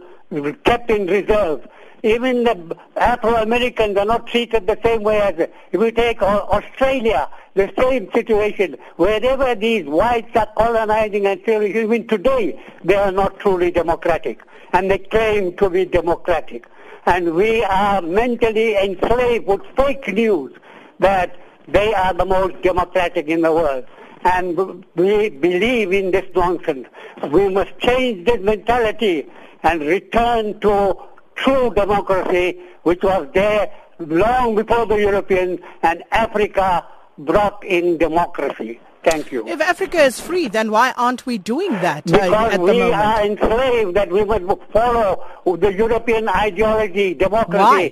kept 0.63 0.89
in 0.89 1.05
reserve. 1.05 1.67
Even 2.03 2.43
the 2.43 2.77
Afro-Americans 2.97 3.97
are 3.97 4.03
not 4.05 4.27
treated 4.27 4.67
the 4.67 4.77
same 4.83 5.03
way 5.03 5.21
as 5.21 5.47
if 5.71 5.79
we 5.79 5.89
take 5.89 6.21
Australia, 6.21 7.29
the 7.53 7.71
same 7.79 8.11
situation. 8.11 8.75
Wherever 8.97 9.55
these 9.55 9.85
whites 9.85 10.35
are 10.35 10.49
colonizing 10.57 11.25
and 11.25 11.39
still, 11.43 11.63
even 11.63 12.05
today, 12.07 12.59
they 12.83 12.95
are 12.95 13.13
not 13.13 13.39
truly 13.39 13.71
democratic. 13.71 14.41
And 14.73 14.91
they 14.91 14.97
claim 14.97 15.55
to 15.55 15.69
be 15.69 15.85
democratic. 15.85 16.65
And 17.05 17.35
we 17.35 17.63
are 17.63 18.01
mentally 18.01 18.75
enslaved 18.75 19.47
with 19.47 19.61
fake 19.77 20.07
news 20.09 20.51
that 20.99 21.37
they 21.69 21.93
are 21.93 22.13
the 22.13 22.25
most 22.25 22.61
democratic 22.63 23.27
in 23.27 23.41
the 23.41 23.53
world. 23.53 23.85
And 24.25 24.85
we 24.95 25.29
believe 25.29 25.93
in 25.93 26.11
this 26.11 26.25
nonsense. 26.35 26.87
We 27.29 27.47
must 27.47 27.77
change 27.79 28.25
this 28.25 28.41
mentality 28.41 29.29
and 29.63 29.81
return 29.81 30.59
to 30.61 30.97
true 31.35 31.73
democracy, 31.73 32.59
which 32.83 33.03
was 33.03 33.27
there 33.33 33.71
long 33.99 34.55
before 34.55 34.85
the 34.85 34.95
Europeans 34.95 35.59
and 35.81 36.03
Africa 36.11 36.85
brought 37.17 37.63
in 37.63 37.97
democracy. 37.97 38.79
Thank 39.03 39.31
you. 39.31 39.47
If 39.47 39.59
Africa 39.59 40.01
is 40.01 40.19
free, 40.19 40.47
then 40.47 40.71
why 40.71 40.93
aren't 40.95 41.25
we 41.25 41.37
doing 41.37 41.71
that 41.73 42.05
because 42.05 42.31
uh, 42.31 42.49
at 42.53 42.59
the 42.59 42.63
we 42.63 42.79
moment? 42.79 42.93
are 42.93 43.25
enslaved 43.25 43.93
that 43.95 44.09
we 44.09 44.23
must 44.23 44.61
follow 44.71 45.25
the 45.45 45.73
European 45.73 46.29
ideology, 46.29 47.13
democracy. 47.13 47.59
Why? 47.59 47.91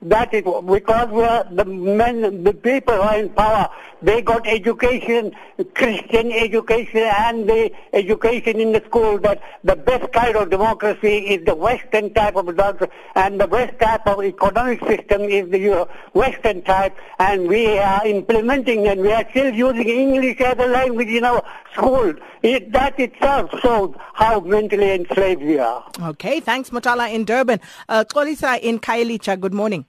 That 0.00 0.32
is 0.32 0.44
because 0.44 1.08
we 1.10 1.22
are 1.24 1.46
the 1.50 1.64
men, 1.64 2.44
the 2.44 2.54
people 2.54 2.94
who 2.94 3.00
are 3.02 3.18
in 3.18 3.28
power. 3.30 3.68
They 4.00 4.22
got 4.22 4.46
education, 4.46 5.32
Christian 5.74 6.30
education, 6.30 7.10
and 7.18 7.48
the 7.48 7.70
education 7.92 8.60
in 8.60 8.72
the 8.72 8.82
school. 8.86 9.18
That 9.18 9.42
the 9.64 9.76
best 9.76 10.12
kind 10.12 10.36
of 10.36 10.50
democracy 10.50 11.18
is 11.34 11.44
the 11.44 11.54
Western 11.54 12.14
type 12.14 12.36
of 12.36 12.46
democracy, 12.46 12.92
and 13.16 13.40
the 13.40 13.46
best 13.46 13.78
type 13.80 14.06
of 14.06 14.22
economic 14.22 14.80
system 14.86 15.22
is 15.22 15.50
the 15.50 15.88
Western 16.12 16.62
type. 16.62 16.96
And 17.18 17.48
we 17.48 17.78
are 17.78 18.06
implementing, 18.06 18.86
and 18.86 19.00
we 19.00 19.12
are 19.12 19.28
still 19.30 19.52
using 19.52 19.88
English 19.88 20.40
as 20.40 20.56
a 20.58 20.68
language 20.68 21.08
in 21.08 21.24
our 21.24 21.42
school. 21.74 22.14
It, 22.42 22.70
that 22.72 22.98
itself 23.00 23.50
shows 23.60 23.94
how 24.14 24.40
mentally 24.40 24.92
enslaved 24.92 25.42
we 25.42 25.58
are. 25.58 25.84
Okay, 26.00 26.38
thanks, 26.38 26.70
Mutala 26.70 27.12
in 27.12 27.24
Durban. 27.24 27.60
Uh, 27.88 28.04
Kolisa 28.04 28.60
in 28.60 28.78
Khayelitsha, 28.78 29.40
good 29.40 29.54
morning. 29.54 29.86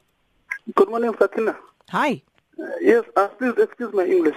Good 0.73 0.89
morning, 0.89 1.13
Fatina. 1.13 1.55
Hi. 1.89 2.23
Yes, 2.81 3.05
uh, 3.15 3.27
please 3.27 3.53
excuse 3.57 3.93
my 3.93 4.05
English. 4.05 4.35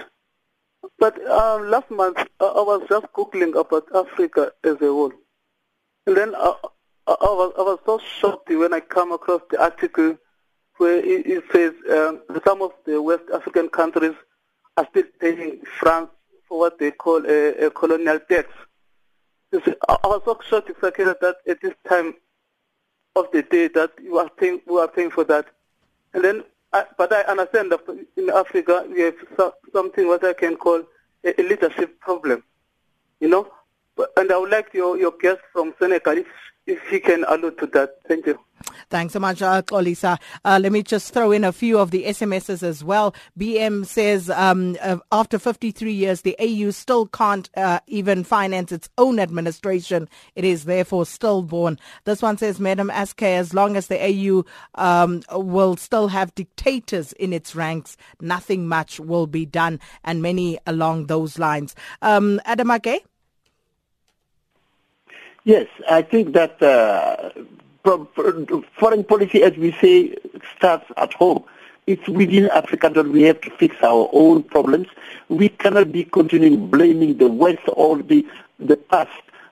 But 0.99 1.19
uh, 1.27 1.59
last 1.59 1.89
month, 1.89 2.17
uh, 2.39 2.45
I 2.45 2.61
was 2.61 2.85
just 2.89 3.05
Googling 3.13 3.59
about 3.59 3.87
Africa 3.93 4.51
as 4.63 4.75
a 4.81 4.87
whole. 4.87 5.13
And 6.07 6.17
then 6.17 6.35
I, 6.35 6.53
I, 7.07 7.15
was, 7.21 7.53
I 7.57 7.61
was 7.61 7.79
so 7.85 7.99
shocked 8.19 8.49
when 8.49 8.73
I 8.73 8.79
come 8.79 9.11
across 9.11 9.41
the 9.49 9.61
article 9.61 10.17
where 10.77 10.97
it, 10.97 11.27
it 11.27 11.43
says 11.51 11.73
um, 11.91 12.21
some 12.45 12.61
of 12.61 12.71
the 12.85 13.01
West 13.01 13.23
African 13.33 13.69
countries 13.69 14.15
are 14.77 14.87
still 14.91 15.03
paying 15.19 15.61
France 15.79 16.09
for 16.47 16.59
what 16.59 16.79
they 16.79 16.91
call 16.91 17.25
a, 17.25 17.65
a 17.65 17.71
colonial 17.71 18.19
debt. 18.29 18.47
See, 19.53 19.73
I, 19.87 19.97
I 20.03 20.07
was 20.07 20.21
so 20.25 20.39
shocked 20.49 20.69
exactly 20.69 21.05
that 21.05 21.35
at 21.47 21.61
this 21.61 21.73
time 21.87 22.15
of 23.15 23.27
the 23.31 23.43
day 23.43 23.67
that 23.69 23.91
you 24.01 24.17
are 24.17 24.29
paying, 24.29 24.61
we 24.65 24.79
are 24.79 24.87
paying 24.87 25.11
for 25.11 25.23
that. 25.25 25.45
And 26.13 26.23
then, 26.23 26.43
I, 26.73 26.85
but 26.97 27.13
I 27.13 27.21
understand 27.21 27.71
that 27.71 27.81
in 28.17 28.29
Africa 28.29 28.85
we 28.89 29.01
have 29.01 29.15
so, 29.37 29.53
something 29.71 30.07
what 30.07 30.23
I 30.23 30.33
can 30.33 30.55
call 30.55 30.81
a, 31.23 31.39
a 31.39 31.43
leadership 31.43 31.99
problem, 31.99 32.43
you 33.19 33.29
know. 33.29 33.51
But, 33.95 34.11
and 34.17 34.31
I 34.31 34.37
would 34.37 34.49
like 34.49 34.73
your, 34.73 34.97
your 34.97 35.13
guest 35.21 35.41
from 35.51 35.75
Senegal, 35.79 36.17
if 36.17 36.27
if 36.65 36.81
he 36.87 36.99
can 36.99 37.25
allude 37.27 37.57
to 37.59 37.67
that. 37.67 37.95
Thank 38.07 38.25
you. 38.27 38.39
Thanks 38.89 39.13
so 39.13 39.19
much, 39.19 39.41
uh, 39.41 39.61
Kolisa. 39.61 40.19
Uh, 40.45 40.59
let 40.61 40.71
me 40.71 40.83
just 40.83 41.13
throw 41.13 41.31
in 41.31 41.43
a 41.43 41.51
few 41.51 41.79
of 41.79 41.91
the 41.91 42.05
SMSs 42.05 42.63
as 42.63 42.83
well. 42.83 43.13
BM 43.37 43.85
says 43.85 44.29
um, 44.29 44.77
uh, 44.81 44.97
after 45.11 45.37
53 45.39 45.91
years, 45.91 46.21
the 46.21 46.35
AU 46.39 46.71
still 46.71 47.07
can't 47.07 47.49
uh, 47.57 47.79
even 47.87 48.23
finance 48.23 48.71
its 48.71 48.89
own 48.97 49.19
administration. 49.19 50.07
It 50.35 50.45
is 50.45 50.65
therefore 50.65 51.05
stillborn. 51.05 51.79
This 52.05 52.21
one 52.21 52.37
says, 52.37 52.59
Madam 52.59 52.91
SK, 53.05 53.23
as 53.23 53.53
long 53.53 53.75
as 53.75 53.87
the 53.87 53.99
AU 54.01 54.45
um, 54.75 55.23
will 55.31 55.75
still 55.75 56.07
have 56.07 56.35
dictators 56.35 57.13
in 57.13 57.33
its 57.33 57.55
ranks, 57.55 57.97
nothing 58.21 58.67
much 58.67 58.99
will 58.99 59.27
be 59.27 59.45
done, 59.45 59.79
and 60.03 60.21
many 60.21 60.59
along 60.65 61.07
those 61.07 61.37
lines. 61.37 61.75
Um, 62.01 62.39
Adama 62.45 62.81
Gaye? 62.81 63.01
Yes, 65.45 65.67
I 65.89 66.01
think 66.01 66.33
that 66.33 66.61
uh, 66.63 67.31
foreign 68.79 69.03
policy, 69.03 69.43
as 69.43 69.57
we 69.57 69.73
say, 69.73 70.15
starts 70.55 70.85
at 70.95 71.13
home. 71.13 71.43
It's 71.85 72.07
within 72.07 72.49
Africa 72.49 72.89
that 72.89 73.09
we 73.09 73.23
have 73.23 73.41
to 73.41 73.49
fix 73.51 73.75
our 73.83 74.09
own 74.13 74.43
problems. 74.43 74.87
We 75.27 75.49
cannot 75.49 75.91
be 75.91 76.05
continuing 76.05 76.69
blaming 76.69 77.17
the 77.17 77.27
West 77.27 77.63
or 77.73 78.01
the, 78.01 78.25
the 78.57 78.77
past. 78.77 79.11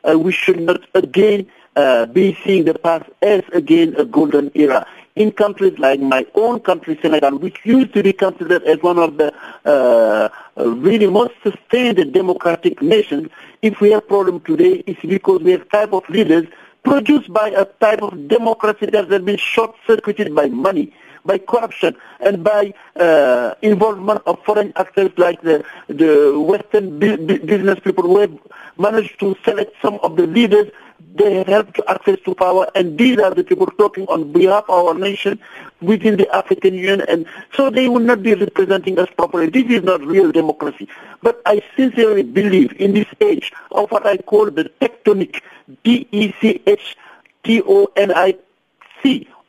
Uh, 0.10 0.18
we 0.18 0.32
should 0.32 0.62
not 0.62 0.80
again 0.94 1.46
uh, 1.76 2.06
be 2.06 2.38
seeing 2.46 2.64
the 2.64 2.74
past 2.74 3.10
as 3.22 3.44
again 3.52 3.94
a 3.98 4.06
golden 4.06 4.50
era. 4.56 4.88
In 5.22 5.32
countries 5.32 5.78
like 5.78 6.00
my 6.00 6.26
own 6.34 6.62
country, 6.62 6.98
Senegal, 7.00 7.38
which 7.38 7.60
used 7.64 7.94
to 7.94 8.02
be 8.02 8.12
considered 8.12 8.64
as 8.64 8.82
one 8.82 8.98
of 8.98 9.18
the 9.18 9.32
uh, 9.66 10.30
really 10.58 11.06
most 11.06 11.36
sustained 11.44 12.12
democratic 12.12 12.82
nations, 12.82 13.30
if 13.62 13.80
we 13.82 13.92
have 13.92 14.08
problem 14.08 14.40
today, 14.40 14.84
it's 14.88 15.00
because 15.02 15.44
we 15.44 15.52
have 15.52 15.70
type 15.70 15.94
of 15.94 16.10
leaders 16.10 16.48
produced 16.84 17.32
by 17.32 17.50
a 17.50 17.66
type 17.66 18.02
of 18.02 18.28
democracy 18.28 18.88
that 18.88 19.12
has 19.12 19.22
been 19.22 19.38
short-circuited 19.38 20.34
by 20.34 20.48
money, 20.48 20.92
by 21.26 21.38
corruption, 21.38 21.96
and 22.20 22.44
by 22.44 22.74
uh, 22.96 23.54
involvement 23.62 24.22
of 24.26 24.44
foreign 24.44 24.74
actors 24.76 25.12
like 25.18 25.42
the, 25.42 25.64
the 25.88 26.40
Western 26.40 27.00
business 27.00 27.80
people 27.80 28.04
who 28.04 28.20
have 28.20 28.38
managed 28.78 29.20
to 29.20 29.36
select 29.44 29.74
some 29.82 30.00
of 30.04 30.16
the 30.16 30.28
leaders 30.28 30.72
they 31.16 31.36
have 31.36 31.48
helped 31.48 31.76
to 31.76 31.84
access 31.90 32.20
to 32.26 32.34
power, 32.36 32.68
and 32.76 32.98
these 32.98 33.20
are 33.20 33.34
the 33.34 33.44
people 33.44 33.68
talking 33.78 34.06
on 34.08 34.32
behalf 34.32 34.64
of 34.70 34.88
our 34.88 34.94
nation 34.94 35.40
within 35.82 36.16
the 36.18 36.34
African 36.34 36.74
Union, 36.74 37.02
and 37.02 37.26
so 37.54 37.70
they 37.70 37.90
will 37.90 38.00
not 38.00 38.24
be 38.24 38.34
representing 38.34 38.98
us 38.98 39.10
properly. 39.18 39.50
This 39.50 39.66
is 39.70 39.84
not 39.84 40.02
real 40.06 40.32
democracy. 40.32 40.88
But 41.22 41.42
I 41.46 41.62
sincerely 41.76 42.24
believe 42.24 42.80
in 42.80 42.94
this 42.94 43.08
age 43.20 43.52
of 43.72 43.92
what 43.92 44.06
I 44.06 44.18
call 44.18 44.52
the 44.52 44.72
tectonic, 44.80 45.42
D-E-C-H-T-O-N-I-C, 45.84 46.88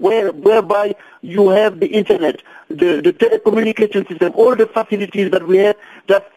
where, 0.02 0.32
whereby 0.32 0.94
you 1.22 1.48
have 1.50 1.78
the 1.78 1.86
internet, 1.86 2.42
the, 2.68 3.00
the 3.00 3.12
telecommunication 3.12 4.06
system, 4.08 4.32
all 4.34 4.56
the 4.56 4.66
facilities 4.66 5.30
that 5.30 5.46
we 5.46 5.58
have 5.58 5.76
that 6.08 6.30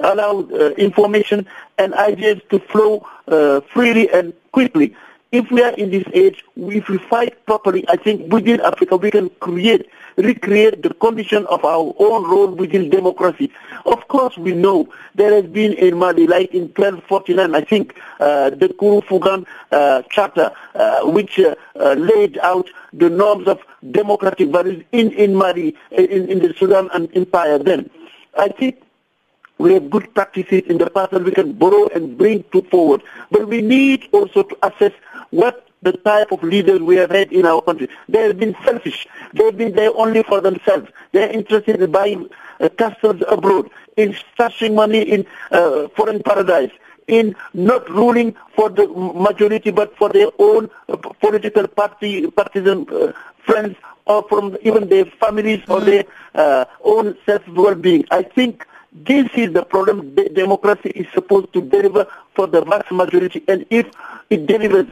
allow 0.00 0.40
uh, 0.40 0.70
information 0.76 1.46
and 1.78 1.94
ideas 1.94 2.40
to 2.50 2.58
flow 2.58 3.06
uh, 3.28 3.60
freely 3.72 4.10
and 4.10 4.32
quickly. 4.52 4.96
If 5.30 5.50
we 5.50 5.62
are 5.62 5.72
in 5.72 5.90
this 5.90 6.04
age, 6.14 6.42
if 6.56 6.88
we 6.88 6.96
fight 6.96 7.44
properly, 7.44 7.84
I 7.88 7.96
think 7.96 8.32
within 8.32 8.62
Africa 8.62 8.96
we 8.96 9.10
can 9.10 9.28
create, 9.40 9.86
recreate 10.16 10.82
the 10.82 10.94
condition 10.94 11.44
of 11.46 11.66
our 11.66 11.92
own 11.98 12.24
role 12.24 12.48
within 12.48 12.88
democracy. 12.88 13.52
Of 13.84 14.08
course, 14.08 14.38
we 14.38 14.54
know 14.54 14.88
there 15.14 15.34
has 15.34 15.44
been 15.44 15.74
in 15.74 15.98
Mali, 15.98 16.26
like 16.26 16.54
in 16.54 16.68
1249, 16.68 17.54
I 17.54 17.60
think, 17.60 17.94
uh, 18.20 18.50
the 18.50 18.68
Kouroukan 18.68 19.04
Fouga 19.06 19.46
uh, 19.70 20.02
Charter, 20.10 20.50
uh, 20.74 21.00
which 21.10 21.38
uh, 21.38 21.54
uh, 21.78 21.92
laid 21.92 22.38
out 22.38 22.70
the 22.94 23.10
norms 23.10 23.48
of 23.48 23.60
democratic 23.90 24.48
values 24.48 24.82
in, 24.92 25.12
in 25.12 25.34
Mali, 25.34 25.76
in, 25.90 26.30
in 26.30 26.38
the 26.38 26.54
Sudan 26.54 26.88
and 26.94 27.14
Empire 27.14 27.58
then. 27.58 27.90
I 28.38 28.48
think 28.48 28.82
we 29.58 29.74
have 29.74 29.90
good 29.90 30.12
practices 30.14 30.62
in 30.66 30.78
the 30.78 30.88
past 30.90 31.10
that 31.10 31.24
we 31.24 31.32
can 31.32 31.52
borrow 31.52 31.88
and 31.88 32.16
bring 32.16 32.44
to 32.52 32.62
forward. 32.62 33.02
But 33.30 33.48
we 33.48 33.60
need 33.60 34.08
also 34.12 34.42
to 34.44 34.56
assess 34.62 34.92
what 35.30 35.68
the 35.82 35.92
type 35.92 36.32
of 36.32 36.42
leaders 36.42 36.80
we 36.80 36.96
have 36.96 37.10
had 37.10 37.32
in 37.32 37.46
our 37.46 37.62
country. 37.62 37.88
They 38.08 38.22
have 38.22 38.38
been 38.38 38.56
selfish. 38.64 39.06
They 39.34 39.44
have 39.44 39.56
been 39.56 39.74
there 39.74 39.94
only 39.94 40.22
for 40.22 40.40
themselves. 40.40 40.90
They 41.12 41.24
are 41.24 41.30
interested 41.30 41.80
in 41.80 41.90
buying 41.90 42.28
uh, 42.60 42.68
castles 42.70 43.22
abroad, 43.28 43.70
in 43.96 44.16
stashing 44.36 44.74
money 44.74 45.02
in 45.02 45.26
uh, 45.52 45.88
foreign 45.88 46.22
paradise, 46.22 46.70
in 47.06 47.36
not 47.54 47.88
ruling 47.88 48.34
for 48.54 48.68
the 48.70 48.86
majority 48.88 49.70
but 49.70 49.96
for 49.96 50.08
their 50.08 50.30
own 50.38 50.68
uh, 50.88 50.96
political 50.96 51.66
party, 51.68 52.28
partisan 52.30 52.86
uh, 52.90 53.12
friends 53.38 53.76
or 54.06 54.24
from 54.28 54.56
even 54.62 54.88
their 54.88 55.04
families 55.04 55.62
or 55.68 55.80
their 55.80 56.04
uh, 56.34 56.64
own 56.82 57.16
self-well-being. 57.24 58.04
I 58.10 58.22
think 58.22 58.66
this 59.04 59.28
is 59.36 59.52
the 59.52 59.64
problem. 59.64 60.14
The 60.14 60.28
democracy 60.28 60.90
is 60.90 61.06
supposed 61.12 61.52
to 61.52 61.60
deliver 61.60 62.06
for 62.34 62.46
the 62.46 62.62
vast 62.64 62.90
majority, 62.90 63.42
and 63.48 63.64
if 63.70 63.86
it 64.30 64.46
delivers 64.46 64.86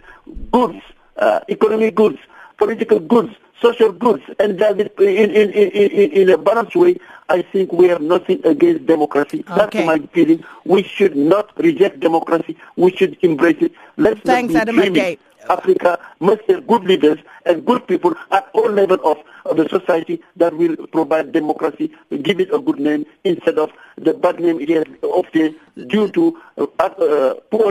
goods, 0.53 0.81
uh, 1.17 1.41
economic 1.49 1.95
goods, 1.95 2.19
political 2.59 3.01
goods, 3.01 3.35
social 3.61 3.93
goods, 3.93 4.23
and 4.39 4.59
does 4.59 4.79
it 4.79 4.95
in, 4.99 5.31
in, 5.31 5.51
in, 5.51 6.11
in, 6.13 6.31
a 6.31 6.39
balanced 6.39 6.77
way, 6.77 6.97
I 7.29 7.43
think 7.43 7.73
we 7.73 7.89
have 7.89 8.03
nothing 8.03 8.45
against 8.45 8.87
democracy. 8.87 9.45
Okay. 9.49 9.57
That's 9.57 9.87
my 9.87 9.99
feeling. 10.13 10.45
We 10.65 10.83
should 10.83 11.17
not 11.17 11.57
reject 11.59 12.01
democracy. 12.01 12.57
We 12.77 12.95
should 12.95 13.17
embrace 13.23 13.57
it. 13.61 13.73
Let's 13.97 14.21
Thanks, 14.21 14.53
not 14.53 14.67
be 14.67 14.73
Adam 14.73 15.19
Africa 15.49 15.99
must 16.21 16.43
have 16.49 16.67
good 16.67 16.85
leaders 16.85 17.19
and 17.45 17.65
good 17.65 17.87
people 17.87 18.15
at 18.31 18.49
all 18.53 18.71
levels 18.71 19.01
of, 19.05 19.19
of 19.45 19.57
the 19.57 19.69
society 19.69 20.23
that 20.37 20.57
will 20.57 20.77
provide 20.89 21.33
democracy, 21.33 21.93
give 22.23 22.41
it 22.41 22.53
a 22.53 22.59
good 22.59 22.79
name 22.79 23.07
instead 23.25 23.59
of 23.59 23.71
the 23.97 24.15
bad 24.15 24.41
name 24.41 24.61
it 24.61 24.69
has 24.69 24.85
often 25.03 25.57
due 25.87 26.11
to 26.13 26.41
uh, 26.59 26.67
uh, 26.79 27.35
poor 27.51 27.71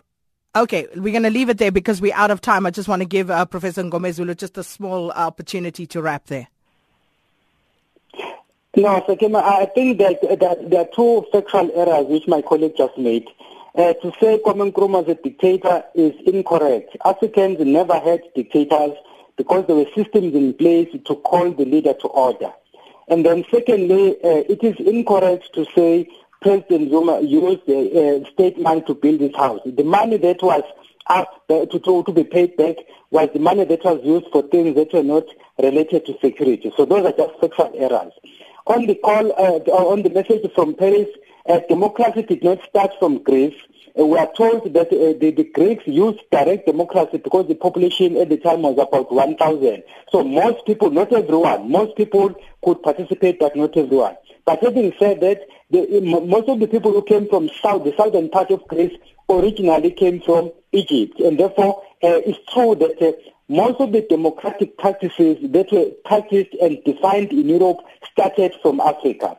Okay, 0.56 0.88
we're 0.96 1.12
going 1.12 1.24
to 1.24 1.30
leave 1.30 1.50
it 1.50 1.58
there 1.58 1.72
because 1.72 2.00
we're 2.00 2.16
out 2.16 2.32
of 2.32 2.40
time. 2.40 2.66
I 2.66 2.72
just 2.72 2.88
want 2.88 3.02
to 3.02 3.06
give 3.06 3.30
uh, 3.30 3.44
Professor 3.44 3.84
Ngomezulu 3.84 4.38
just 4.38 4.58
a 4.58 4.64
small 4.64 5.12
opportunity 5.12 5.86
to 5.88 6.02
wrap 6.02 6.28
there. 6.28 6.48
No, 8.78 9.04
Sakina, 9.06 9.40
I 9.40 9.66
think 9.66 9.98
that, 10.00 10.22
that 10.40 10.70
there 10.70 10.82
are 10.82 10.88
two 10.94 11.26
factual 11.32 11.72
errors 11.76 12.08
which 12.08 12.28
my 12.28 12.42
colleague 12.42 12.76
just 12.78 12.98
made. 12.98 13.28
Uh, 13.78 13.94
to 13.96 14.10
say 14.22 14.40
Kwame 14.46 14.72
Nkrumah 14.72 15.06
was 15.06 15.10
a 15.10 15.16
dictator 15.16 15.84
is 15.96 16.14
incorrect. 16.26 16.96
Africans 17.04 17.60
never 17.60 18.00
had 18.00 18.22
dictators 18.34 18.96
because 19.36 19.68
there 19.68 19.76
were 19.76 19.88
systems 19.94 20.34
in 20.34 20.54
place 20.54 20.88
to 20.94 21.16
call 21.16 21.52
the 21.52 21.66
leader 21.66 21.94
to 21.94 22.08
order. 22.08 22.54
And 23.10 23.26
then 23.26 23.44
secondly, 23.52 24.12
uh, 24.24 24.44
it 24.48 24.64
is 24.64 24.76
incorrect 24.80 25.54
to 25.56 25.66
say 25.76 26.08
President 26.42 26.90
Zuma 26.90 27.20
used 27.20 27.70
uh, 27.70 28.24
state 28.32 28.58
money 28.58 28.82
to 28.84 28.94
build 28.94 29.20
his 29.20 29.36
house. 29.36 29.60
The 29.66 29.84
money 29.84 30.18
that 30.18 30.42
was 30.42 30.64
asked 31.10 31.28
uh, 31.50 31.66
to, 31.66 31.80
to, 31.80 32.04
to 32.04 32.12
be 32.14 32.24
paid 32.24 32.56
back 32.56 32.78
was 33.12 33.30
the 33.34 33.40
money 33.40 33.66
that 33.66 33.84
was 33.84 34.00
used 34.06 34.28
for 34.32 34.42
things 34.44 34.76
that 34.76 34.94
were 34.94 35.04
not 35.04 35.26
related 35.60 36.06
to 36.06 36.18
security. 36.20 36.72
So 36.78 36.86
those 36.86 37.06
are 37.06 37.12
just 37.12 37.40
factual 37.42 37.74
errors. 37.76 38.14
On 38.68 38.86
the 38.86 38.96
call, 38.96 39.32
uh, 39.34 39.60
on 39.70 40.02
the 40.04 40.10
message 40.12 40.50
from 40.56 40.76
Paris, 40.76 41.10
uh, 41.48 41.60
democracy 41.70 42.24
did 42.24 42.44
not 42.44 42.60
start 42.68 42.92
from 43.00 43.24
Greece. 43.24 43.56
Uh, 43.98 44.06
we 44.06 44.18
are 44.18 44.32
told 44.36 44.74
that 44.74 44.88
uh, 44.88 45.18
the, 45.20 45.32
the, 45.32 45.44
Greeks 45.44 45.84
used 45.86 46.20
direct 46.32 46.66
democracy 46.66 47.18
because 47.18 47.48
the 47.48 47.56
population 47.56 48.18
at 48.18 48.30
the 48.30 48.38
time 48.38 48.64
was 48.64 48.78
about 48.78 49.12
1,000. 49.12 49.84
So 50.12 50.24
most 50.24 50.66
people, 50.66 50.90
not 50.90 51.14
everyone, 51.14 51.70
most 51.70 51.96
people 51.96 52.34
could 52.64 52.82
participate, 52.82 53.40
but 53.40 53.56
not 53.56 53.78
everyone. 53.78 54.16
But 54.46 54.62
having 54.62 54.94
said 55.00 55.22
that, 55.22 55.42
the, 55.72 56.02
most 56.02 56.50
of 56.50 56.60
the 56.60 56.68
people 56.68 56.92
who 56.92 57.04
came 57.04 57.28
from 57.28 57.50
south, 57.62 57.84
the 57.84 57.94
southern 57.96 58.30
part 58.30 58.52
of 58.52 58.68
Greece, 58.68 58.94
originally 59.30 59.92
came 59.92 60.22
from 60.22 60.52
Egypt. 60.72 61.20
And 61.20 61.40
therefore, 61.40 61.82
uh, 62.04 62.22
it's 62.26 62.40
true 62.52 62.76
that 62.76 63.02
uh, 63.02 63.14
most 63.48 63.80
of 63.80 63.92
the 63.92 64.02
democratic 64.02 64.78
practices 64.78 65.38
that 65.42 65.72
were 65.72 65.92
practiced 66.04 66.54
and 66.62 66.84
defined 66.84 67.32
in 67.32 67.50
Europe 67.50 67.78
started 68.12 68.54
from 68.62 68.80
Africa. 68.80 69.38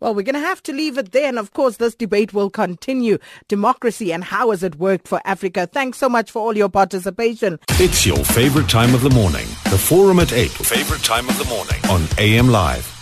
Well, 0.00 0.14
we're 0.14 0.22
going 0.22 0.34
to 0.34 0.40
have 0.40 0.62
to 0.64 0.72
leave 0.72 0.98
it 0.98 1.12
there. 1.12 1.28
And 1.28 1.38
of 1.38 1.52
course, 1.52 1.76
this 1.76 1.94
debate 1.94 2.32
will 2.32 2.50
continue. 2.50 3.18
Democracy 3.48 4.12
and 4.12 4.24
how 4.24 4.50
has 4.50 4.62
it 4.62 4.76
worked 4.76 5.08
for 5.08 5.20
Africa? 5.24 5.66
Thanks 5.66 5.98
so 5.98 6.08
much 6.08 6.30
for 6.30 6.40
all 6.40 6.56
your 6.56 6.68
participation. 6.68 7.58
It's 7.70 8.06
your 8.06 8.24
favorite 8.24 8.68
time 8.68 8.94
of 8.94 9.02
the 9.02 9.10
morning. 9.10 9.46
The 9.70 9.78
Forum 9.78 10.20
at 10.20 10.32
8. 10.32 10.50
Favorite 10.50 11.02
time 11.02 11.28
of 11.28 11.38
the 11.38 11.44
morning 11.46 11.80
on 11.88 12.06
AM 12.18 12.48
Live. 12.48 12.99